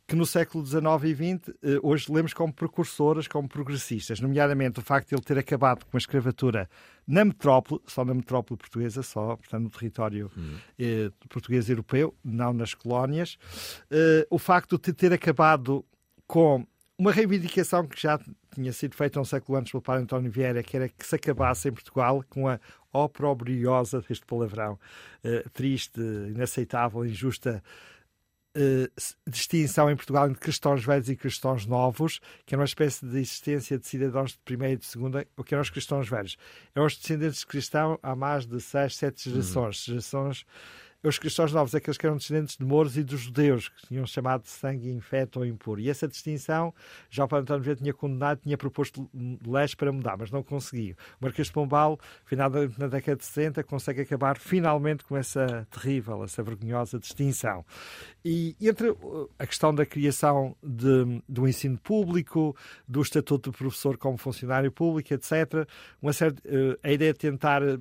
que 0.08 0.16
no 0.16 0.24
século 0.24 0.64
XIX 0.64 0.84
e 1.04 1.14
XX 1.14 1.54
eh, 1.62 1.78
hoje 1.82 2.10
lemos 2.10 2.32
como 2.32 2.50
precursoras, 2.50 3.28
como 3.28 3.46
progressistas, 3.46 4.20
nomeadamente 4.20 4.80
o 4.80 4.82
facto 4.82 5.10
de 5.10 5.14
ele 5.14 5.22
ter 5.22 5.36
acabado 5.36 5.84
com 5.84 5.98
a 5.98 5.98
escravatura 5.98 6.66
na 7.06 7.26
metrópole, 7.26 7.82
só 7.86 8.06
na 8.06 8.14
metrópole 8.14 8.56
portuguesa, 8.56 9.02
só, 9.02 9.36
portanto, 9.36 9.64
no 9.64 9.70
território 9.70 10.30
hum. 10.34 10.56
eh, 10.78 11.10
português 11.28 11.68
europeu, 11.68 12.14
não 12.24 12.54
nas 12.54 12.72
colónias. 12.72 13.36
Eh, 13.90 14.26
o 14.30 14.38
facto 14.38 14.78
de 14.78 14.94
ter 14.94 15.12
acabado 15.12 15.84
com 16.26 16.66
uma 16.96 17.12
reivindicação 17.12 17.86
que 17.86 18.00
já 18.00 18.18
tinha 18.54 18.72
sido 18.72 18.96
feita 18.96 19.20
um 19.20 19.24
século 19.26 19.58
antes 19.58 19.70
pelo 19.70 19.82
padre 19.82 20.04
António 20.04 20.30
Vieira, 20.30 20.62
que 20.62 20.74
era 20.74 20.88
que 20.88 21.06
se 21.06 21.16
acabasse 21.16 21.68
em 21.68 21.72
Portugal 21.72 22.24
com 22.30 22.48
a 22.48 22.58
oprobriosa, 22.90 24.02
este 24.08 24.24
palavrão, 24.24 24.78
uh, 25.22 25.50
triste, 25.50 26.00
inaceitável, 26.00 27.04
injusta 27.04 27.62
distinção 29.26 29.90
em 29.90 29.96
Portugal 29.96 30.28
entre 30.28 30.40
cristãos 30.40 30.84
velhos 30.84 31.08
e 31.08 31.16
cristãos 31.16 31.66
novos, 31.66 32.20
que 32.44 32.54
era 32.54 32.60
uma 32.60 32.66
espécie 32.66 33.06
de 33.06 33.18
existência 33.18 33.78
de 33.78 33.86
cidadãos 33.86 34.32
de 34.32 34.38
primeira 34.44 34.74
e 34.74 34.76
de 34.78 34.86
segunda, 34.86 35.26
o 35.36 35.44
que 35.44 35.54
eram 35.54 35.62
os 35.62 35.70
cristãos 35.70 36.08
velhos. 36.08 36.36
Eram 36.74 36.86
os 36.86 36.96
descendentes 36.96 37.40
de 37.40 37.46
cristão 37.46 37.98
há 38.02 38.16
mais 38.16 38.46
de 38.46 38.60
seis, 38.60 38.96
sete 38.96 39.30
gerações. 39.30 39.86
Uhum. 39.86 39.94
Gerações 39.94 40.44
os 41.02 41.18
cristãos 41.18 41.52
novos, 41.52 41.74
aqueles 41.74 41.96
que 41.96 42.06
eram 42.06 42.16
descendentes 42.16 42.56
de 42.56 42.64
mouros 42.64 42.96
e 42.96 43.04
dos 43.04 43.20
judeus, 43.20 43.68
que 43.68 43.86
tinham 43.86 44.04
chamado 44.06 44.42
de 44.42 44.48
sangue 44.48 44.90
infeto 44.90 45.38
ou 45.38 45.46
impuro. 45.46 45.80
E 45.80 45.88
essa 45.88 46.08
distinção, 46.08 46.74
já 47.08 47.24
o 47.24 47.28
Padre 47.28 47.42
António 47.42 47.62
Vieira 47.62 47.80
tinha 47.80 47.94
condenado, 47.94 48.40
tinha 48.42 48.58
proposto 48.58 49.08
leis 49.46 49.74
para 49.74 49.92
mudar, 49.92 50.16
mas 50.18 50.30
não 50.30 50.42
conseguiu. 50.42 50.96
O 51.20 51.24
Marquês 51.24 51.46
de 51.46 51.52
Pombal, 51.52 51.98
final 52.24 52.50
na 52.76 52.88
década 52.88 53.16
de 53.16 53.24
60, 53.24 53.62
consegue 53.62 54.00
acabar 54.00 54.38
finalmente 54.38 55.04
com 55.04 55.16
essa 55.16 55.66
terrível, 55.70 56.24
essa 56.24 56.42
vergonhosa 56.42 56.98
distinção. 56.98 57.64
E 58.24 58.56
entre 58.60 58.90
uh, 58.90 59.30
a 59.38 59.46
questão 59.46 59.72
da 59.72 59.86
criação 59.86 60.56
de, 60.62 61.22
do 61.28 61.46
ensino 61.46 61.78
público, 61.78 62.56
do 62.88 63.00
estatuto 63.00 63.52
de 63.52 63.56
professor 63.56 63.96
como 63.96 64.18
funcionário 64.18 64.72
público, 64.72 65.14
etc., 65.14 65.66
uma 66.02 66.12
certa, 66.12 66.42
uh, 66.48 66.76
a 66.82 66.90
ideia 66.90 67.12
de 67.12 67.18
tentar 67.20 67.62
uh, 67.62 67.78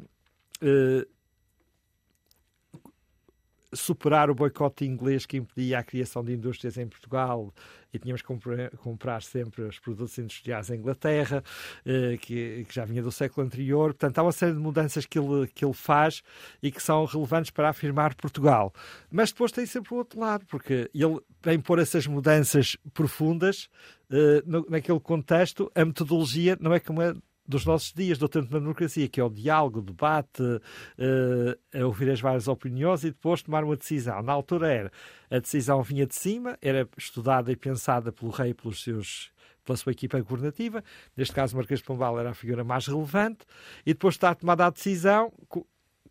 superar 3.73 4.29
o 4.29 4.35
boicote 4.35 4.85
inglês 4.85 5.25
que 5.25 5.37
impedia 5.37 5.79
a 5.79 5.83
criação 5.83 6.23
de 6.23 6.33
indústrias 6.33 6.77
em 6.77 6.87
Portugal 6.87 7.53
e 7.93 7.99
tínhamos 7.99 8.21
que 8.21 8.77
comprar, 8.77 9.21
sempre 9.21 9.63
os 9.63 9.79
produtos 9.79 10.17
industriais 10.17 10.69
em 10.69 10.75
Inglaterra, 10.75 11.43
eh, 11.85 12.17
que, 12.19 12.65
já 12.69 12.85
vinha 12.85 13.01
do 13.01 13.11
século 13.11 13.45
anterior. 13.45 13.93
Portanto, 13.93 14.19
há 14.19 14.23
uma 14.23 14.31
série 14.31 14.53
de 14.53 14.59
mudanças 14.59 15.05
que 15.05 15.17
ele, 15.17 15.47
que 15.47 15.63
ele 15.63 15.73
faz 15.73 16.21
e 16.61 16.71
que 16.71 16.81
são 16.81 17.05
relevantes 17.05 17.49
para 17.51 17.69
afirmar 17.69 18.13
Portugal. 18.15 18.73
Mas 19.09 19.31
depois 19.31 19.51
tem 19.51 19.65
sempre 19.65 19.93
o 19.93 19.97
outro 19.97 20.19
lado, 20.19 20.45
porque 20.47 20.89
ele 20.93 21.19
vem 21.41 21.59
pôr 21.59 21.79
essas 21.79 22.05
mudanças 22.07 22.77
profundas 22.93 23.69
eh, 24.11 24.43
naquele 24.69 24.99
contexto. 24.99 25.71
A 25.73 25.83
metodologia 25.83 26.57
não 26.59 26.73
é 26.73 26.79
como 26.79 27.01
é 27.01 27.13
dos 27.47 27.65
nossos 27.65 27.93
dias 27.93 28.17
do 28.17 28.27
tempo 28.27 28.47
da 28.49 28.59
democracia, 28.59 29.07
que 29.07 29.19
é 29.19 29.23
o 29.23 29.29
diálogo, 29.29 29.79
o 29.79 29.81
debate, 29.81 30.43
uh, 30.43 31.85
ouvir 31.85 32.09
as 32.09 32.19
várias 32.19 32.47
opiniões 32.47 33.03
e 33.03 33.11
depois 33.11 33.41
tomar 33.41 33.63
uma 33.63 33.77
decisão. 33.77 34.21
Na 34.21 34.33
altura 34.33 34.67
era, 34.71 34.91
a 35.31 35.39
decisão 35.39 35.81
vinha 35.81 36.05
de 36.05 36.15
cima, 36.15 36.57
era 36.61 36.87
estudada 36.97 37.51
e 37.51 37.55
pensada 37.55 38.11
pelo 38.11 38.31
rei 38.31 38.53
pelos 38.53 38.83
seus 38.83 39.31
pela 39.63 39.75
sua 39.75 39.91
equipa 39.91 40.17
governativa, 40.21 40.81
neste 41.15 41.35
caso 41.35 41.57
Marquês 41.57 41.81
de 41.81 41.85
Pombal 41.85 42.17
era 42.17 42.29
a 42.29 42.33
figura 42.33 42.63
mais 42.63 42.87
relevante, 42.87 43.39
e 43.85 43.93
depois 43.93 44.13
de 44.13 44.19
estar 44.19 44.33
tomada 44.33 44.65
a 44.65 44.69
decisão, 44.69 45.29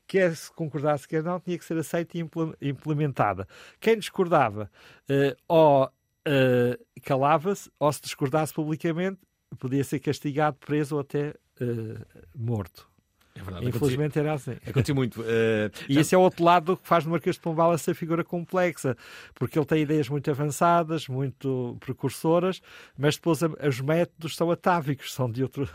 quer 0.07 0.37
se 0.37 0.53
concordasse, 0.53 1.09
quer 1.09 1.22
não, 1.22 1.41
tinha 1.41 1.59
que 1.59 1.64
ser 1.64 1.78
aceita 1.78 2.18
e 2.18 2.68
implementada. 2.68 3.49
Quem 3.80 3.99
discordava 3.99 4.70
uh, 5.11 5.37
ou 5.49 5.87
uh, 5.87 7.01
calava-se, 7.03 7.70
ou 7.78 7.91
se 7.91 8.03
discordasse 8.03 8.53
publicamente, 8.53 9.18
podia 9.59 9.84
ser 9.84 10.01
castigado, 10.01 10.57
preso 10.59 10.97
ou 10.97 11.01
até 11.01 11.34
uh, 11.61 12.05
morto. 12.34 12.88
É 13.38 13.42
verdade, 13.42 13.68
Infelizmente 13.68 14.18
era 14.18 14.32
assim. 14.32 14.53
Aconteceu 14.66 14.94
muito. 14.94 15.20
Uh, 15.20 15.70
e 15.88 15.94
já... 15.94 16.01
esse 16.01 16.14
é 16.14 16.18
o 16.18 16.22
outro 16.22 16.42
lado 16.42 16.76
que 16.76 16.88
faz 16.88 17.05
do 17.05 17.11
Marquês 17.11 17.36
de 17.36 17.42
Pombal 17.42 17.74
essa 17.74 17.94
figura 17.94 18.24
complexa, 18.24 18.97
porque 19.34 19.59
ele 19.59 19.66
tem 19.66 19.82
ideias 19.82 20.09
muito 20.09 20.30
avançadas, 20.30 21.07
muito 21.07 21.76
precursoras, 21.80 22.62
mas 22.97 23.16
depois 23.16 23.40
os 23.42 23.80
métodos 23.80 24.36
são 24.36 24.51
atávicos, 24.51 25.12
são 25.12 25.30
de 25.30 25.42
outro. 25.42 25.68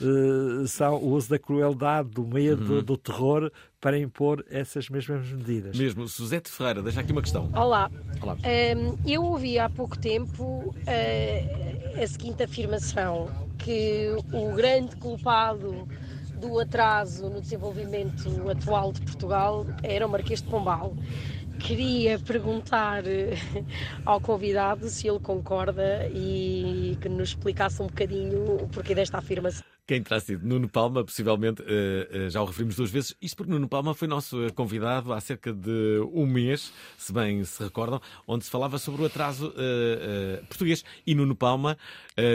Uh, 0.00 0.66
são 0.68 0.94
o 0.94 1.10
uso 1.10 1.28
da 1.28 1.38
crueldade, 1.38 2.10
do 2.10 2.24
medo, 2.24 2.76
uhum. 2.76 2.82
do 2.82 2.96
terror 2.96 3.50
para 3.82 3.98
impor 3.98 4.46
essas 4.48 4.88
mesmas 4.88 5.28
medidas. 5.28 5.76
Mesmo. 5.76 6.06
Suzete 6.06 6.48
Ferreira, 6.48 6.80
deixa 6.80 7.00
aqui 7.00 7.10
uma 7.10 7.20
questão. 7.20 7.50
Olá. 7.52 7.90
Olá. 8.22 8.36
Um, 8.36 8.96
eu 9.04 9.24
ouvi 9.24 9.58
há 9.58 9.68
pouco 9.68 9.98
tempo 9.98 10.72
uh, 10.72 12.02
a 12.02 12.06
seguinte 12.06 12.44
afirmação, 12.44 13.28
que 13.58 14.14
o 14.32 14.54
grande 14.54 14.94
culpado 14.96 15.88
do 16.36 16.60
atraso 16.60 17.28
no 17.28 17.40
desenvolvimento 17.40 18.48
atual 18.48 18.92
de 18.92 19.00
Portugal 19.02 19.66
era 19.82 20.06
o 20.06 20.08
Marquês 20.08 20.40
de 20.40 20.48
Pombal. 20.48 20.94
Queria 21.58 22.18
perguntar 22.18 23.06
eh, 23.06 23.34
ao 24.04 24.20
convidado 24.20 24.88
se 24.88 25.06
ele 25.06 25.20
concorda 25.20 26.08
e 26.12 26.98
que 27.00 27.08
nos 27.08 27.28
explicasse 27.28 27.80
um 27.80 27.86
bocadinho 27.86 28.56
o 28.56 28.68
porquê 28.68 28.94
desta 28.94 29.18
afirmação. 29.18 29.62
Quem 29.84 30.00
terá 30.00 30.20
sido? 30.20 30.46
Nuno 30.46 30.68
Palma, 30.68 31.04
possivelmente, 31.04 31.60
uh, 31.60 31.66
uh, 31.66 32.30
já 32.30 32.40
o 32.40 32.44
referimos 32.44 32.76
duas 32.76 32.88
vezes. 32.88 33.16
Isto 33.20 33.38
porque 33.38 33.50
Nuno 33.50 33.68
Palma 33.68 33.92
foi 33.94 34.06
nosso 34.06 34.46
convidado 34.54 35.12
há 35.12 35.20
cerca 35.20 35.52
de 35.52 36.00
um 36.12 36.24
mês, 36.24 36.72
se 36.96 37.12
bem 37.12 37.42
se 37.44 37.60
recordam, 37.64 38.00
onde 38.24 38.44
se 38.44 38.50
falava 38.50 38.78
sobre 38.78 39.02
o 39.02 39.06
atraso 39.06 39.48
uh, 39.48 40.46
português. 40.46 40.84
E 41.04 41.14
Nuno 41.14 41.34
Palma 41.34 41.76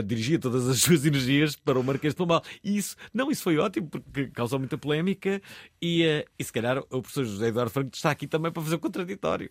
dirigia 0.05 0.39
todas 0.39 0.67
as 0.67 0.79
suas 0.81 1.05
energias 1.05 1.55
para 1.55 1.79
o 1.79 1.83
Marquês 1.83 2.13
de 2.13 2.17
Pombal. 2.17 2.43
E 2.63 2.77
isso, 2.77 2.97
não, 3.13 3.31
isso 3.31 3.43
foi 3.43 3.57
ótimo, 3.57 3.87
porque 3.87 4.27
causou 4.27 4.59
muita 4.59 4.77
polémica 4.77 5.41
e, 5.81 6.03
e 6.37 6.43
se 6.43 6.51
calhar 6.51 6.79
o 6.79 7.01
professor 7.01 7.23
José 7.23 7.47
Eduardo 7.47 7.71
Franco 7.71 7.91
está 7.93 8.11
aqui 8.11 8.27
também 8.27 8.51
para 8.51 8.63
fazer 8.63 8.75
o 8.75 8.79
contraditório. 8.79 9.49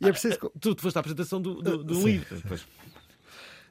e 0.00 0.08
é 0.08 0.10
preciso... 0.10 0.38
Tu, 0.58 0.74
tu 0.74 0.82
foste 0.82 0.96
à 0.96 1.00
apresentação 1.00 1.40
do, 1.40 1.62
do, 1.62 1.84
do 1.84 2.06
livro. 2.06 2.42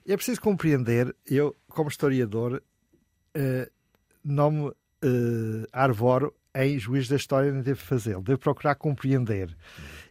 É 0.06 0.16
preciso 0.16 0.40
compreender, 0.42 1.16
eu, 1.26 1.56
como 1.68 1.90
historiador, 1.90 2.62
uh, 3.36 3.72
não 4.24 4.52
me 4.52 4.68
uh, 4.70 5.68
arvoro 5.72 6.34
em 6.56 6.78
juiz 6.78 7.08
da 7.08 7.16
história, 7.16 7.52
nem 7.52 7.62
devo 7.62 7.82
fazê-lo. 7.82 8.22
Devo 8.22 8.40
procurar 8.40 8.76
compreender. 8.76 9.56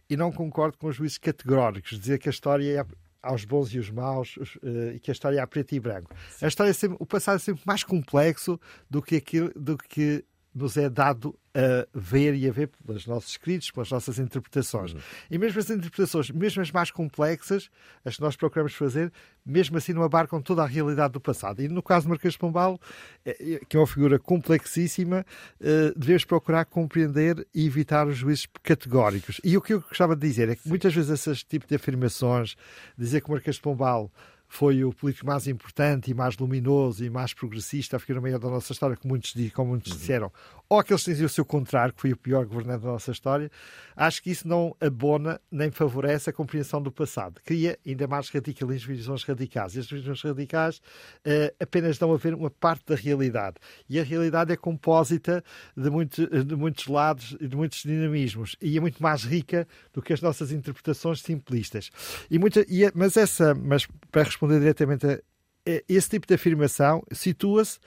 E 0.09 0.17
não 0.17 0.31
concordo 0.31 0.77
com 0.77 0.87
os 0.87 0.95
juízes 0.95 1.17
categóricos, 1.17 1.99
dizer 1.99 2.19
que 2.19 2.27
a 2.27 2.31
história 2.31 2.81
é 2.81 2.85
aos 3.21 3.45
bons 3.45 3.73
e 3.73 3.79
os 3.79 3.89
maus 3.89 4.35
uh, 4.35 4.91
e 4.93 4.99
que 4.99 5.09
a 5.09 5.13
história 5.13 5.39
é 5.39 5.41
a 5.41 5.47
preto 5.47 5.73
e 5.73 5.79
branco. 5.79 6.13
A 6.41 6.47
história 6.47 6.71
é 6.71 6.73
sempre, 6.73 6.97
o 6.99 7.05
passado 7.05 7.37
é 7.37 7.39
sempre 7.39 7.63
mais 7.65 7.83
complexo 7.83 8.59
do 8.89 9.01
que 9.01 9.15
aquilo 9.15 9.49
do 9.55 9.77
que 9.77 10.25
nos 10.53 10.77
é 10.77 10.89
dado 10.89 11.37
a 11.55 11.87
ver 11.93 12.33
e 12.33 12.49
a 12.49 12.51
ver 12.51 12.69
pelos 12.85 13.05
nossos 13.05 13.31
escritos, 13.31 13.69
pelas 13.69 13.91
nossas 13.91 14.17
interpretações. 14.17 14.93
Uhum. 14.93 14.99
E 15.29 15.37
mesmo 15.37 15.59
as 15.59 15.69
interpretações, 15.69 16.31
mesmo 16.31 16.61
as 16.61 16.71
mais 16.71 16.89
complexas, 16.89 17.69
as 18.03 18.15
que 18.15 18.21
nós 18.21 18.35
procuramos 18.35 18.73
fazer, 18.73 19.11
mesmo 19.45 19.77
assim 19.77 19.93
não 19.93 20.03
abarcam 20.03 20.41
toda 20.41 20.63
a 20.63 20.65
realidade 20.65 21.13
do 21.13 21.21
passado. 21.21 21.61
E 21.61 21.67
no 21.67 21.83
caso 21.83 22.07
do 22.07 22.09
Marquês 22.09 22.33
de 22.33 22.39
Pombal, 22.39 22.79
é, 23.23 23.31
é, 23.31 23.59
que 23.67 23.77
é 23.77 23.79
uma 23.79 23.87
figura 23.87 24.17
complexíssima, 24.17 25.25
eh, 25.61 25.93
devemos 25.95 26.25
procurar 26.25 26.65
compreender 26.65 27.45
e 27.53 27.65
evitar 27.65 28.07
os 28.07 28.17
juízes 28.17 28.47
categóricos. 28.63 29.39
E 29.43 29.55
o 29.55 29.61
que 29.61 29.73
eu 29.73 29.81
gostava 29.81 30.15
de 30.15 30.27
dizer 30.27 30.49
é 30.49 30.55
que 30.55 30.67
muitas 30.67 30.93
vezes 30.93 31.27
esse 31.27 31.45
tipo 31.45 31.67
de 31.67 31.75
afirmações, 31.75 32.55
dizer 32.97 33.21
que 33.21 33.29
o 33.29 33.31
Marquês 33.31 33.57
de 33.57 33.61
Pombal 33.61 34.11
foi 34.53 34.83
o 34.83 34.93
político 34.93 35.25
mais 35.25 35.47
importante 35.47 36.11
e 36.11 36.13
mais 36.13 36.37
luminoso 36.37 37.03
e 37.03 37.09
mais 37.09 37.33
progressista, 37.33 37.97
a 37.97 37.99
figura 37.99 38.21
maior 38.21 38.37
da 38.37 38.51
nossa 38.51 38.71
história, 38.71 38.95
como 38.95 39.13
muitos, 39.13 39.33
como 39.51 39.71
muitos 39.71 39.91
uhum. 39.91 39.97
disseram, 39.97 40.31
ou 40.69 40.79
aqueles 40.79 41.03
que 41.03 41.09
dizem 41.09 41.25
o 41.25 41.29
seu 41.29 41.43
contrário, 41.43 41.91
que 41.91 42.01
foi 42.01 42.13
o 42.13 42.17
pior 42.17 42.45
governante 42.45 42.83
da 42.83 42.91
nossa 42.91 43.11
história, 43.11 43.49
acho 43.95 44.21
que 44.21 44.29
isso 44.29 44.47
não 44.47 44.75
abona 44.79 45.41
nem 45.51 45.71
favorece 45.71 46.29
a 46.29 46.33
compreensão 46.33 46.81
do 46.81 46.91
passado. 46.91 47.41
Cria 47.43 47.79
ainda 47.85 48.07
mais 48.07 48.29
radicalismo 48.29 48.91
e 48.91 48.95
visões 48.95 49.23
radicais. 49.23 49.75
E 49.75 49.79
as 49.79 49.89
visões 49.89 50.21
radicais 50.21 50.77
uh, 50.77 51.53
apenas 51.59 51.97
dão 51.97 52.13
a 52.13 52.17
ver 52.17 52.33
uma 52.35 52.49
parte 52.49 52.85
da 52.85 52.95
realidade. 52.95 53.57
E 53.89 53.99
a 53.99 54.03
realidade 54.03 54.51
é 54.51 54.55
compósita 54.55 55.43
de, 55.75 55.89
muito, 55.89 56.27
de 56.43 56.55
muitos 56.55 56.87
lados 56.87 57.35
e 57.39 57.47
de 57.47 57.55
muitos 57.55 57.83
dinamismos. 57.83 58.55
E 58.61 58.77
é 58.77 58.79
muito 58.79 59.01
mais 59.01 59.23
rica 59.23 59.67
do 59.93 60.01
que 60.01 60.13
as 60.13 60.21
nossas 60.21 60.51
interpretações 60.51 61.21
simplistas. 61.21 61.89
E 62.29 62.39
muita, 62.39 62.61
e, 62.61 62.89
mas 62.95 63.17
essa, 63.17 63.53
mas 63.53 63.87
para 64.11 64.23
responder 64.23 64.42
diretamente 64.47 65.05
a 65.05 65.19
esse 65.65 66.09
tipo 66.09 66.27
de 66.27 66.33
afirmação, 66.33 67.03
situa-se 67.11 67.79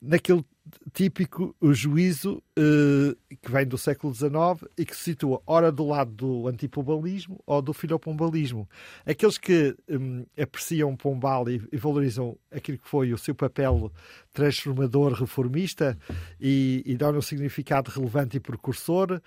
naquele 0.00 0.44
típico 0.92 1.54
juízo 1.72 2.42
uh, 2.58 3.36
que 3.42 3.50
vem 3.50 3.66
do 3.66 3.76
século 3.76 4.14
XIX 4.14 4.30
e 4.78 4.84
que 4.84 4.96
se 4.96 5.04
situa 5.04 5.42
ora 5.46 5.70
do 5.70 5.86
lado 5.86 6.10
do 6.12 6.48
antipombalismo 6.48 7.40
ou 7.46 7.60
do 7.60 7.72
filopombalismo. 7.72 8.68
Aqueles 9.04 9.36
que 9.36 9.74
um, 9.88 10.24
apreciam 10.40 10.96
Pombal 10.96 11.48
e, 11.48 11.62
e, 11.72 11.76
valorizam 11.76 12.36
aquilo 12.50 12.78
que 12.78 12.88
foi 12.88 13.12
o 13.12 13.18
seu 13.18 13.34
papel 13.34 13.92
transformador, 14.32 15.12
reformista 15.12 15.98
e, 16.40 16.82
e 16.86 16.96
dão 16.96 17.16
um 17.16 17.22
significado 17.22 17.90
relevante 17.90 18.36
e 18.36 18.40
precursor, 18.40 19.20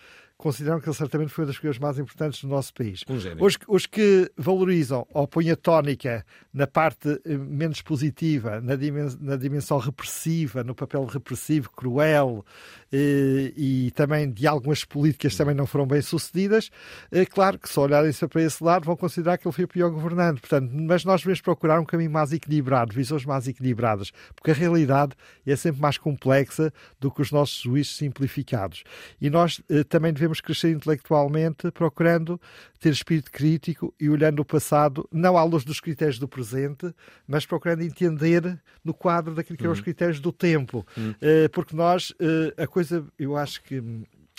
consideram 0.43 0.81
que 0.81 0.89
ele 0.89 0.95
certamente 0.95 1.31
foi 1.31 1.45
uma 1.45 1.47
das 1.47 1.55
figuras 1.55 1.79
mais 1.79 1.97
importantes 1.97 2.41
do 2.41 2.49
nosso 2.49 2.73
país. 2.73 2.99
Um 3.07 3.15
os, 3.45 3.57
os, 3.65 3.85
que 3.85 4.29
valorizam 4.37 5.07
ou 5.13 5.25
põem 5.25 5.49
a 5.49 5.55
tónica 5.55 6.25
na 6.53 6.67
parte 6.67 7.17
eh, 7.23 7.37
menos 7.37 7.81
positiva, 7.81 8.59
na 8.59 8.75
dimensão, 8.75 9.19
na 9.21 9.37
dimensão 9.37 9.77
repressiva, 9.77 10.61
no 10.61 10.75
papel 10.75 11.05
repressivo, 11.05 11.71
cruel 11.71 12.45
e, 12.93 13.53
e 13.87 13.91
também 13.91 14.29
de 14.31 14.45
algumas 14.45 14.85
políticas 14.85 15.35
também 15.35 15.55
não 15.55 15.65
foram 15.65 15.87
bem 15.87 16.01
sucedidas, 16.01 16.69
é 17.11 17.25
claro 17.25 17.57
que 17.57 17.67
se 17.67 17.79
olharem-se 17.79 18.27
para 18.27 18.43
esse 18.43 18.63
lado 18.63 18.85
vão 18.85 18.95
considerar 18.95 19.39
que 19.39 19.47
ele 19.47 19.55
foi 19.55 19.65
o 19.65 19.67
pior 19.67 19.89
governante. 19.89 20.41
Portanto, 20.41 20.69
mas 20.71 21.03
nós 21.03 21.21
devemos 21.21 21.41
procurar 21.41 21.79
um 21.79 21.85
caminho 21.85 22.11
mais 22.11 22.31
equilibrado, 22.31 22.93
visões 22.93 23.25
mais 23.25 23.47
equilibradas, 23.47 24.11
porque 24.35 24.51
a 24.51 24.53
realidade 24.53 25.13
é 25.45 25.55
sempre 25.55 25.81
mais 25.81 25.97
complexa 25.97 26.71
do 26.99 27.09
que 27.09 27.21
os 27.21 27.31
nossos 27.31 27.59
juízes 27.59 27.95
simplificados. 27.95 28.83
E 29.19 29.29
nós 29.29 29.59
eh, 29.69 29.83
também 29.83 30.13
devemos 30.13 30.39
crescer 30.39 30.69
intelectualmente, 30.69 31.71
procurando 31.71 32.39
ter 32.83 32.91
espírito 32.91 33.31
crítico 33.31 33.93
e 33.97 34.09
olhando 34.09 34.41
o 34.41 34.45
passado, 34.45 35.07
não 35.09 35.37
à 35.37 35.43
luz 35.45 35.63
dos 35.63 35.79
critérios 35.79 36.19
do 36.19 36.27
presente, 36.27 36.93
mas 37.25 37.45
procurando 37.45 37.81
entender 37.81 38.61
no 38.83 38.93
quadro 38.93 39.33
daquilo 39.33 39.57
que 39.57 39.63
eram 39.63 39.71
os 39.71 39.79
uhum. 39.79 39.85
critérios 39.85 40.19
do 40.19 40.33
tempo. 40.33 40.85
Uhum. 40.97 41.15
Eh, 41.21 41.47
porque 41.47 41.73
nós, 41.73 42.13
eh, 42.19 42.61
a 42.61 42.67
coisa, 42.67 43.07
eu 43.17 43.37
acho 43.37 43.63
que 43.63 43.81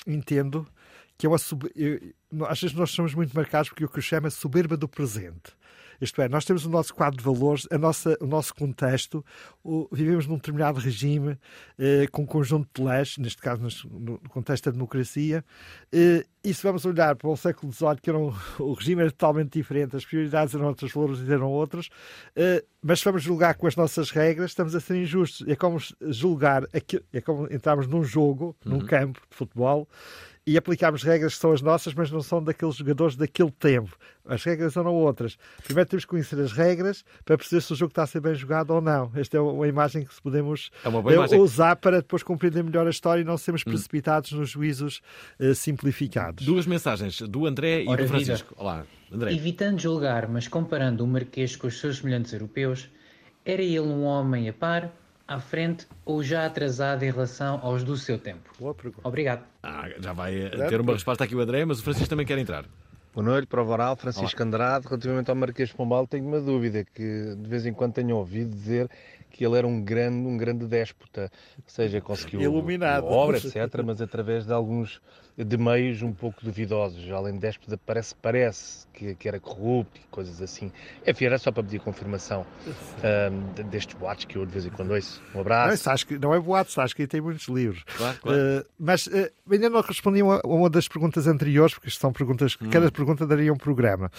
entendo 0.07 0.66
que 1.16 1.24
é 1.24 1.28
uma. 1.28 1.38
Eu, 1.74 2.12
às 2.47 2.61
vezes 2.61 2.76
nós 2.76 2.90
somos 2.90 3.14
muito 3.14 3.34
marcados 3.34 3.70
porque 3.70 3.86
o 3.86 3.88
que 3.88 3.99
eu 3.99 4.03
chamo 4.03 4.26
é 4.26 4.30
soberba 4.30 4.76
do 4.76 4.86
presente. 4.86 5.57
Isto 6.01 6.22
é, 6.22 6.28
nós 6.28 6.45
temos 6.45 6.64
o 6.64 6.70
nosso 6.70 6.95
quadro 6.95 7.18
de 7.18 7.24
valores, 7.24 7.66
a 7.70 7.78
nossa, 7.78 8.16
o 8.20 8.26
nosso 8.26 8.55
contexto, 8.55 9.24
o, 9.62 9.88
vivemos 9.92 10.26
num 10.26 10.36
determinado 10.36 10.78
regime 10.78 11.38
eh, 11.78 12.07
com 12.11 12.22
um 12.22 12.26
conjunto 12.26 12.68
de 12.74 12.86
leis, 12.86 13.16
neste 13.18 13.40
caso 13.40 13.62
no, 13.88 14.18
contexto 14.28 14.64
da 14.66 14.70
democracia, 14.72 15.45
eh, 15.92 16.24
e 16.42 16.53
se 16.53 16.62
vamos 16.62 16.84
olhar 16.84 17.16
para 17.16 17.28
o 17.28 17.36
século 17.36 17.72
XVIII, 17.72 17.97
que 18.03 18.11
era 18.11 18.18
um, 18.18 18.32
o 18.61 18.74
regime 18.74 19.03
era 19.03 19.11
totalmente 19.11 19.53
diferente, 19.53 19.97
as 19.97 20.05
prioridades 20.05 20.55
eram 20.55 20.66
outras, 20.66 20.90
os 20.90 20.95
valores 20.95 21.28
eram 21.28 21.51
outros, 21.51 21.88
eh, 22.36 22.64
mas 22.82 22.99
se 22.99 23.05
vamos 23.07 23.22
julgar 23.22 23.55
com 23.55 23.66
as 23.66 23.76
nossas 23.76 24.11
regras, 24.11 24.51
estamos 24.51 24.74
a 24.74 24.80
ser 24.80 24.97
injustos. 24.97 25.49
É 25.49 25.57
como 25.57 25.78
julgar, 26.03 26.64
é 27.12 27.20
como 27.22 27.51
entrarmos 27.51 27.86
num 27.86 28.05
jogo, 28.05 28.55
uhum. 28.64 28.72
num 28.72 28.86
campo 28.86 29.20
de 29.30 29.36
futebol, 29.36 29.88
e 30.47 30.59
aplicarmos 30.59 31.03
regras 31.03 31.34
que 31.34 31.40
são 31.40 31.53
as 31.53 31.62
nossas, 31.62 31.95
mas 31.95 32.11
não 32.11 32.20
são 32.20 32.42
daqueles 32.42 32.76
jogadores 32.76 33.16
daquele 33.16 33.51
tempo. 33.51 33.97
As 34.26 34.45
regras 34.45 34.74
são 34.74 34.86
outras. 34.86 35.38
Primeiro 35.64 35.88
temos 35.88 36.05
que 36.05 36.11
conhecer 36.11 36.38
as 36.38 36.53
regras 36.53 37.05
para 37.24 37.36
perceber 37.38 37.62
se 37.62 37.72
o 37.72 37.76
jogo 37.76 37.90
está 37.90 38.03
a 38.03 38.07
ser 38.07 38.20
bem 38.20 38.34
jogado 38.34 38.70
ou 38.70 38.80
não. 38.80 39.11
Esta 39.14 39.38
é 39.38 39.40
uma 39.40 39.66
imagem 39.66 40.05
que 40.05 40.22
podemos 40.22 40.70
é 40.84 41.36
usar 41.36 41.76
para 41.76 41.99
depois 41.99 42.22
compreender 42.22 42.62
melhor 42.62 42.86
a 42.86 42.90
história 42.90 43.22
e 43.22 43.24
não 43.24 43.38
sermos 43.38 43.62
hum. 43.62 43.70
precipitados 43.70 44.32
nos 44.32 44.51
juízos 44.51 45.01
uh, 45.40 45.55
simplificados. 45.55 46.45
Duas 46.45 46.66
mensagens, 46.66 47.20
do 47.20 47.47
André 47.47 47.82
e 47.82 47.88
Ora, 47.88 48.03
do 48.03 48.09
Francisco. 48.09 48.51
Vida. 48.51 48.62
Olá, 48.62 48.86
André. 49.11 49.32
Evitando 49.32 49.80
julgar, 49.80 50.28
mas 50.28 50.47
comparando 50.47 51.05
o 51.05 51.07
Marquês 51.07 51.57
com 51.57 51.66
os 51.66 51.78
seus 51.78 51.99
semelhantes 51.99 52.32
europeus, 52.32 52.88
era 53.45 53.62
ele 53.62 53.80
um 53.80 54.05
homem 54.05 54.49
a 54.49 54.53
par 54.53 54.92
à 55.26 55.40
frente 55.40 55.86
ou 56.04 56.22
já 56.22 56.46
atrasado 56.46 57.02
em 57.02 57.10
relação 57.10 57.58
aos 57.62 57.82
do 57.82 57.96
seu 57.96 58.18
tempo? 58.18 58.50
Boa 58.58 58.74
pergunta. 58.74 59.06
Obrigado. 59.06 59.44
Ah, 59.62 59.88
já 59.98 60.12
vai 60.12 60.50
ter 60.68 60.80
uma 60.80 60.92
resposta 60.92 61.24
aqui 61.24 61.34
o 61.34 61.40
André, 61.40 61.64
mas 61.64 61.80
o 61.80 61.82
Francisco 61.82 62.08
também 62.08 62.26
quer 62.26 62.38
entrar. 62.38 62.64
Boa 63.14 63.24
noite, 63.24 63.46
prova 63.46 63.72
oral, 63.72 63.96
Francisco 63.96 64.40
Olá. 64.40 64.46
Andrade. 64.48 64.86
Relativamente 64.86 65.30
ao 65.30 65.36
Marquês 65.36 65.68
de 65.68 65.74
Pombal, 65.76 66.06
tenho 66.06 66.26
uma 66.26 66.40
dúvida 66.40 66.84
que 66.84 67.36
de 67.36 67.48
vez 67.48 67.64
em 67.64 67.72
quando 67.72 67.92
tenho 67.94 68.16
ouvido 68.16 68.50
dizer 68.50 68.90
que 69.30 69.44
ele 69.44 69.56
era 69.56 69.66
um 69.66 69.82
grande, 69.82 70.26
um 70.26 70.36
grande 70.36 70.66
déspota, 70.66 71.30
ou 71.58 71.64
seja, 71.66 72.00
conseguiu 72.00 72.40
Iluminado. 72.40 73.06
obra, 73.06 73.36
etc., 73.38 73.56
mas 73.84 74.00
através 74.00 74.44
de 74.46 74.52
alguns 74.52 75.00
de 75.37 75.57
meios 75.57 76.03
um 76.03 76.12
pouco 76.12 76.45
duvidosos. 76.45 77.11
Além 77.11 77.35
de 77.35 77.41
déspota, 77.41 77.78
parece, 77.85 78.14
parece 78.14 78.87
que, 78.93 79.14
que 79.14 79.28
era 79.28 79.41
corrupto 79.41 80.01
e 80.01 80.05
coisas 80.11 80.41
assim. 80.41 80.70
Enfim, 81.07 81.24
era 81.24 81.39
só 81.39 81.51
para 81.51 81.62
pedir 81.62 81.80
confirmação 81.80 82.47
um, 82.66 83.62
destes 83.64 83.95
boatos 83.95 84.24
que 84.24 84.37
eu 84.37 84.47
de 84.47 84.53
vez 84.53 84.66
em 84.66 84.70
quando 84.70 84.93
ouço. 84.93 85.20
Um 85.35 85.41
abraço. 85.41 85.87
Não, 85.87 85.93
acho 85.93 86.07
que, 86.07 86.18
não 86.18 86.35
é 86.35 86.41
boatos, 86.41 86.78
acho 86.78 86.95
que 86.95 87.07
tem 87.07 87.20
muitos 87.20 87.49
livros. 87.49 87.82
Claro, 87.97 88.18
claro. 88.20 88.39
Uh, 88.39 88.64
mas 88.78 89.07
uh, 89.07 89.30
ainda 89.51 89.68
não 89.68 89.80
respondi 89.80 90.20
a 90.20 90.47
uma 90.47 90.70
das 90.70 90.87
perguntas 90.87 91.26
anteriores, 91.26 91.74
porque 91.74 91.91
são 91.91 92.12
perguntas 92.12 92.55
que 92.55 92.66
hum. 92.66 92.70
cada 92.70 92.91
pergunta 92.91 93.26
daria 93.26 93.53
um 93.53 93.57
programa. 93.57 94.11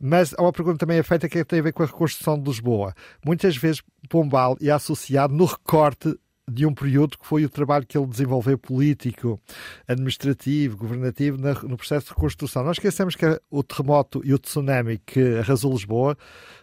Mas 0.00 0.34
há 0.36 0.42
uma 0.42 0.52
pergunta 0.52 0.78
também 0.78 0.98
é 0.98 1.02
feita 1.02 1.28
que 1.28 1.44
tem 1.44 1.60
a 1.60 1.62
ver 1.62 1.72
com 1.72 1.82
a 1.82 1.86
reconstrução 1.86 2.38
de 2.38 2.48
Lisboa. 2.48 2.94
Muitas 3.24 3.56
vezes 3.56 3.82
Pombal 4.08 4.56
é 4.60 4.70
associado 4.70 5.34
no 5.34 5.44
recorte 5.44 6.18
de 6.50 6.66
um 6.66 6.74
período 6.74 7.18
que 7.18 7.26
foi 7.26 7.44
o 7.44 7.48
trabalho 7.48 7.86
que 7.86 7.96
ele 7.96 8.06
desenvolveu 8.06 8.58
político, 8.58 9.40
administrativo, 9.88 10.76
governativo 10.76 11.38
no 11.66 11.76
processo 11.76 12.06
de 12.06 12.12
reconstrução. 12.12 12.62
Nós 12.64 12.76
esquecemos 12.76 13.16
que 13.16 13.40
o 13.50 13.62
terremoto 13.62 14.20
e 14.24 14.34
o 14.34 14.38
tsunami 14.38 14.98
que 14.98 15.38
arrasou 15.38 15.72
Lisboa 15.72 16.16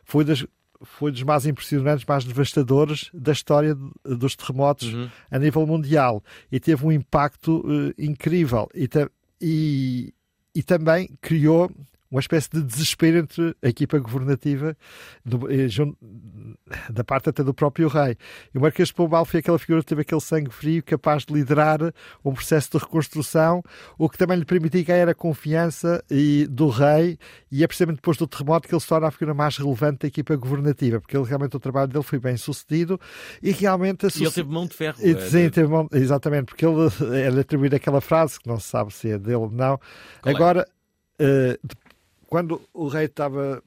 foi 0.04 0.24
das 0.24 0.46
foi 0.84 1.12
dos 1.12 1.24
mais 1.24 1.46
impressionantes, 1.46 2.06
mais 2.06 2.26
devastadores 2.26 3.10
da 3.14 3.32
história 3.32 3.78
dos 4.04 4.36
terremotos 4.36 4.92
uhum. 4.92 5.10
a 5.30 5.38
nível 5.38 5.66
mundial 5.68 6.24
e 6.52 6.60
teve 6.60 6.86
um 6.86 6.92
impacto 6.92 7.60
uh, 7.60 7.94
incrível 7.98 8.68
e, 8.74 8.90
e, 9.40 10.14
e 10.56 10.64
também 10.64 11.10
criou 11.22 11.72
uma 12.12 12.20
espécie 12.20 12.50
de 12.52 12.62
desespero 12.62 13.20
entre 13.20 13.56
a 13.64 13.70
equipa 13.70 13.98
governativa 13.98 14.76
do, 15.26 15.50
eh, 15.50 15.68
da 16.90 17.04
parte 17.04 17.30
até 17.30 17.42
do 17.44 17.54
próprio 17.54 17.88
rei. 17.88 18.18
E 18.54 18.58
o 18.58 18.62
Marquês 18.62 18.90
de 18.90 18.94
Pombal 18.94 19.24
foi 19.24 19.40
aquela 19.40 19.58
figura 19.58 19.82
que 19.82 19.88
teve 19.88 20.02
aquele 20.02 20.20
sangue 20.20 20.52
frio 20.52 20.84
capaz 20.84 21.26
de 21.26 21.34
liderar 21.34 21.80
um 22.24 22.34
processo 22.34 22.72
de 22.72 22.78
reconstrução, 22.80 23.64
o 23.98 24.10
que 24.10 24.18
também 24.18 24.38
lhe 24.38 24.46
permitia 24.46 24.84
ganhar 24.84 25.08
a 25.08 25.16
confiança 25.16 26.04
e, 26.12 26.46
do 26.50 26.68
rei 26.68 27.18
e 27.50 27.64
é 27.64 27.68
precisamente 27.68 27.98
depois 27.98 28.18
do 28.18 28.28
terremoto 28.28 28.68
que 28.68 28.74
ele 28.74 28.82
se 28.82 28.88
torna 28.88 29.08
a 29.08 29.12
figura 29.12 29.34
mais 29.34 29.56
relevante 29.58 30.00
da 30.00 30.08
equipa 30.08 30.36
governativa, 30.36 31.00
porque 31.00 31.16
ele, 31.16 31.26
realmente 31.26 31.56
o 31.56 31.60
trabalho 31.60 31.88
dele 31.88 32.04
foi 32.04 32.20
bem 32.20 32.36
sucedido 32.36 33.00
e 33.42 33.52
realmente... 33.52 34.08
E 34.20 34.24
ele 34.24 34.32
teve 34.32 34.50
mão 34.50 34.66
de 34.66 34.74
ferro. 34.74 34.98
E, 35.00 35.20
sim, 35.30 35.50
teve 35.50 35.68
mão... 35.68 35.88
Exatamente, 35.94 36.46
porque 36.46 36.66
ele, 36.66 36.90
ele 37.26 37.40
atribuído 37.40 37.76
aquela 37.76 38.02
frase, 38.02 38.40
que 38.40 38.48
não 38.48 38.60
se 38.60 38.68
sabe 38.68 38.94
se 38.94 39.12
é 39.12 39.18
dele 39.18 39.36
ou 39.36 39.50
não. 39.50 39.80
Qual 40.22 40.34
é? 40.34 40.36
Agora, 40.36 40.68
é? 41.20 41.58
uh, 41.62 41.68
quando 42.32 42.62
o 42.74 42.88
rei 42.88 43.08
estava 43.08 43.62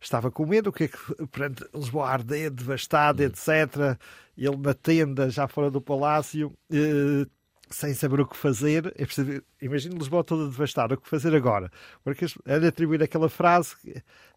estava 0.00 0.32
com 0.32 0.44
medo, 0.44 0.70
o 0.70 0.72
que 0.72 0.84
é 0.84 0.88
que 0.88 1.26
perante 1.28 1.64
Lisboa 1.72 2.08
arder, 2.08 2.50
devastada, 2.50 3.22
hum. 3.22 3.26
etc. 3.26 3.96
Ele 4.36 4.56
na 4.56 4.74
tenda, 4.74 5.30
já 5.30 5.46
fora 5.46 5.70
do 5.70 5.80
palácio, 5.80 6.52
eh, 6.72 7.24
sem 7.74 7.94
saber 7.94 8.20
o 8.20 8.26
que 8.26 8.36
fazer. 8.36 8.92
É 8.96 9.04
preciso, 9.04 9.42
imagina 9.60 9.96
Lisboa 9.96 10.24
toda 10.24 10.48
devastada, 10.48 10.94
o 10.94 10.98
que 10.98 11.08
fazer 11.08 11.34
agora? 11.34 11.70
Porque 12.02 12.26
é 12.46 12.58
de 12.58 12.66
atribuir 12.66 13.02
aquela 13.02 13.28
frase 13.28 13.74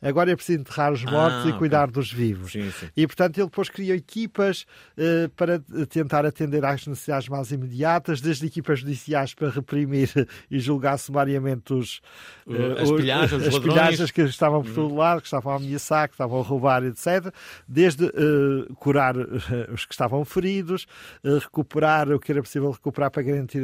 agora 0.01 0.31
é 0.31 0.35
preciso 0.35 0.59
enterrar 0.59 0.93
os 0.93 1.03
mortos 1.03 1.45
ah, 1.45 1.49
e 1.49 1.53
cuidar 1.53 1.89
dos 1.89 2.11
vivos. 2.11 2.51
Sim, 2.51 2.69
sim. 2.71 2.87
E, 2.95 3.07
portanto, 3.07 3.37
ele 3.37 3.47
depois 3.47 3.69
criou 3.69 3.95
equipas 3.95 4.65
uh, 4.97 5.29
para 5.29 5.59
tentar 5.89 6.25
atender 6.25 6.63
às 6.63 6.85
necessidades 6.85 7.27
mais 7.27 7.51
imediatas, 7.51 8.21
desde 8.21 8.45
equipas 8.45 8.79
judiciais 8.79 9.33
para 9.33 9.49
reprimir 9.49 10.09
e 10.51 10.59
julgar 10.59 10.97
sumariamente 10.97 11.73
os, 11.73 12.01
uh, 12.45 12.81
as, 12.81 12.91
pilhagens, 12.91 13.47
as 13.47 13.59
pilhagens 13.59 14.11
que 14.11 14.21
estavam 14.21 14.63
por 14.63 14.73
todo 14.73 14.91
uhum. 14.91 14.97
lado, 14.97 15.21
que 15.21 15.27
estavam 15.27 15.53
a 15.53 15.55
ameaçar, 15.55 16.07
que 16.07 16.13
estavam 16.13 16.39
a 16.39 16.43
roubar, 16.43 16.83
etc. 16.83 17.33
Desde 17.67 18.05
uh, 18.05 18.75
curar 18.75 19.15
os 19.73 19.85
que 19.85 19.93
estavam 19.93 20.23
feridos, 20.23 20.85
recuperar 21.23 22.11
o 22.11 22.19
que 22.19 22.31
era 22.31 22.41
possível 22.41 22.71
recuperar 22.71 23.09
para 23.09 23.23
garantir 23.27 23.61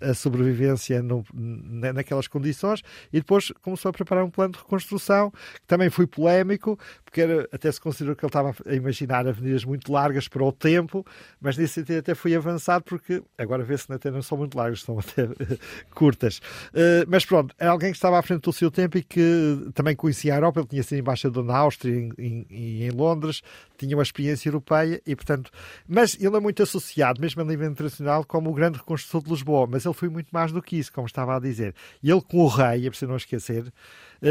a 0.00 0.14
sobrevivência 0.14 1.02
no, 1.02 1.24
naquelas 1.32 2.28
condições, 2.28 2.82
e 3.12 3.18
depois 3.18 3.52
começou 3.62 3.88
a 3.88 3.92
preparar 3.92 4.24
um 4.24 4.30
plano 4.30 4.52
de 4.52 4.58
reconstrução 4.58 5.32
também 5.66 5.90
foi 5.90 6.06
polémico, 6.06 6.78
porque 7.04 7.20
era, 7.20 7.48
até 7.52 7.70
se 7.70 7.80
considerou 7.80 8.16
que 8.16 8.24
ele 8.24 8.28
estava 8.28 8.54
a 8.66 8.74
imaginar 8.74 9.26
avenidas 9.26 9.64
muito 9.64 9.92
largas 9.92 10.28
para 10.28 10.44
o 10.44 10.52
tempo, 10.52 11.04
mas 11.40 11.56
nesse 11.56 11.74
sentido 11.74 11.98
até 11.98 12.14
foi 12.14 12.34
avançado, 12.34 12.84
porque 12.84 13.22
agora 13.38 13.62
vê-se 13.62 13.86
que 13.86 13.92
até 13.92 14.10
não 14.10 14.22
são 14.22 14.38
muito 14.38 14.56
largas, 14.56 14.82
são 14.82 14.98
até 14.98 15.28
curtas. 15.94 16.38
Uh, 16.68 17.06
mas 17.08 17.24
pronto, 17.24 17.54
é 17.58 17.66
alguém 17.66 17.90
que 17.90 17.96
estava 17.96 18.18
à 18.18 18.22
frente 18.22 18.42
do 18.42 18.52
seu 18.52 18.70
tempo 18.70 18.98
e 18.98 19.02
que 19.02 19.70
também 19.74 19.94
conhecia 19.94 20.34
a 20.34 20.36
Europa, 20.36 20.60
ele 20.60 20.68
tinha 20.68 20.82
sido 20.82 20.98
embaixador 20.98 21.44
na 21.44 21.56
Áustria 21.56 22.10
e 22.18 22.84
em, 22.84 22.90
Londres, 22.90 23.42
tinha 23.78 23.96
uma 23.96 24.02
experiência 24.02 24.48
europeia 24.48 25.00
e, 25.06 25.14
portanto, 25.14 25.50
mas 25.88 26.16
ele 26.20 26.36
é 26.36 26.40
muito 26.40 26.62
associado, 26.62 27.20
mesmo 27.20 27.40
a 27.42 27.44
nível 27.44 27.70
internacional, 27.70 28.24
como 28.24 28.50
o 28.50 28.54
grande 28.54 28.78
reconstrutor 28.80 29.22
de 29.22 29.30
Lisboa, 29.30 29.66
mas 29.70 29.84
ele 29.84 29.94
foi 29.94 30.08
muito 30.08 30.28
mais 30.30 30.52
do 30.52 30.60
que 30.60 30.76
isso, 30.76 30.92
como 30.92 31.06
estava 31.06 31.36
a 31.36 31.40
dizer. 31.40 31.74
Ele 32.02 32.20
com 32.20 32.38
o 32.38 32.48
rei, 32.48 32.86
é 32.86 32.90
preciso 32.90 33.10
não 33.10 33.16
esquecer, 33.16 33.72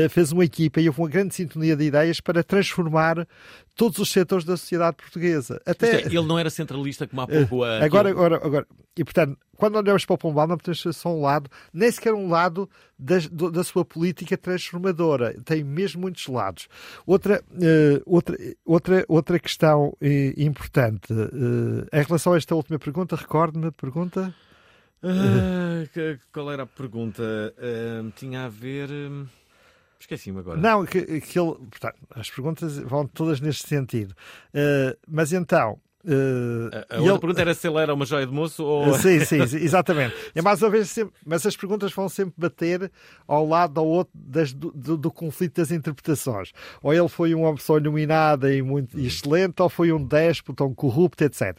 fez 0.09 0.31
uma 0.31 0.45
equipa 0.45 0.79
e 0.79 0.87
houve 0.87 1.01
uma 1.01 1.09
grande 1.09 1.33
sintonia 1.33 1.75
de 1.75 1.85
ideias 1.85 2.21
para 2.21 2.43
transformar 2.43 3.27
todos 3.75 3.97
os 3.99 4.11
setores 4.11 4.43
da 4.43 4.57
sociedade 4.57 4.97
portuguesa. 4.97 5.61
Até... 5.65 6.01
É, 6.01 6.05
ele 6.05 6.21
não 6.21 6.37
era 6.37 6.49
centralista 6.49 7.07
como 7.07 7.21
há 7.21 7.27
pouco. 7.27 7.61
Uh, 7.61 7.83
agora, 7.83 8.09
agora, 8.09 8.35
agora. 8.35 8.67
E 8.97 9.03
portanto, 9.03 9.37
quando 9.55 9.77
olhamos 9.77 10.05
para 10.05 10.13
o 10.13 10.17
Pombal, 10.17 10.47
não 10.47 10.57
podemos 10.57 10.81
ser 10.81 10.93
só 10.93 11.15
um 11.15 11.21
lado, 11.21 11.49
nem 11.73 11.89
sequer 11.89 12.13
um 12.13 12.29
lado 12.29 12.69
da, 12.97 13.15
da 13.51 13.63
sua 13.63 13.85
política 13.85 14.37
transformadora. 14.37 15.33
Tem 15.45 15.63
mesmo 15.63 16.01
muitos 16.01 16.27
lados. 16.27 16.67
Outra, 17.05 17.41
uh, 17.51 18.01
outra, 18.05 18.37
outra, 18.65 19.05
outra 19.07 19.39
questão 19.39 19.87
uh, 19.89 19.95
importante 20.35 21.13
em 21.93 22.03
relação 22.03 22.33
a 22.33 22.37
esta 22.37 22.53
última 22.53 22.77
pergunta, 22.77 23.15
recorde-me 23.15 23.67
a 23.67 23.71
pergunta. 23.71 24.33
Ah, 25.01 25.85
qual 26.33 26.51
era 26.51 26.63
a 26.63 26.67
pergunta? 26.67 27.23
Uh, 27.57 28.11
tinha 28.11 28.45
a 28.45 28.49
ver. 28.49 28.89
Esqueci-me 29.99 30.39
agora. 30.39 30.59
Não, 30.59 30.85
que, 30.85 31.21
que 31.21 31.39
ele, 31.39 31.55
portanto, 31.55 31.97
as 32.15 32.29
perguntas 32.29 32.77
vão 32.77 33.05
todas 33.05 33.41
neste 33.41 33.67
sentido. 33.67 34.11
Uh, 34.53 34.97
mas 35.07 35.33
então, 35.33 35.79
Uh, 36.05 36.69
a, 36.89 36.95
a 36.95 36.99
outra 36.99 37.11
ele... 37.11 37.19
pergunta 37.19 37.41
era 37.41 37.53
se 37.53 37.67
ele 37.67 37.77
era 37.77 37.93
uma 37.93 38.05
joia 38.05 38.25
de 38.25 38.31
moço 38.31 38.63
ou. 38.63 38.93
Sim, 38.97 39.19
sim, 39.25 39.45
sim 39.45 39.57
exatamente. 39.57 40.15
É 40.33 40.41
mais 40.41 40.61
uma 40.61 40.69
vez 40.69 40.89
sempre... 40.89 41.13
Mas 41.25 41.45
as 41.45 41.57
perguntas 41.57 41.91
vão 41.91 42.07
sempre 42.07 42.33
bater 42.37 42.89
ao 43.27 43.45
lado 43.45 43.77
ao 43.79 43.85
outro 43.85 44.13
das, 44.15 44.53
do, 44.53 44.71
do, 44.71 44.95
do, 44.95 45.11
conflito 45.11 45.55
das 45.55 45.71
interpretações. 45.71 46.53
Ou 46.81 46.93
ele 46.93 47.09
foi 47.09 47.35
uma 47.35 47.53
pessoa 47.53 47.79
iluminada 47.79 48.53
e 48.53 48.61
muito 48.61 48.97
uhum. 48.97 49.03
excelente, 49.03 49.61
ou 49.61 49.67
foi 49.67 49.91
um 49.91 50.01
déspota, 50.01 50.63
um 50.63 50.73
corrupto, 50.73 51.23
etc. 51.23 51.57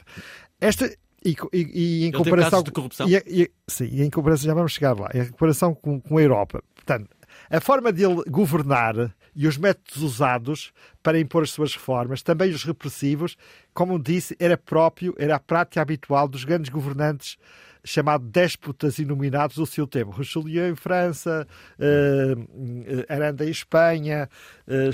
Esta. 0.58 0.90
E, 1.22 1.36
e, 1.52 1.68
e 1.74 2.04
em 2.06 2.12
comparação. 2.12 2.62
de 2.62 2.70
corrupção? 2.70 3.06
E, 3.06 3.50
sim, 3.68 3.90
e 3.92 4.02
em 4.02 4.08
comparação, 4.08 4.46
já 4.46 4.54
vamos 4.54 4.72
chegar 4.72 4.98
lá. 4.98 5.10
Em 5.12 5.26
comparação 5.26 5.74
com, 5.74 6.00
com 6.00 6.16
a 6.16 6.22
Europa. 6.22 6.62
Portanto, 6.74 7.10
a 7.48 7.60
forma 7.60 7.92
de 7.92 8.04
ele 8.04 8.22
governar 8.28 9.14
e 9.34 9.46
os 9.46 9.56
métodos 9.56 10.02
usados 10.02 10.72
para 11.02 11.18
impor 11.18 11.44
as 11.44 11.50
suas 11.50 11.74
reformas, 11.74 12.22
também 12.22 12.50
os 12.50 12.64
repressivos, 12.64 13.36
como 13.72 13.98
disse, 13.98 14.36
era 14.38 14.56
próprio, 14.56 15.14
era 15.18 15.36
a 15.36 15.40
prática 15.40 15.80
habitual 15.80 16.28
dos 16.28 16.44
grandes 16.44 16.68
governantes 16.68 17.36
chamados 17.84 18.28
déspotas 18.30 18.98
inominados 18.98 19.56
do 19.56 19.66
seu 19.66 19.86
tempo. 19.86 20.10
Richelieu 20.10 20.68
em 20.68 20.74
França, 20.74 21.46
uh, 21.78 23.06
Aranda 23.08 23.44
em 23.44 23.50
Espanha, 23.50 24.28
uh, 24.66 24.92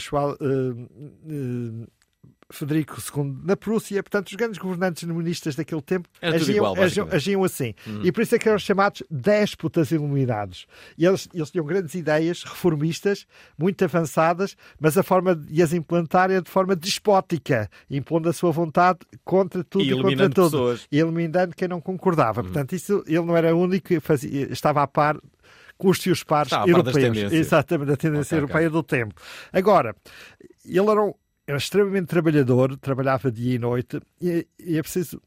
Federico 2.51 2.97
II 3.01 3.39
na 3.43 3.57
Prússia, 3.57 4.03
portanto, 4.03 4.29
os 4.29 4.35
grandes 4.35 4.59
governantes 4.59 5.05
comunistas 5.05 5.57
daquele 5.57 5.83
tempo 5.83 6.09
agiam, 6.23 6.57
igual, 6.57 6.81
agiam, 6.81 7.09
agiam, 7.11 7.45
assim. 7.45 7.75
Hum. 7.87 8.01
E 8.05 8.13
por 8.13 8.23
isso 8.23 8.35
é 8.35 8.39
que 8.39 8.49
eram 8.49 8.59
chamados 8.59 9.03
déspotas 9.11 9.91
iluminados. 9.91 10.67
E 10.97 11.05
eles, 11.05 11.29
eles 11.35 11.51
tinham 11.51 11.67
grandes 11.67 11.95
ideias 11.95 12.45
reformistas, 12.45 13.27
muito 13.59 13.83
avançadas, 13.85 14.57
mas 14.81 14.97
a 14.97 15.03
forma 15.03 15.35
de 15.35 15.61
as 15.61 15.73
implantar 15.73 16.31
era 16.31 16.41
de 16.41 16.51
forma 16.51 16.77
despótica, 16.77 17.69
impondo 17.91 18.29
a 18.29 18.33
sua 18.33 18.53
vontade 18.53 19.01
contra 19.25 19.65
tudo 19.65 19.85
e, 19.85 19.93
e 19.93 20.03
contra 20.03 20.31
tudo. 20.31 20.51
Pessoas. 20.51 20.87
E 20.91 20.99
eliminando 20.99 21.55
quem 21.57 21.67
não 21.67 21.81
concordava. 21.81 22.43
Hum. 22.43 22.45
Portanto, 22.45 22.75
isso 22.75 23.03
ele 23.07 23.25
não 23.25 23.37
era 23.37 23.55
o 23.55 23.61
único 23.61 23.89
que 23.89 23.99
fazia, 23.99 24.53
estava 24.53 24.83
a 24.83 24.87
par 24.87 25.19
com 25.77 25.89
os 25.89 25.99
seus 25.99 26.23
pares 26.23 26.53
europeus. 26.53 27.33
Exatamente, 27.33 27.89
da 27.89 27.97
tendência 27.97 28.37
okay, 28.37 28.39
europeia 28.39 28.69
okay. 28.69 28.71
do 28.71 28.83
tempo. 28.83 29.15
Agora, 29.53 29.95
ele 30.65 30.91
era 30.91 31.03
um, 31.03 31.13
era 31.47 31.59
extremamente 31.59 32.07
trabalhador, 32.07 32.77
trabalhava 32.77 33.31
dia 33.31 33.55
e 33.55 33.59
noite, 33.59 34.01
e, 34.21 34.47
e 34.59 34.79
é 34.79 34.83
preciso. 34.83 35.21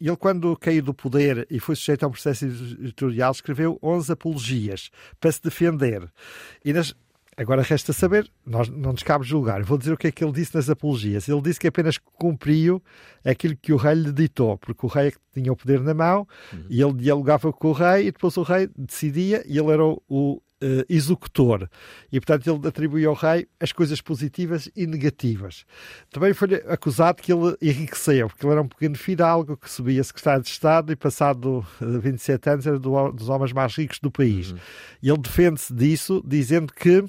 Ele, 0.00 0.16
quando 0.16 0.56
caiu 0.56 0.82
do 0.82 0.94
poder 0.94 1.44
e 1.50 1.58
foi 1.58 1.74
sujeito 1.74 2.04
a 2.04 2.06
um 2.06 2.12
processo 2.12 2.44
editorial, 2.44 3.32
escreveu 3.32 3.78
11 3.82 4.12
apologias 4.12 4.90
para 5.18 5.32
se 5.32 5.42
defender. 5.42 6.08
E 6.64 6.72
nas, 6.72 6.94
Agora 7.38 7.62
resta 7.62 7.92
saber, 7.92 8.28
nós 8.44 8.68
não 8.68 8.90
nos 8.90 9.04
cabe 9.04 9.24
julgar. 9.24 9.62
Vou 9.62 9.78
dizer 9.78 9.92
o 9.92 9.96
que 9.96 10.08
é 10.08 10.10
que 10.10 10.24
ele 10.24 10.32
disse 10.32 10.52
nas 10.56 10.68
apologias. 10.68 11.28
Ele 11.28 11.40
disse 11.40 11.60
que 11.60 11.68
apenas 11.68 11.96
cumpriu 11.96 12.82
aquilo 13.24 13.56
que 13.56 13.72
o 13.72 13.76
rei 13.76 13.94
lhe 13.94 14.12
ditou, 14.12 14.58
porque 14.58 14.84
o 14.84 14.88
rei 14.88 15.06
é 15.06 15.10
que 15.12 15.18
tinha 15.32 15.52
o 15.52 15.56
poder 15.56 15.80
na 15.80 15.94
mão 15.94 16.26
uhum. 16.52 16.64
e 16.68 16.82
ele 16.82 16.94
dialogava 16.94 17.52
com 17.52 17.68
o 17.68 17.72
rei 17.72 18.08
e 18.08 18.10
depois 18.10 18.36
o 18.36 18.42
rei 18.42 18.68
decidia 18.76 19.44
e 19.46 19.56
ele 19.56 19.70
era 19.70 19.84
o, 19.84 20.02
o 20.08 20.42
uh, 20.62 20.84
executor. 20.88 21.68
E, 22.10 22.20
portanto, 22.20 22.46
ele 22.46 22.68
atribuiu 22.68 23.10
ao 23.10 23.16
rei 23.16 23.46
as 23.60 23.72
coisas 23.72 24.00
positivas 24.00 24.70
e 24.76 24.86
negativas. 24.86 25.64
Também 26.10 26.32
foi 26.32 26.54
acusado 26.66 27.22
que 27.22 27.32
ele 27.32 27.56
enriqueceu, 27.60 28.28
porque 28.28 28.44
ele 28.44 28.52
era 28.52 28.62
um 28.62 28.68
pequeno 28.68 28.96
fidalgo 28.96 29.56
que 29.56 29.70
subia 29.70 30.02
secretário 30.02 30.42
de 30.42 30.48
Estado 30.48 30.92
e, 30.92 30.96
passado 30.96 31.66
27 31.80 32.50
anos, 32.50 32.66
era 32.66 32.78
do, 32.78 33.12
dos 33.12 33.28
homens 33.28 33.52
mais 33.52 33.74
ricos 33.74 33.98
do 33.98 34.10
país. 34.10 34.52
Uhum. 34.52 34.58
E 35.02 35.08
ele 35.08 35.18
defende-se 35.18 35.72
disso, 35.72 36.22
dizendo 36.26 36.72
que 36.72 37.04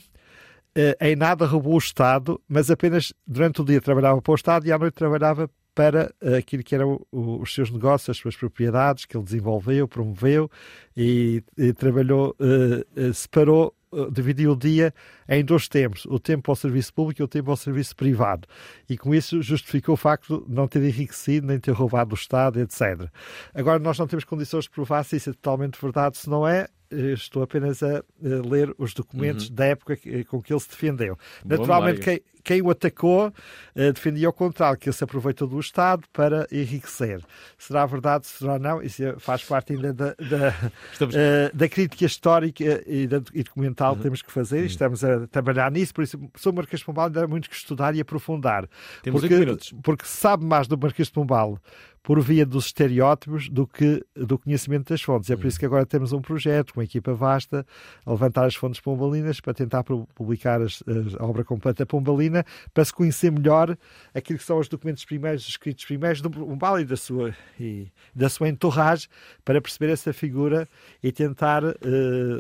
Uh, 0.78 0.93
em 1.02 1.16
nada 1.16 1.47
roubou 1.47 1.74
o 1.74 1.80
Estado, 1.80 2.39
mas 2.47 2.70
apenas 2.70 3.12
durante 3.26 3.60
o 3.60 3.66
dia 3.66 3.82
trabalhava 3.82 4.22
para 4.22 4.32
o 4.32 4.36
Estado 4.36 4.68
e 4.68 4.72
à 4.72 4.78
noite 4.78 4.93
trabalhava 4.93 5.50
para 5.80 6.13
aquilo 6.38 6.61
que 6.61 6.75
eram 6.75 6.99
os 7.09 7.53
seus 7.53 7.71
negócios, 7.71 8.09
as 8.09 8.17
suas 8.17 8.36
propriedades 8.36 9.05
que 9.05 9.15
ele 9.15 9.23
desenvolveu, 9.23 9.88
promoveu 9.88 10.51
e, 10.95 11.41
e 11.57 11.71
trabalhou, 11.71 12.36
uh, 12.38 13.13
separou 13.13 13.73
dividiu 14.11 14.51
o 14.51 14.55
dia 14.57 14.93
em 15.27 15.43
dois 15.43 15.67
tempos, 15.67 16.05
o 16.05 16.19
tempo 16.19 16.51
ao 16.51 16.55
serviço 16.55 16.93
público 16.93 17.21
e 17.21 17.23
o 17.23 17.27
tempo 17.27 17.49
ao 17.49 17.57
serviço 17.57 17.95
privado. 17.95 18.47
E 18.89 18.97
com 18.97 19.15
isso 19.15 19.41
justificou 19.41 19.93
o 19.93 19.97
facto 19.97 20.45
de 20.47 20.53
não 20.53 20.67
ter 20.67 20.84
enriquecido, 20.84 21.47
nem 21.47 21.59
ter 21.59 21.71
roubado 21.71 22.13
o 22.13 22.15
Estado, 22.15 22.59
etc. 22.59 23.09
Agora, 23.53 23.80
nós 23.80 23.97
não 23.97 24.05
temos 24.05 24.25
condições 24.25 24.65
de 24.65 24.69
provar 24.69 25.03
se 25.03 25.15
isso 25.15 25.30
é 25.32 25.34
totalmente 25.34 25.82
verdade, 25.82 26.17
se 26.17 26.30
não 26.30 26.47
é, 26.47 26.67
estou 26.91 27.43
apenas 27.43 27.83
a, 27.83 28.03
ler 28.21 28.73
os 28.77 28.93
documentos 28.93 29.49
uhum. 29.49 29.55
da 29.55 29.65
época 29.65 29.97
com 30.27 30.41
que 30.41 30.53
ele 30.53 30.59
se 30.59 30.69
defendeu. 30.69 31.17
Bom, 31.43 31.57
Naturalmente, 31.57 31.99
quem, 31.99 32.21
quem, 32.43 32.61
o 32.61 32.69
atacou 32.69 33.27
uh, 33.27 33.93
defendia 33.93 34.27
ao 34.27 34.33
contrário, 34.33 34.77
que 34.77 34.89
ele 34.89 34.95
se 34.95 35.03
aproveitou 35.03 35.47
do 35.47 35.59
Estado 35.59 36.03
para 36.11 36.47
enriquecer. 36.51 37.21
Será 37.57 37.85
verdade, 37.85 38.27
será 38.27 38.57
não? 38.57 38.81
Isso 38.81 39.03
faz 39.19 39.43
parte 39.43 39.73
ainda 39.73 39.93
da, 39.93 40.13
da, 40.13 40.71
Estamos... 40.91 41.15
da 41.53 41.69
crítica 41.69 42.05
histórica 42.05 42.83
e, 42.87 43.07
da, 43.07 43.21
e 43.33 43.43
documental 43.43 43.93
que 43.93 43.99
uhum. 43.99 44.03
temos 44.03 44.21
que 44.21 44.31
fazer 44.31 44.57
uhum. 44.57 44.63
e 44.63 44.67
estamos 44.67 45.03
a 45.03 45.27
trabalhar 45.27 45.71
nisso. 45.71 45.93
Por 45.93 46.03
isso, 46.03 46.17
o 46.17 46.53
Marquês 46.53 46.79
de 46.79 46.85
Pombal 46.85 47.07
ainda 47.07 47.23
há 47.23 47.27
muito 47.27 47.49
que 47.49 47.55
estudar 47.55 47.95
e 47.95 48.01
aprofundar. 48.01 48.67
Temos 49.03 49.21
porque, 49.21 49.35
minutos. 49.35 49.73
porque 49.83 50.05
sabe 50.05 50.45
mais 50.45 50.67
do 50.67 50.77
Marquês 50.77 51.07
de 51.07 51.13
Pombal 51.13 51.59
por 52.02 52.20
via 52.22 52.45
dos 52.45 52.68
estereótipos 52.68 53.50
do 53.50 53.68
que 53.68 54.04
do 54.16 54.38
conhecimento 54.38 54.89
das 54.89 55.02
fontes. 55.02 55.30
É 55.30 55.36
por 55.36 55.45
isso 55.45 55.60
que 55.60 55.66
agora 55.66 55.86
temos 55.86 56.14
um 56.14 56.22
projeto, 56.22 56.72
uma 56.76 56.84
equipa 56.84 57.14
vasta, 57.14 57.66
a 58.06 58.12
levantar 58.12 58.45
as 58.45 58.56
fontes 58.56 58.80
pombalinas 58.80 59.39
para 59.39 59.54
tentar 59.54 59.84
publicar 59.84 60.62
as, 60.62 60.84
a 61.20 61.26
obra 61.26 61.43
completa 61.43 61.86
pombalina, 61.86 62.45
para 62.74 62.86
se 62.86 62.93
conhecer 62.93 63.32
melhor 63.32 63.78
aquilo 64.14 64.39
que 64.39 64.45
são 64.45 64.60
os 64.60 64.68
documentos 64.68 65.06
primeiros, 65.06 65.43
os 65.43 65.50
escritos 65.50 65.86
primeiros 65.86 66.22
do 66.22 66.30
Pombal 66.30 66.80
e 66.80 66.86
da 66.86 66.97
sua, 66.97 67.36
e 67.60 67.88
da 68.16 68.30
sua 68.30 68.50
entorragem, 68.50 69.08
para 69.43 69.62
perceber 69.62 69.91
essa 69.91 70.14
figura 70.14 70.68
e 71.04 71.12
tentar 71.12 71.64
uh, 71.64 71.74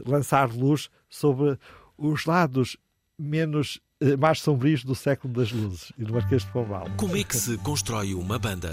lançar 0.05 0.49
luz 0.51 0.89
sobre 1.09 1.57
os 1.97 2.25
lados 2.25 2.77
menos 3.17 3.79
eh, 3.81 3.88
mais 4.17 4.39
sombrios 4.39 4.83
do 4.83 4.95
século 4.95 5.33
das 5.33 5.51
luzes 5.51 5.91
e 5.97 6.05
do 6.05 6.13
Marquês 6.13 6.43
de 6.43 6.51
Pombal. 6.51 6.87
Como 6.95 7.17
é 7.17 7.23
que 7.23 7.35
se 7.35 7.57
constrói 7.57 8.13
uma 8.13 8.39
banda? 8.39 8.71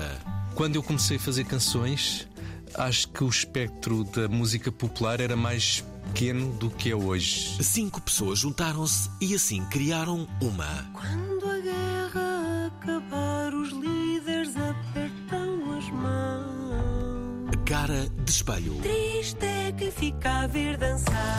Quando 0.54 0.76
eu 0.76 0.82
comecei 0.82 1.16
a 1.16 1.20
fazer 1.20 1.44
canções, 1.44 2.28
acho 2.74 3.08
que 3.08 3.24
o 3.24 3.28
espectro 3.28 4.04
da 4.04 4.28
música 4.28 4.70
popular 4.70 5.20
era 5.20 5.36
mais 5.36 5.84
pequeno 6.06 6.52
do 6.54 6.70
que 6.70 6.90
é 6.90 6.94
hoje. 6.94 7.62
Cinco 7.62 8.00
pessoas 8.00 8.38
juntaram-se 8.38 9.10
e 9.20 9.34
assim 9.34 9.64
criaram 9.66 10.28
uma. 10.40 10.90
Quando 10.92 11.50
a 11.50 11.58
guerra 11.58 12.66
acabar, 12.66 13.52
os 13.52 13.70
líderes 13.70 14.54
apertam 14.56 15.76
as 15.76 15.90
mãos. 15.90 17.50
Cara 17.64 18.08
de 18.24 18.30
espelho. 18.30 18.76
Triste 18.76 19.44
é 19.44 19.72
quem 19.72 19.90
fica 19.90 20.42
a 20.42 20.46
ver 20.46 20.76
dançar. 20.76 21.36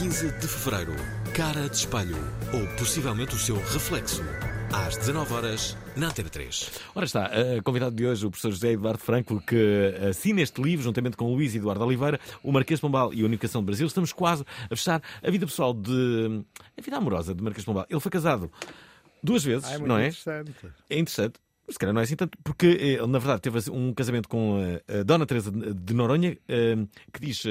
15 0.00 0.32
de 0.32 0.48
fevereiro. 0.48 1.19
Cara 1.40 1.70
de 1.70 1.74
espelho. 1.74 2.18
Ou 2.52 2.66
possivelmente 2.76 3.34
o 3.34 3.38
seu 3.38 3.56
reflexo. 3.56 4.22
Às 4.70 4.98
19 4.98 5.32
horas 5.32 5.74
na 5.96 6.08
Antena 6.08 6.28
3. 6.28 6.70
Ora 6.94 7.06
está, 7.06 7.30
uh, 7.30 7.62
convidado 7.62 7.96
de 7.96 8.06
hoje 8.06 8.26
o 8.26 8.30
professor 8.30 8.50
José 8.50 8.72
Eduardo 8.72 8.98
Franco, 8.98 9.40
que 9.40 9.94
assina 10.10 10.42
este 10.42 10.60
livro, 10.60 10.84
juntamente 10.84 11.16
com 11.16 11.24
o 11.24 11.34
Luís 11.34 11.54
Eduardo 11.54 11.82
Oliveira, 11.82 12.20
o 12.42 12.52
Marquês 12.52 12.76
de 12.76 12.82
Pombal 12.82 13.14
e 13.14 13.22
a 13.22 13.24
Unificação 13.24 13.62
do 13.62 13.64
Brasil. 13.64 13.86
Estamos 13.86 14.12
quase 14.12 14.44
a 14.66 14.76
fechar 14.76 15.02
a 15.22 15.30
vida 15.30 15.46
pessoal 15.46 15.72
de. 15.72 16.44
a 16.76 16.82
vida 16.82 16.98
amorosa 16.98 17.34
de 17.34 17.42
Marquês 17.42 17.62
de 17.62 17.66
Pombal. 17.66 17.86
Ele 17.88 18.00
foi 18.00 18.10
casado 18.10 18.52
duas 19.22 19.42
vezes, 19.42 19.64
ah, 19.64 19.76
é 19.76 19.78
não 19.78 19.96
é? 19.96 20.08
Interessante. 20.08 20.52
É 20.90 20.98
interessante. 20.98 21.34
Se 21.70 21.78
calhar 21.78 21.94
não 21.94 22.02
é 22.02 22.04
assim 22.04 22.16
tanto, 22.16 22.36
porque 22.44 22.66
ele, 22.66 23.06
na 23.06 23.18
verdade, 23.18 23.40
teve 23.40 23.70
um 23.70 23.94
casamento 23.94 24.28
com 24.28 24.58
a 24.86 25.02
Dona 25.04 25.24
Teresa 25.24 25.50
de 25.50 25.94
Noronha, 25.94 26.36
eh, 26.48 26.76
que 27.12 27.20
diz 27.20 27.44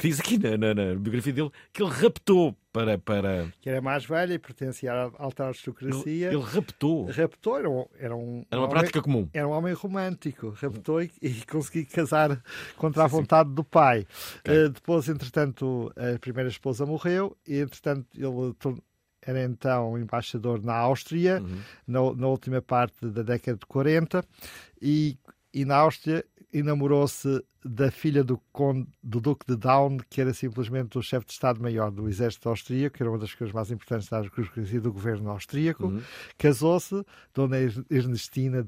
que 0.00 0.08
diz 0.08 0.18
aqui 0.18 0.38
na, 0.38 0.56
na, 0.56 0.74
na, 0.74 0.94
biografia 0.94 1.32
dele 1.32 1.50
que 1.72 1.82
ele 1.82 1.90
raptou 1.90 2.56
para. 2.72 2.96
para... 2.96 3.52
Que 3.60 3.68
era 3.68 3.82
mais 3.82 4.04
velha 4.04 4.32
e 4.32 4.38
pertencia 4.38 4.92
à 4.92 5.10
alta 5.18 5.44
aristocracia. 5.44 6.28
Ele, 6.28 6.36
ele 6.36 6.42
raptou. 6.42 7.04
Raptou, 7.10 7.58
era 7.58 7.68
um. 7.68 7.86
Era, 7.98 8.16
um, 8.16 8.44
era 8.50 8.60
uma 8.60 8.66
um 8.66 8.70
prática 8.70 9.02
comum. 9.02 9.28
Era 9.34 9.46
um 9.46 9.50
homem 9.50 9.74
romântico. 9.74 10.50
Raptou 10.50 11.02
e, 11.02 11.10
e 11.20 11.44
conseguiu 11.44 11.86
casar 11.92 12.42
contra 12.78 13.04
a 13.04 13.06
vontade 13.06 13.50
sim. 13.50 13.54
do 13.54 13.62
pai. 13.62 14.06
Okay. 14.40 14.64
Uh, 14.64 14.68
depois, 14.70 15.06
entretanto, 15.08 15.92
a 15.96 16.18
primeira 16.18 16.48
esposa 16.48 16.86
morreu 16.86 17.36
e, 17.46 17.58
entretanto, 17.58 18.06
ele 18.16 18.80
era 19.20 19.44
então 19.44 19.98
embaixador 19.98 20.62
na 20.62 20.74
Áustria, 20.76 21.42
uhum. 21.42 21.60
na, 21.86 22.14
na, 22.14 22.26
última 22.26 22.62
parte 22.62 23.06
da 23.06 23.22
década 23.22 23.58
de 23.58 23.66
40, 23.66 24.24
e, 24.80 25.18
e 25.52 25.66
na 25.66 25.76
Áustria 25.76 26.24
enamorou-se 26.52 27.44
da 27.64 27.90
filha 27.90 28.24
do, 28.24 28.38
conde, 28.52 28.86
do 29.02 29.20
Duque 29.20 29.46
de 29.46 29.56
Daun, 29.56 29.98
que 30.08 30.20
era 30.20 30.32
simplesmente 30.32 30.96
o 30.98 31.02
chefe 31.02 31.26
de 31.26 31.32
Estado-Maior 31.32 31.90
do 31.90 32.08
Exército 32.08 32.48
Austríaco, 32.48 32.96
que 32.96 33.02
era 33.02 33.10
uma 33.10 33.18
das 33.18 33.34
coisas 33.34 33.54
mais 33.54 33.70
importantes 33.70 34.08
da 34.08 34.22
burocracia 34.22 34.80
do 34.80 34.92
governo 34.92 35.30
austríaco. 35.30 35.86
Uhum. 35.86 36.02
Casou-se, 36.38 37.04
Dona 37.34 37.56
Ernestina 37.90 38.64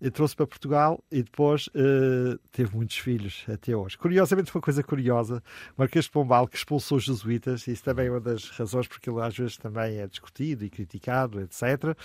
e 0.00 0.10
trouxe 0.10 0.34
para 0.34 0.46
Portugal 0.46 1.02
e 1.10 1.22
depois 1.22 1.68
uh, 1.68 2.38
teve 2.50 2.74
muitos 2.74 2.98
filhos 2.98 3.44
até 3.48 3.74
hoje. 3.74 3.96
Curiosamente, 3.96 4.54
uma 4.54 4.60
coisa 4.60 4.82
curiosa, 4.82 5.42
Marquês 5.76 6.06
de 6.06 6.10
Pombal, 6.10 6.48
que 6.48 6.56
expulsou 6.56 6.98
os 6.98 7.04
jesuítas, 7.04 7.66
isso 7.68 7.84
também 7.84 8.06
é 8.06 8.10
uma 8.10 8.20
das 8.20 8.50
razões 8.50 8.88
porque 8.88 9.08
ele 9.08 9.20
às 9.20 9.36
vezes 9.36 9.56
também 9.56 9.98
é 9.98 10.06
discutido 10.06 10.64
e 10.64 10.70
criticado, 10.70 11.40
etc. 11.40 11.62
Uh, 11.62 11.96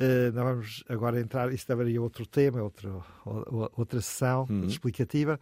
eh, 0.00 0.30
não 0.32 0.44
vamos 0.44 0.82
agora 0.88 1.20
entrar, 1.20 1.52
isso 1.52 1.66
também 1.66 1.94
é 1.94 2.00
outro 2.00 2.26
tema, 2.26 2.62
outro, 2.62 3.04
outra 3.76 4.00
sessão 4.00 4.46
uhum. 4.48 4.64
explicativa. 4.64 5.38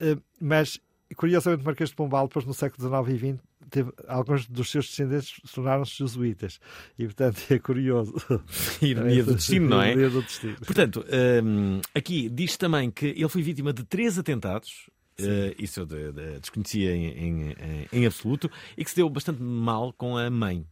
Eh, 0.00 0.16
mas, 0.40 0.80
curiosamente, 1.16 1.64
Marquês 1.64 1.90
de 1.90 1.96
Pombal, 1.96 2.26
depois 2.26 2.44
no 2.44 2.54
século 2.54 3.06
XIX 3.06 3.22
e 3.22 3.32
XX, 3.32 3.42
teve, 3.70 3.92
alguns 4.06 4.46
dos 4.46 4.70
seus 4.70 4.86
descendentes 4.86 5.40
tornaram-se 5.52 5.96
jesuítas. 5.96 6.60
E, 6.98 7.04
portanto, 7.04 7.40
é 7.50 7.58
curioso. 7.58 8.14
Ironia 8.82 9.24
do 9.24 9.34
destino, 9.34 9.70
não 9.70 9.82
é? 9.82 9.94
Do 9.94 10.22
destino. 10.22 10.56
Portanto, 10.56 11.04
um, 11.42 11.80
aqui 11.94 12.28
diz 12.28 12.56
também 12.56 12.90
que 12.90 13.06
ele 13.06 13.28
foi 13.28 13.42
vítima 13.42 13.72
de 13.72 13.84
três 13.84 14.18
atentados. 14.18 14.90
Uh, 15.20 15.54
isso 15.58 15.80
eu 15.80 15.86
de, 15.86 16.12
de, 16.12 16.40
desconhecia 16.40 16.94
em, 16.94 17.06
em, 17.06 17.56
em, 17.92 18.06
absoluto. 18.06 18.50
E 18.76 18.84
que 18.84 18.90
se 18.90 18.96
deu 18.96 19.08
bastante 19.08 19.42
mal 19.42 19.92
com 19.92 20.16
a 20.16 20.28
mãe. 20.30 20.66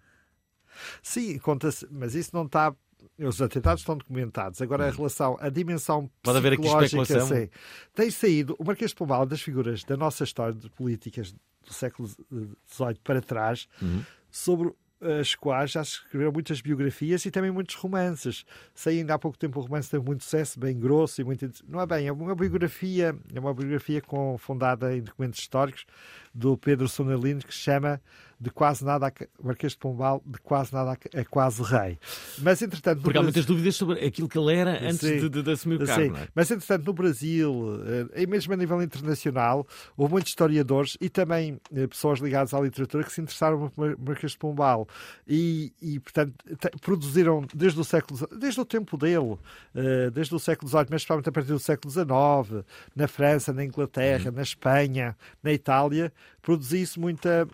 Sim, 1.03 1.39
conta-se, 1.39 1.87
mas 1.91 2.15
isso 2.15 2.31
não 2.33 2.45
está 2.45 2.75
os 3.19 3.41
atentados 3.41 3.83
estão 3.83 3.97
documentados. 3.97 4.61
Agora, 4.63 4.87
a 4.87 4.89
hum. 4.91 4.97
relação, 4.97 5.37
a 5.41 5.49
dimensão 5.49 6.11
Pode 6.23 6.39
haver 6.39 6.55
aqui 6.55 6.67
especulação. 6.67 7.27
Sim, 7.27 7.49
tem 7.95 8.11
saído. 8.11 8.57
O 8.59 8.65
Marquês 8.65 8.91
de 8.91 8.97
Pombal, 8.97 9.27
das 9.27 9.41
figuras 9.41 9.85
da 9.85 9.97
nossa 9.97 10.25
história 10.25 10.55
de 10.55 10.69
políticas 10.71 11.33
do 11.33 11.73
século 11.73 12.09
XVIII 12.09 12.99
para 13.05 13.21
trás, 13.21 13.69
uhum. 13.81 14.03
sobre 14.31 14.73
as 15.01 15.35
quais 15.35 15.71
já 15.71 15.83
se 15.83 15.93
escreveram 15.93 16.31
muitas 16.31 16.61
biografias 16.61 17.25
e 17.25 17.31
também 17.31 17.51
muitos 17.51 17.75
romances. 17.75 18.45
Sei 18.75 18.99
ainda 18.99 19.15
há 19.15 19.19
pouco 19.19 19.39
tempo 19.39 19.59
o 19.59 19.63
romance 19.63 19.91
teve 19.91 20.05
muito 20.05 20.23
sucesso, 20.23 20.61
bem 20.61 20.79
grosso 20.79 21.21
e 21.21 21.25
muito. 21.25 21.51
Não 21.67 21.81
é 21.81 21.87
bem, 21.87 22.07
é 22.07 22.13
uma 22.13 22.35
biografia, 22.35 23.17
é 23.35 23.41
uma 23.41 23.55
biografia 23.55 24.03
com, 24.03 24.37
fundada 24.37 24.95
em 24.95 25.03
documentos 25.03 25.41
históricos 25.41 25.87
do 26.35 26.57
Pedro 26.59 26.89
Sonalino 26.89 27.41
que 27.41 27.55
se 27.55 27.61
chama 27.61 28.01
de 28.41 28.51
quase 28.51 28.83
nada 28.85 29.09
a 29.09 29.13
Marquês 29.45 29.73
de 29.73 29.79
Pombal, 29.79 30.23
de 30.25 30.39
quase 30.39 30.73
nada 30.73 30.93
a, 30.93 31.25
quase 31.27 31.63
rei. 31.63 31.99
Mas, 32.39 32.63
entretanto... 32.63 33.03
Porque 33.03 33.19
há 33.19 33.23
muitas 33.23 33.45
dúvidas 33.45 33.77
sobre 33.77 34.03
aquilo 34.03 34.29
que 34.29 34.39
ele 34.39 34.55
era 34.55 34.83
antes 34.83 35.01
sim, 35.01 35.21
de, 35.21 35.29
de, 35.29 35.43
de, 35.43 35.51
assumir 35.51 35.83
o 35.83 35.87
cargo. 35.87 36.17
É? 36.17 36.29
Mas, 36.35 36.51
entretanto, 36.51 36.87
no 36.87 36.93
Brasil, 36.95 37.83
eh, 38.15 38.23
e 38.23 38.27
mesmo 38.27 38.55
a 38.55 38.57
nível 38.57 38.83
internacional, 38.83 39.67
houve 39.95 40.13
muitos 40.13 40.31
historiadores 40.31 40.97
e 41.01 41.11
também 41.11 41.61
eh, 41.75 41.87
pessoas 41.87 42.19
ligadas 42.21 42.55
à 42.55 42.61
literatura 42.61 43.05
que 43.05 43.13
se 43.13 43.21
interessaram 43.21 43.69
por 43.69 43.99
Marquês 43.99 44.33
de 44.33 44.39
Pombal. 44.39 44.89
E, 45.29 45.75
e 45.83 46.01
portanto, 46.01 46.35
produziram 46.81 47.45
desde 47.55 47.79
o 47.79 47.85
século... 47.85 48.27
Desde 48.39 48.59
o 48.59 48.65
tempo 48.65 48.97
dele, 48.97 49.37
eh, 49.75 50.11
desde 50.11 50.35
o 50.35 50.39
século 50.39 50.67
XVIII, 50.67 50.87
mas 50.91 51.05
principalmente 51.11 51.29
a 51.29 51.33
partir 51.33 51.53
do 51.53 51.59
século 51.59 51.93
XIX, 51.93 52.65
na 52.97 53.07
França, 53.07 53.53
na 53.53 53.65
Inglaterra, 53.65 54.31
uhum. 54.31 54.37
na 54.37 54.43
Espanha, 54.43 55.17
na 55.43 55.53
Itália, 55.53 56.11
produzisse 56.43 56.99
muita, 56.99 57.47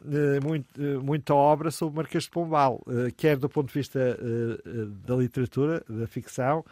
muito, 0.45 0.67
eh, 0.81 0.99
muita 0.99 1.35
obra 1.35 1.71
sobre 1.71 1.95
o 1.95 1.97
Marquês 1.97 2.25
de 2.25 2.31
Pombal, 2.31 2.83
eh, 2.89 3.11
quer 3.17 3.37
do 3.37 3.49
ponto 3.49 3.69
de 3.69 3.75
vista 3.75 3.99
eh, 3.99 4.87
da 5.07 5.17
literatura, 5.17 5.83
da 5.89 6.07
ficção, 6.07 6.65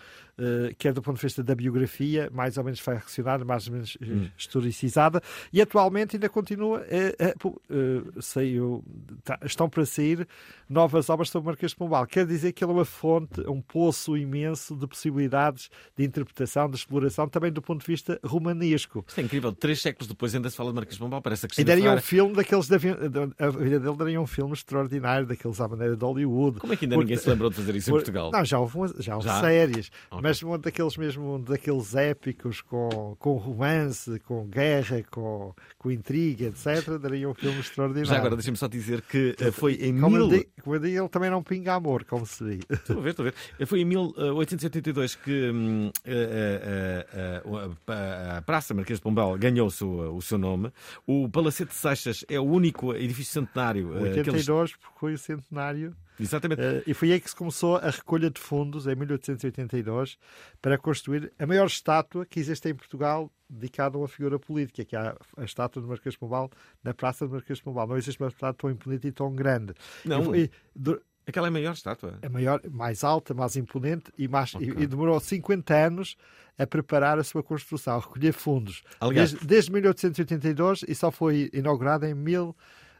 quer 0.78 0.92
do 0.92 1.00
ponto 1.00 1.14
de 1.14 1.22
vista 1.22 1.44
da 1.44 1.54
biografia, 1.54 2.28
mais 2.32 2.58
ou 2.58 2.64
menos 2.64 2.80
faccionada, 2.80 3.44
mais 3.44 3.68
ou 3.68 3.74
menos 3.74 3.96
hum. 4.02 4.28
historicizada, 4.36 5.22
e 5.52 5.62
atualmente 5.62 6.16
ainda 6.16 6.28
continua, 6.28 6.84
a, 6.84 8.20
saiu, 8.20 8.84
tá, 9.22 9.38
estão 9.44 9.68
para 9.68 9.86
sair 9.86 10.26
novas 10.68 11.08
obras 11.08 11.30
sobre 11.30 11.44
o 11.44 11.50
Marquês 11.50 11.70
de 11.70 11.76
Pombal. 11.76 12.04
Quer 12.08 12.26
dizer 12.26 12.52
que 12.52 12.64
ele 12.64 12.72
é 12.72 12.74
uma 12.74 12.84
fonte, 12.84 13.42
um 13.42 13.60
poço 13.60 14.16
imenso 14.16 14.74
de 14.74 14.88
possibilidades 14.88 15.70
de 15.96 16.04
interpretação, 16.04 16.68
de 16.68 16.76
exploração, 16.76 17.28
também 17.28 17.52
do 17.52 17.62
ponto 17.62 17.82
de 17.82 17.86
vista 17.86 18.18
romanesco. 18.24 19.04
Isto 19.06 19.20
é 19.20 19.22
incrível. 19.22 19.52
Três 19.52 19.80
séculos 19.80 20.08
depois 20.08 20.34
ainda 20.34 20.50
se 20.50 20.56
fala 20.56 20.70
de 20.70 20.74
Marquês 20.74 20.96
de 20.96 21.00
Pombal, 21.00 21.22
parece 21.22 21.46
que 21.46 21.54
um 21.92 22.00
filme 22.04 22.34
daqueles, 22.34 22.68
da, 22.68 22.76
a 22.76 23.48
vida 23.48 23.80
dele 23.80 23.96
daria 23.96 24.20
um 24.20 24.26
filme 24.26 24.52
extraordinário, 24.52 25.26
daqueles 25.26 25.60
à 25.60 25.66
maneira 25.66 25.96
de 25.96 26.04
Hollywood. 26.04 26.60
Como 26.60 26.72
é 26.72 26.76
que 26.76 26.84
ainda 26.84 26.96
ninguém 26.96 27.16
se 27.16 27.28
lembrou 27.28 27.50
de 27.50 27.56
fazer 27.56 27.74
isso 27.74 27.90
por, 27.90 27.96
em 27.96 27.98
Portugal? 27.98 28.30
Não, 28.30 28.44
já 28.44 28.58
houve, 28.58 28.78
já 28.98 29.16
houve 29.16 29.26
já? 29.26 29.40
séries, 29.40 29.90
okay. 30.10 30.22
mas 30.22 30.42
um 30.42 30.58
daqueles 30.58 30.96
mesmo, 30.96 31.36
um 31.36 31.40
daqueles 31.40 31.94
épicos 31.94 32.60
com, 32.60 33.16
com 33.18 33.36
romance, 33.36 34.20
com 34.20 34.46
guerra, 34.46 35.02
com, 35.10 35.54
com 35.78 35.90
intriga, 35.90 36.46
etc., 36.46 36.98
daria 37.00 37.28
um 37.28 37.34
filme 37.34 37.58
extraordinário. 37.58 38.08
Já 38.08 38.18
agora, 38.18 38.36
deixa-me 38.36 38.56
só 38.56 38.68
dizer 38.68 39.00
que 39.02 39.34
uh, 39.40 39.50
foi 39.52 39.74
em 39.74 39.98
como 39.98 40.16
mil... 40.16 40.28
Digo, 40.28 40.44
como 40.62 40.76
eu 40.76 40.80
digo, 40.80 40.98
ele 40.98 41.08
também 41.08 41.30
não 41.30 41.42
pinga 41.42 41.74
amor, 41.74 42.04
como 42.04 42.26
se 42.26 42.44
diz. 42.44 42.64
Estou 42.68 42.98
a 42.98 43.00
ver, 43.00 43.10
estou 43.10 43.26
a 43.26 43.30
ver. 43.30 43.66
Foi 43.66 43.80
em 43.80 43.84
1882 43.84 45.14
que 45.14 45.50
hum, 45.50 45.90
uh, 46.06 47.50
uh, 47.50 48.36
a 48.36 48.42
Praça 48.42 48.74
Marquês 48.74 48.98
de 48.98 49.02
Pombal 49.02 49.36
ganhou 49.38 49.68
o 49.68 49.70
seu, 49.70 50.16
o 50.16 50.20
seu 50.20 50.36
nome. 50.36 50.70
O 51.06 51.28
Palacete 51.30 51.70
de 51.70 51.76
Seixas 52.00 52.24
é 52.28 52.38
o 52.38 52.44
único 52.44 52.94
edifício 52.94 53.32
centenário. 53.32 53.88
82 53.90 54.48
aqueles... 54.48 54.72
foi 54.98 55.14
o 55.14 55.18
centenário. 55.18 55.96
Exatamente. 56.18 56.60
Uh, 56.60 56.82
e 56.86 56.94
foi 56.94 57.12
aí 57.12 57.20
que 57.20 57.28
se 57.28 57.36
começou 57.36 57.76
a 57.76 57.90
recolha 57.90 58.30
de 58.30 58.40
fundos, 58.40 58.86
em 58.86 58.94
1882, 58.94 60.16
para 60.62 60.78
construir 60.78 61.32
a 61.38 61.46
maior 61.46 61.66
estátua 61.66 62.24
que 62.24 62.38
existe 62.38 62.68
em 62.68 62.74
Portugal 62.74 63.30
dedicada 63.48 63.96
a 63.96 64.00
uma 64.00 64.08
figura 64.08 64.38
política, 64.38 64.84
que 64.84 64.96
é 64.96 64.98
a, 64.98 65.16
a 65.36 65.44
estátua 65.44 65.82
do 65.82 65.88
Marquês 65.88 66.14
de 66.14 66.18
Pombal 66.18 66.50
na 66.82 66.94
Praça 66.94 67.26
do 67.26 67.32
Marquês 67.32 67.58
de 67.58 67.64
Pombal. 67.64 67.86
Não 67.86 67.96
existe 67.96 68.20
uma 68.20 68.28
estátua 68.28 68.54
tão 68.54 68.70
imponente 68.70 69.08
e 69.08 69.12
tão 69.12 69.34
grande. 69.34 69.74
Não. 70.04 70.34
E, 70.34 70.50
do... 70.74 71.00
Aquela 71.26 71.46
é 71.46 71.50
a 71.50 71.52
maior 71.52 71.72
estátua? 71.72 72.18
A 72.22 72.28
maior, 72.28 72.60
mais 72.70 73.02
alta, 73.02 73.32
mais 73.32 73.56
imponente 73.56 74.12
e, 74.18 74.28
mais, 74.28 74.54
okay. 74.54 74.68
e, 74.76 74.82
e 74.82 74.86
demorou 74.86 75.18
50 75.18 75.74
anos 75.74 76.16
a 76.58 76.66
preparar 76.66 77.18
a 77.18 77.24
sua 77.24 77.42
construção, 77.42 77.96
a 77.96 78.00
recolher 78.00 78.32
fundos. 78.32 78.82
Aliás, 79.00 79.32
desde, 79.32 79.46
desde 79.46 79.72
1882 79.72 80.84
e 80.86 80.94
só 80.94 81.10
foi 81.10 81.50
inaugurada 81.52 82.08
em 82.08 82.14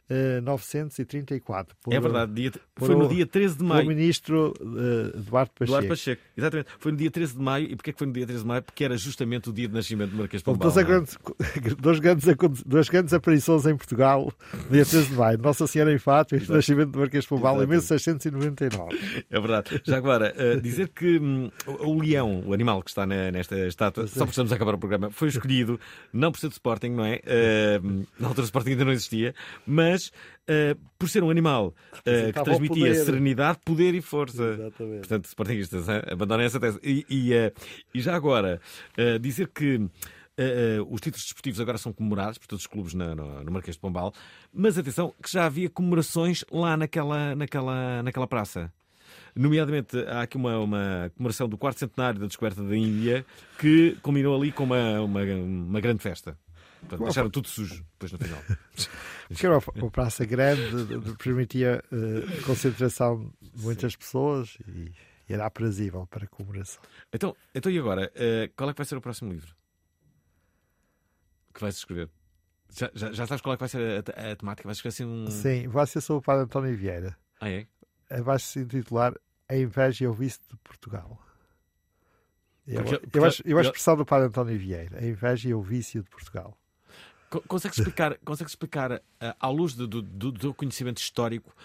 1882. 0.09 1.05
934. 1.25 1.75
Por, 1.81 1.93
é 1.93 1.99
verdade, 1.99 2.33
dia, 2.33 2.51
foi 2.75 2.95
no 2.95 3.07
dia 3.07 3.25
13 3.25 3.57
de 3.57 3.63
maio. 3.63 3.85
O 3.85 3.87
ministro 3.87 4.53
uh, 4.59 5.17
Eduardo 5.17 5.51
Pacheco. 5.51 5.63
Eduardo 5.63 5.87
Pacheco, 5.87 6.21
exatamente. 6.37 6.69
Foi 6.79 6.91
no 6.91 6.97
dia 6.97 7.11
13 7.11 7.33
de 7.33 7.39
maio. 7.39 7.65
E 7.65 7.75
porquê 7.75 7.93
que 7.93 7.97
foi 7.97 8.07
no 8.07 8.13
dia 8.13 8.25
13 8.25 8.41
de 8.41 8.47
maio? 8.47 8.63
Porque 8.63 8.83
era 8.83 8.97
justamente 8.97 9.49
o 9.49 9.53
dia 9.53 9.67
de 9.67 9.73
nascimento 9.73 10.11
de 10.11 10.17
Marquês 10.17 10.41
de 10.41 10.45
Pombal. 10.45 10.71
Duas, 10.71 10.85
grandes, 10.85 11.17
duas, 11.79 11.99
grandes, 11.99 12.25
duas 12.65 12.89
grandes 12.89 13.13
aparições 13.13 13.65
em 13.65 13.75
Portugal, 13.75 14.31
no 14.53 14.71
dia 14.71 14.85
13 14.85 15.07
de 15.07 15.13
maio. 15.13 15.37
Nossa 15.37 15.67
Senhora 15.67 15.93
em 15.93 15.97
Fato 15.97 16.35
e 16.35 16.39
o 16.39 16.53
nascimento 16.53 16.91
de 16.91 16.99
Marquês 16.99 17.23
de 17.23 17.29
Pombal 17.29 17.63
em 17.63 17.67
1699. 17.67 19.25
É 19.29 19.39
verdade. 19.39 19.81
Já 19.83 19.97
agora, 19.97 20.33
uh, 20.37 20.61
dizer 20.61 20.89
que 20.89 21.19
um, 21.19 21.49
o 21.79 21.99
leão, 21.99 22.43
o 22.45 22.53
animal 22.53 22.81
que 22.81 22.89
está 22.89 23.05
na, 23.05 23.31
nesta 23.31 23.67
estátua, 23.67 24.07
só 24.07 24.25
precisamos 24.25 24.51
acabar 24.51 24.75
o 24.75 24.77
programa, 24.77 25.09
foi 25.09 25.29
escolhido 25.29 25.79
não 26.13 26.31
por 26.31 26.39
ser 26.39 26.47
de 26.47 26.53
Sporting, 26.53 26.89
não 26.89 27.05
é? 27.05 27.21
Uh, 27.25 28.05
na 28.19 28.27
altura 28.27 28.43
o 28.43 28.45
Sporting 28.45 28.71
ainda 28.71 28.85
não 28.85 28.91
existia, 28.91 29.33
mas 29.65 29.94
mas 29.95 30.07
uh, 30.07 30.79
por 30.99 31.09
ser 31.09 31.23
um 31.23 31.29
animal 31.29 31.73
uh, 31.99 32.33
que 32.33 32.43
transmitia 32.43 32.87
poder. 32.87 33.05
serenidade, 33.05 33.59
poder 33.63 33.95
e 33.95 34.01
força. 34.01 34.43
Exatamente. 34.43 34.99
Portanto, 34.99 35.25
Sportingistas, 35.25 35.89
abandonem 36.11 36.45
essa 36.45 36.59
tese. 36.59 36.79
E, 36.83 37.05
e, 37.09 37.31
e 37.93 38.01
já 38.01 38.15
agora, 38.15 38.59
dizer 39.21 39.47
que. 39.47 39.77
Uh, 40.37 40.81
uh, 40.81 40.93
os 40.93 40.99
títulos 40.99 41.23
desportivos 41.23 41.61
agora 41.61 41.77
são 41.77 41.93
comemorados 41.93 42.37
por 42.37 42.45
todos 42.45 42.63
os 42.63 42.67
clubes 42.67 42.93
na, 42.93 43.15
no, 43.15 43.41
no, 43.41 43.51
Marquês 43.53 43.77
de 43.77 43.79
Pombal, 43.79 44.13
mas 44.53 44.77
atenção 44.77 45.13
que 45.23 45.31
já 45.31 45.45
havia 45.45 45.69
comemorações 45.69 46.43
lá 46.51 46.75
naquela, 46.75 47.33
naquela, 47.33 48.03
naquela 48.03 48.27
praça. 48.27 48.69
Nomeadamente, 49.33 49.97
há 49.97 50.23
aqui 50.23 50.35
uma, 50.35 50.59
uma 50.59 51.11
comemoração 51.15 51.47
do 51.47 51.57
quarto 51.57 51.79
centenário 51.79 52.19
da 52.19 52.27
descoberta 52.27 52.61
da 52.61 52.75
Índia 52.75 53.25
que 53.57 53.97
culminou 54.01 54.35
ali 54.35 54.51
com 54.51 54.65
uma, 54.65 54.99
uma, 54.99 55.21
uma 55.23 55.79
grande 55.79 56.03
festa. 56.03 56.37
Portanto, 56.87 57.03
deixaram 57.03 57.29
tudo 57.29 57.47
sujo 57.47 57.83
depois 57.93 58.11
no 58.11 58.17
final. 58.17 58.41
Porque 59.27 59.45
era 59.45 59.59
uma 59.75 59.91
praça 59.91 60.25
grande, 60.25 60.61
permitia 61.17 61.83
uh, 61.91 62.45
concentração 62.45 63.33
de 63.41 63.63
muitas 63.63 63.95
pessoas 63.95 64.57
e, 64.67 64.91
e 65.27 65.33
era 65.33 65.45
aprazível 65.45 66.05
para 66.07 66.25
a 66.25 66.27
comemoração. 66.27 66.81
Então, 67.11 67.35
então 67.53 67.71
e 67.71 67.79
agora? 67.79 68.11
Uh, 68.15 68.53
qual 68.55 68.69
é 68.69 68.73
que 68.73 68.77
vai 68.77 68.85
ser 68.85 68.95
o 68.95 69.01
próximo 69.01 69.31
livro? 69.31 69.55
Que 71.53 71.61
vais 71.61 71.75
escrever? 71.75 72.09
Já, 72.71 72.91
já, 72.93 73.11
já, 73.11 73.27
sabes 73.27 73.41
qual 73.41 73.53
é 73.53 73.57
que 73.57 73.61
vai 73.61 73.69
ser 73.69 74.03
a, 74.15 74.31
a 74.31 74.35
temática? 74.35 74.67
Vais 74.67 74.77
escrever 74.77 74.93
assim 74.93 75.05
um. 75.05 75.31
Sim, 75.31 75.67
vai 75.67 75.87
ser 75.87 76.01
sobre 76.01 76.19
o 76.19 76.21
Padre 76.21 76.43
António 76.43 76.77
Vieira. 76.77 77.17
Ah, 77.39 77.49
é? 77.49 77.65
Vai 78.21 78.37
se 78.37 78.59
intitular 78.59 79.13
A 79.49 79.55
Inveja 79.55 80.03
e 80.03 80.07
o 80.07 80.13
Vício 80.13 80.41
de 80.49 80.57
Portugal. 80.57 81.25
Eu, 82.67 82.83
porque, 82.83 82.97
porque, 82.97 83.19
eu, 83.19 83.25
acho, 83.25 83.43
eu 83.45 83.59
acho 83.59 83.69
expressão 83.69 83.95
do 83.95 84.05
Padre 84.05 84.27
António 84.27 84.57
Vieira, 84.57 84.97
a 84.97 85.05
inveja 85.05 85.49
e 85.49 85.53
o 85.53 85.61
vício 85.61 86.01
de 86.01 86.09
Portugal. 86.09 86.57
Consegues 87.47 87.77
explicar, 87.77 88.17
consegues 88.23 88.51
explicar 88.51 88.91
uh, 88.93 89.01
à 89.39 89.47
luz 89.49 89.73
do, 89.73 89.87
do, 89.87 90.31
do, 90.31 90.53
conhecimento 90.53 90.97
histórico, 90.97 91.55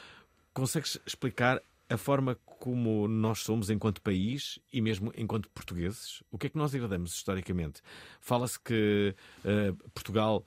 consegues 0.52 0.98
explicar 1.06 1.62
a 1.88 1.96
forma 1.96 2.36
como 2.44 3.08
nós 3.08 3.40
somos 3.40 3.70
enquanto 3.70 4.00
país 4.00 4.58
e 4.72 4.80
mesmo 4.80 5.12
enquanto 5.16 5.48
portugueses? 5.50 6.22
O 6.30 6.38
que 6.38 6.46
é 6.46 6.50
que 6.50 6.58
nós 6.58 6.74
herdamos 6.74 7.12
historicamente? 7.12 7.82
Fala-se 8.20 8.58
que 8.60 9.14
uh, 9.44 9.90
Portugal 9.90 10.44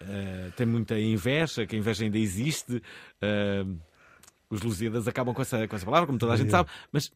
uh, 0.00 0.52
tem 0.52 0.66
muita 0.66 0.98
inveja, 0.98 1.66
que 1.66 1.76
a 1.76 1.78
inveja 1.78 2.04
ainda 2.04 2.18
existe. 2.18 2.82
Uh, 3.22 3.78
os 4.48 4.62
Lusíadas 4.62 5.08
acabam 5.08 5.34
com 5.34 5.42
essa, 5.42 5.66
com 5.66 5.74
essa 5.74 5.84
palavra, 5.84 6.06
como 6.06 6.18
toda 6.18 6.32
a 6.32 6.36
gente 6.36 6.50
sabe, 6.50 6.70
mas 6.92 7.10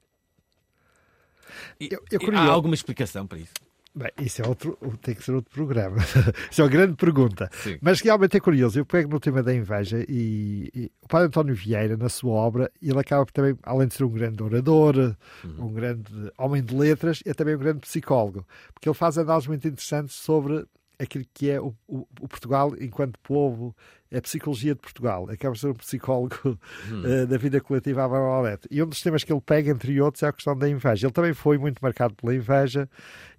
eu, 1.79 2.03
eu 2.11 2.37
há 2.37 2.47
alguma 2.47 2.75
explicação 2.75 3.27
para 3.27 3.39
isso? 3.39 3.53
Bem, 3.93 4.11
isso 4.21 4.41
é 4.41 4.47
outro, 4.47 4.79
tem 5.03 5.17
que 5.17 5.25
ser 5.25 5.33
outro 5.33 5.53
programa. 5.53 5.97
isso 6.51 6.61
é 6.61 6.65
uma 6.65 6.71
grande 6.71 6.95
pergunta. 6.95 7.51
Sim. 7.53 7.77
Mas 7.81 8.01
realmente 8.01 8.37
é 8.37 8.41
curioso. 8.41 8.79
Eu 8.79 8.87
pego 8.87 9.11
no 9.11 9.19
tema 9.19 9.43
da 9.43 9.53
inveja 9.53 10.05
e, 10.09 10.71
e, 10.73 10.93
o 11.03 11.09
padre 11.09 11.27
António 11.27 11.55
Vieira, 11.55 11.97
na 11.97 12.09
sua 12.09 12.33
obra, 12.33 12.71
ele 12.81 12.99
acaba 12.99 13.27
também, 13.33 13.59
além 13.65 13.89
de 13.89 13.95
ser 13.95 14.05
um 14.05 14.11
grande 14.11 14.41
orador, 14.43 14.97
uhum. 15.45 15.67
um 15.67 15.73
grande 15.73 16.13
homem 16.39 16.63
de 16.63 16.75
letras, 16.75 17.21
é 17.27 17.35
também 17.35 17.57
um 17.57 17.59
grande 17.59 17.81
psicólogo, 17.81 18.47
porque 18.73 18.89
ele 18.89 18.95
faz 18.95 19.19
análises 19.19 19.49
muito 19.49 19.67
interessantes 19.67 20.15
sobre 20.15 20.65
aquilo 21.01 21.25
que 21.33 21.51
é 21.51 21.61
o, 21.61 21.75
o, 21.89 22.07
o, 22.21 22.29
Portugal 22.29 22.73
enquanto 22.79 23.19
povo, 23.21 23.75
a 24.15 24.21
psicologia 24.21 24.75
de 24.75 24.81
Portugal. 24.81 25.29
Acaba 25.31 25.55
de 25.55 25.61
ser 25.61 25.69
um 25.69 25.75
psicólogo 25.75 26.37
hum. 26.91 27.03
uh, 27.05 27.27
da 27.27 27.39
vida 27.39 27.61
coletiva 27.61 28.05
à 28.05 28.09
Barbalete. 28.09 28.69
E 28.71 28.83
um 28.83 28.87
dos 28.87 29.01
temas 29.01 29.25
que 29.25 29.33
ele 29.33 29.41
pega, 29.41 29.71
entre 29.71 30.01
outros, 30.01 30.23
é 30.23 30.29
a 30.29 30.33
questão 30.33 30.57
da 30.57 30.69
inveja. 30.69 31.07
Ele 31.07 31.13
também 31.13 31.33
foi 31.33 31.57
muito 31.57 31.79
marcado 31.81 32.15
pela 32.15 32.35
inveja 32.35 32.89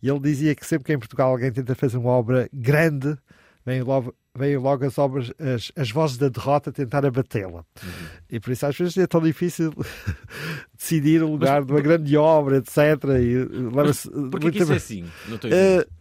e 0.01 0.09
ele 0.09 0.20
dizia 0.20 0.55
que 0.55 0.66
sempre 0.66 0.86
que 0.86 0.93
em 0.93 0.99
Portugal 0.99 1.32
alguém 1.32 1.51
tenta 1.51 1.76
fazer 1.76 1.97
uma 1.97 2.09
obra 2.09 2.49
grande, 2.51 3.16
vem 3.64 3.84
logo, 3.84 4.16
vem 4.36 4.57
logo 4.57 4.86
as 4.86 4.97
obras, 4.97 5.32
as, 5.39 5.72
as 5.76 5.91
vozes 5.91 6.18
da 6.18 6.30
derrota 6.30 6.72
tentar 6.72 7.05
abatê-la. 7.05 7.64
Uhum. 7.84 8.07
E 8.30 8.39
por 8.39 8.51
isso 8.51 8.66
às 8.66 8.76
vezes 8.76 8.97
é 8.97 9.05
tão 9.05 9.22
difícil 9.22 9.72
decidir 10.76 11.22
o 11.22 11.30
lugar 11.30 11.59
Mas, 11.59 11.68
de 11.68 11.74
uma 11.74 11.82
grande 11.82 12.18
obra, 12.18 12.57
etc. 12.57 12.78
E 13.22 13.70
leva-se. 13.74 14.09
Porquê 14.09 14.51
que 14.51 14.64
isso 14.64 14.74
é 14.74 14.78
assim? 14.78 15.05
Não 15.28 15.36
estou 15.36 15.51
uh, 15.51 16.01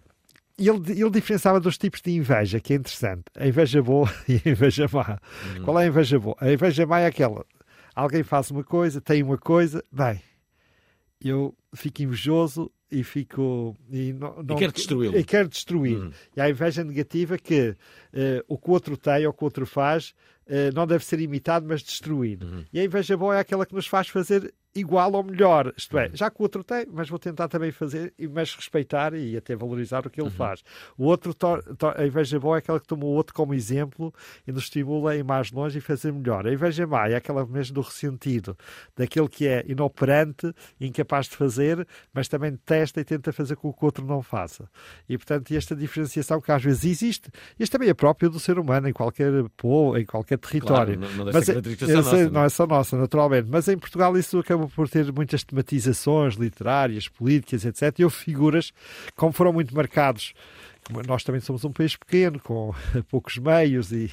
ele, 0.68 1.00
ele 1.00 1.10
diferenciava 1.10 1.60
dos 1.60 1.78
tipos 1.78 2.00
de 2.02 2.12
inveja, 2.12 2.60
que 2.60 2.72
é 2.72 2.76
interessante. 2.76 3.24
A 3.36 3.46
inveja 3.46 3.82
boa 3.82 4.12
e 4.28 4.40
a 4.46 4.50
inveja 4.50 4.88
má. 4.92 5.18
Uhum. 5.56 5.64
Qual 5.64 5.80
é 5.80 5.84
a 5.84 5.86
inveja 5.86 6.18
boa? 6.18 6.36
A 6.40 6.52
inveja 6.52 6.86
má 6.86 7.00
é 7.00 7.06
aquela. 7.06 7.44
Alguém 7.94 8.22
faz 8.22 8.50
uma 8.50 8.64
coisa, 8.64 9.00
tem 9.00 9.22
uma 9.22 9.36
coisa, 9.36 9.82
bem, 9.90 10.20
eu 11.20 11.54
fico 11.74 12.02
invejoso 12.02 12.70
e 12.90 13.04
fico. 13.04 13.76
E, 13.90 14.12
não, 14.12 14.42
não, 14.42 14.56
e 14.56 14.58
quero 14.58 14.72
destruí-lo. 14.72 15.18
E 15.18 15.24
quero 15.24 15.48
destruir. 15.48 15.98
Uhum. 15.98 16.12
E 16.36 16.40
há 16.40 16.44
a 16.44 16.50
inveja 16.50 16.82
negativa 16.82 17.38
que 17.38 17.70
uh, 17.70 18.44
o 18.48 18.58
que 18.58 18.70
o 18.70 18.72
outro 18.72 18.96
tem 18.96 19.26
ou 19.26 19.30
o 19.30 19.34
que 19.34 19.42
o 19.42 19.46
outro 19.46 19.66
faz 19.66 20.14
uh, 20.46 20.74
não 20.74 20.86
deve 20.86 21.04
ser 21.04 21.20
imitado, 21.20 21.66
mas 21.68 21.82
destruído. 21.82 22.46
Uhum. 22.46 22.64
E 22.72 22.80
a 22.80 22.84
inveja 22.84 23.16
boa 23.16 23.36
é 23.36 23.40
aquela 23.40 23.66
que 23.66 23.74
nos 23.74 23.86
faz 23.86 24.08
fazer 24.08 24.52
igual 24.74 25.12
ou 25.12 25.22
melhor. 25.22 25.72
Isto 25.76 25.98
é, 25.98 26.06
uhum. 26.06 26.10
já 26.14 26.30
que 26.30 26.40
o 26.40 26.42
outro 26.42 26.62
tem, 26.62 26.86
mas 26.92 27.08
vou 27.08 27.18
tentar 27.18 27.48
também 27.48 27.72
fazer, 27.72 28.12
mas 28.32 28.54
respeitar 28.54 29.14
e 29.14 29.36
até 29.36 29.56
valorizar 29.56 30.06
o 30.06 30.10
que 30.10 30.20
ele 30.20 30.28
uhum. 30.28 30.34
faz. 30.34 30.62
O 30.96 31.04
outro, 31.04 31.34
a 31.96 32.06
inveja 32.06 32.38
boa 32.38 32.56
é 32.56 32.58
aquela 32.58 32.80
que 32.80 32.86
toma 32.86 33.04
o 33.04 33.08
outro 33.08 33.34
como 33.34 33.54
exemplo 33.54 34.12
e 34.46 34.52
nos 34.52 34.64
estimula 34.64 35.12
a 35.12 35.16
ir 35.16 35.24
mais 35.24 35.50
longe 35.50 35.78
e 35.78 35.80
fazer 35.80 36.12
melhor. 36.12 36.46
A 36.46 36.52
inveja 36.52 36.86
má 36.86 37.08
é 37.08 37.16
aquela 37.16 37.44
mesmo 37.46 37.74
do 37.74 37.80
ressentido, 37.80 38.56
daquele 38.96 39.28
que 39.28 39.46
é 39.46 39.64
inoperante, 39.66 40.52
incapaz 40.80 41.26
de 41.26 41.36
fazer, 41.36 41.86
mas 42.12 42.28
também 42.28 42.56
testa 42.64 43.00
e 43.00 43.04
tenta 43.04 43.32
fazer 43.32 43.56
com 43.56 43.72
que 43.72 43.82
o 43.82 43.86
outro 43.86 44.04
não 44.04 44.22
faça. 44.22 44.68
E, 45.08 45.16
portanto, 45.16 45.52
esta 45.52 45.74
diferenciação 45.74 46.40
que 46.40 46.52
às 46.52 46.62
vezes 46.62 46.84
existe, 46.84 47.30
isto 47.58 47.72
também 47.72 47.88
é 47.88 47.94
próprio 47.94 48.30
do 48.30 48.38
ser 48.38 48.58
humano 48.58 48.88
em 48.88 48.92
qualquer 48.92 49.30
povo, 49.56 49.98
em 49.98 50.04
qualquer 50.04 50.38
território. 50.38 50.98
Claro, 50.98 51.16
não, 51.16 51.24
não, 51.24 51.32
mas, 51.32 51.48
é, 51.48 51.54
nossa, 51.94 52.30
não 52.30 52.44
é 52.44 52.48
só 52.48 52.66
nossa, 52.66 52.96
naturalmente. 52.96 53.48
Mas 53.50 53.68
em 53.68 53.76
Portugal 53.76 54.16
isso 54.16 54.38
acaba 54.38 54.59
acaba 54.60 54.68
por 54.68 54.88
ter 54.88 55.12
muitas 55.12 55.42
tematizações 55.42 56.34
literárias, 56.34 57.08
políticas, 57.08 57.64
etc. 57.64 57.98
E 57.98 58.04
houve 58.04 58.16
figuras, 58.16 58.72
como 59.16 59.32
foram 59.32 59.52
muito 59.52 59.74
marcados, 59.74 60.34
nós 61.06 61.24
também 61.24 61.40
somos 61.40 61.64
um 61.64 61.72
país 61.72 61.96
pequeno, 61.96 62.40
com 62.40 62.74
poucos 63.08 63.38
meios 63.38 63.92
e, 63.92 64.10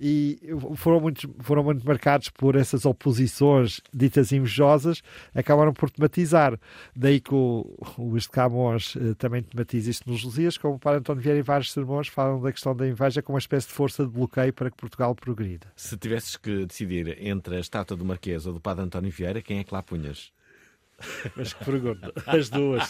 e 0.00 0.38
foram, 0.76 1.00
muito, 1.00 1.34
foram 1.40 1.62
muito 1.64 1.86
marcados 1.86 2.28
por 2.30 2.56
essas 2.56 2.84
oposições 2.84 3.80
ditas 3.92 4.32
invejosas, 4.32 5.02
acabaram 5.34 5.72
por 5.72 5.90
tematizar. 5.90 6.58
Daí 6.94 7.20
que 7.20 7.34
o, 7.34 7.78
Luís 7.98 8.24
de 8.24 8.30
Camões 8.30 8.96
eh, 8.96 9.14
também 9.14 9.42
tematiza 9.42 9.90
isto 9.90 10.08
nos 10.08 10.22
Lusíadas, 10.22 10.58
como 10.58 10.74
o 10.74 10.78
Padre 10.78 11.00
António 11.00 11.22
Vieira 11.22 11.40
em 11.40 11.42
vários 11.42 11.72
sermões 11.72 12.08
falam 12.08 12.40
da 12.40 12.52
questão 12.52 12.74
da 12.74 12.86
inveja 12.86 13.22
como 13.22 13.34
uma 13.34 13.40
espécie 13.40 13.68
de 13.68 13.72
força 13.72 14.04
de 14.04 14.10
bloqueio 14.10 14.52
para 14.52 14.70
que 14.70 14.76
Portugal 14.76 15.14
progrida. 15.14 15.66
Se 15.76 15.96
tivesses 15.96 16.36
que 16.36 16.66
decidir 16.66 17.16
entre 17.20 17.56
a 17.56 17.60
estátua 17.60 17.96
do 17.96 18.04
Marquês 18.04 18.46
ou 18.46 18.52
do 18.52 18.60
Padre 18.60 18.84
António 18.84 19.10
Vieira, 19.10 19.42
quem 19.42 19.58
é 19.58 19.64
que 19.64 19.72
lá 19.72 19.82
punhas? 19.82 20.32
Mas 21.36 21.52
que 21.52 21.64
pergunta. 21.64 22.12
As 22.26 22.48
duas. 22.48 22.88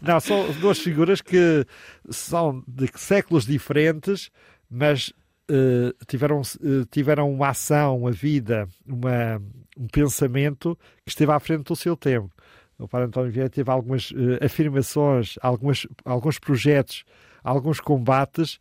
Não, 0.00 0.20
são 0.20 0.52
duas 0.60 0.78
figuras 0.78 1.20
que 1.20 1.66
são 2.10 2.62
de 2.66 2.90
séculos 2.94 3.46
diferentes, 3.46 4.30
mas 4.70 5.12
uh, 5.50 5.94
tiveram, 6.06 6.40
uh, 6.40 6.84
tiveram 6.90 7.32
uma 7.32 7.48
ação, 7.48 7.98
uma 7.98 8.12
vida, 8.12 8.68
uma, 8.86 9.40
um 9.76 9.88
pensamento 9.88 10.78
que 11.04 11.10
esteve 11.10 11.32
à 11.32 11.40
frente 11.40 11.64
do 11.64 11.76
seu 11.76 11.96
tempo. 11.96 12.30
O 12.78 12.88
Padre 12.88 13.08
António 13.08 13.30
Vieira 13.30 13.50
teve 13.50 13.70
algumas 13.70 14.10
uh, 14.10 14.44
afirmações, 14.44 15.36
algumas, 15.42 15.86
alguns 16.04 16.38
projetos, 16.38 17.04
alguns 17.42 17.80
combates 17.80 18.58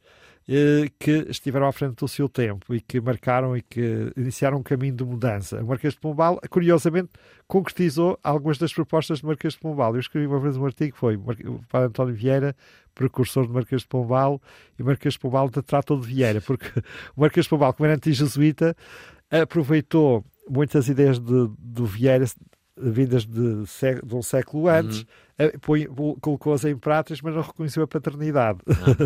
que 0.97 1.27
estiveram 1.29 1.67
à 1.67 1.71
frente 1.71 1.95
do 1.97 2.07
seu 2.07 2.27
tempo 2.27 2.73
e 2.73 2.81
que 2.81 2.99
marcaram 2.99 3.55
e 3.55 3.61
que 3.61 4.11
iniciaram 4.17 4.57
um 4.57 4.63
caminho 4.63 4.95
de 4.95 5.03
mudança. 5.03 5.61
O 5.61 5.67
Marquês 5.67 5.93
de 5.93 5.99
Pombal, 5.99 6.39
curiosamente, 6.49 7.09
concretizou 7.47 8.17
algumas 8.23 8.57
das 8.57 8.73
propostas 8.73 9.21
do 9.21 9.27
Marquês 9.27 9.53
de 9.53 9.59
Pombal. 9.59 9.93
Eu 9.93 9.99
escrevi 9.99 10.25
uma 10.25 10.39
vez 10.39 10.57
um 10.57 10.65
artigo 10.65 10.97
foi 10.97 11.17
o 11.17 11.59
Padre 11.69 11.89
António 11.89 12.15
Vieira, 12.15 12.55
precursor 12.95 13.45
do 13.45 13.53
Marquês 13.53 13.83
de 13.83 13.87
Pombal, 13.87 14.41
e 14.77 14.81
o 14.81 14.85
Marquês 14.85 15.13
de 15.13 15.19
Pombal 15.19 15.49
de 15.51 15.61
Trato 15.61 15.99
de 15.99 16.07
Vieira, 16.07 16.41
porque 16.41 16.79
o 17.15 17.21
Marquês 17.21 17.45
de 17.45 17.49
Pombal, 17.49 17.71
como 17.73 17.85
era 17.85 17.95
anti-jesuíta, 17.95 18.75
aproveitou 19.29 20.25
muitas 20.49 20.89
ideias 20.89 21.19
de, 21.19 21.47
do 21.59 21.85
Vieira 21.85 22.25
vindas 22.79 23.25
de, 23.25 23.63
de 24.03 24.15
um 24.15 24.21
século 24.21 24.67
antes, 24.67 25.05
uhum. 25.67 26.15
colocou-as 26.21 26.63
em 26.65 26.77
práticas, 26.77 27.21
mas 27.21 27.35
não 27.35 27.41
reconheceu 27.41 27.83
a 27.83 27.87
paternidade. 27.87 28.59
Ah, 28.67 29.05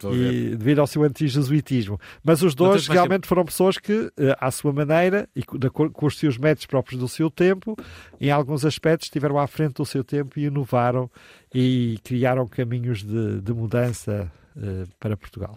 bom, 0.00 0.12
e, 0.14 0.56
devido 0.56 0.80
ao 0.80 0.86
seu 0.86 1.02
anti-jesuitismo. 1.02 2.00
Mas 2.24 2.42
os 2.42 2.54
dois 2.54 2.88
realmente 2.88 3.26
foram 3.26 3.44
pessoas 3.44 3.78
que, 3.78 4.10
eh, 4.16 4.36
à 4.40 4.50
sua 4.50 4.72
maneira 4.72 5.28
e 5.34 5.42
com 5.42 6.06
os 6.06 6.18
seus 6.18 6.38
métodos 6.38 6.66
próprios 6.66 7.00
do 7.00 7.08
seu 7.08 7.30
tempo, 7.30 7.76
em 8.20 8.30
alguns 8.30 8.64
aspectos 8.64 9.06
estiveram 9.06 9.38
à 9.38 9.46
frente 9.46 9.74
do 9.74 9.84
seu 9.84 10.02
tempo 10.02 10.38
e 10.38 10.46
inovaram 10.46 11.10
e 11.54 11.98
criaram 12.04 12.46
caminhos 12.46 13.02
de, 13.02 13.40
de 13.40 13.52
mudança 13.52 14.30
uh, 14.56 14.88
para 14.98 15.16
Portugal. 15.16 15.54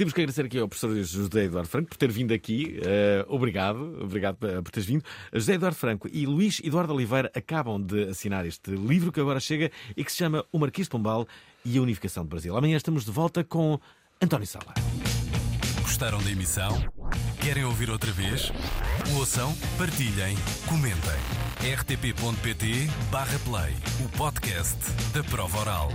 Temos 0.00 0.14
que 0.14 0.20
agradecer 0.22 0.46
aqui 0.46 0.58
ao 0.58 0.66
professor 0.66 0.96
José 0.96 1.44
Eduardo 1.44 1.68
Franco 1.68 1.90
por 1.90 1.98
ter 1.98 2.10
vindo 2.10 2.32
aqui. 2.32 2.78
Uh, 2.78 3.26
obrigado, 3.34 4.02
obrigado 4.02 4.38
por 4.38 4.70
teres 4.70 4.86
vindo. 4.86 5.04
José 5.30 5.56
Eduardo 5.56 5.76
Franco 5.76 6.08
e 6.10 6.24
Luís 6.24 6.58
Eduardo 6.64 6.94
Oliveira 6.94 7.30
acabam 7.34 7.78
de 7.78 8.04
assinar 8.04 8.46
este 8.46 8.70
livro 8.70 9.12
que 9.12 9.20
agora 9.20 9.38
chega 9.38 9.70
e 9.94 10.02
que 10.02 10.10
se 10.10 10.16
chama 10.16 10.42
O 10.50 10.58
Marquês 10.58 10.86
de 10.86 10.90
Pombal 10.90 11.28
e 11.66 11.76
a 11.76 11.82
Unificação 11.82 12.24
do 12.24 12.30
Brasil. 12.30 12.56
Amanhã 12.56 12.78
estamos 12.78 13.04
de 13.04 13.10
volta 13.10 13.44
com 13.44 13.78
António 14.22 14.46
Sala. 14.46 14.72
Gostaram 15.82 16.22
da 16.22 16.30
emissão? 16.30 16.82
Querem 17.42 17.64
ouvir 17.64 17.90
outra 17.90 18.10
vez? 18.10 18.50
Ouçam, 19.18 19.54
partilhem, 19.76 20.34
comentem. 20.66 21.20
rtp.pt/play 21.78 23.74
o 24.02 24.08
podcast 24.16 24.78
da 25.12 25.22
prova 25.24 25.58
oral. 25.58 25.90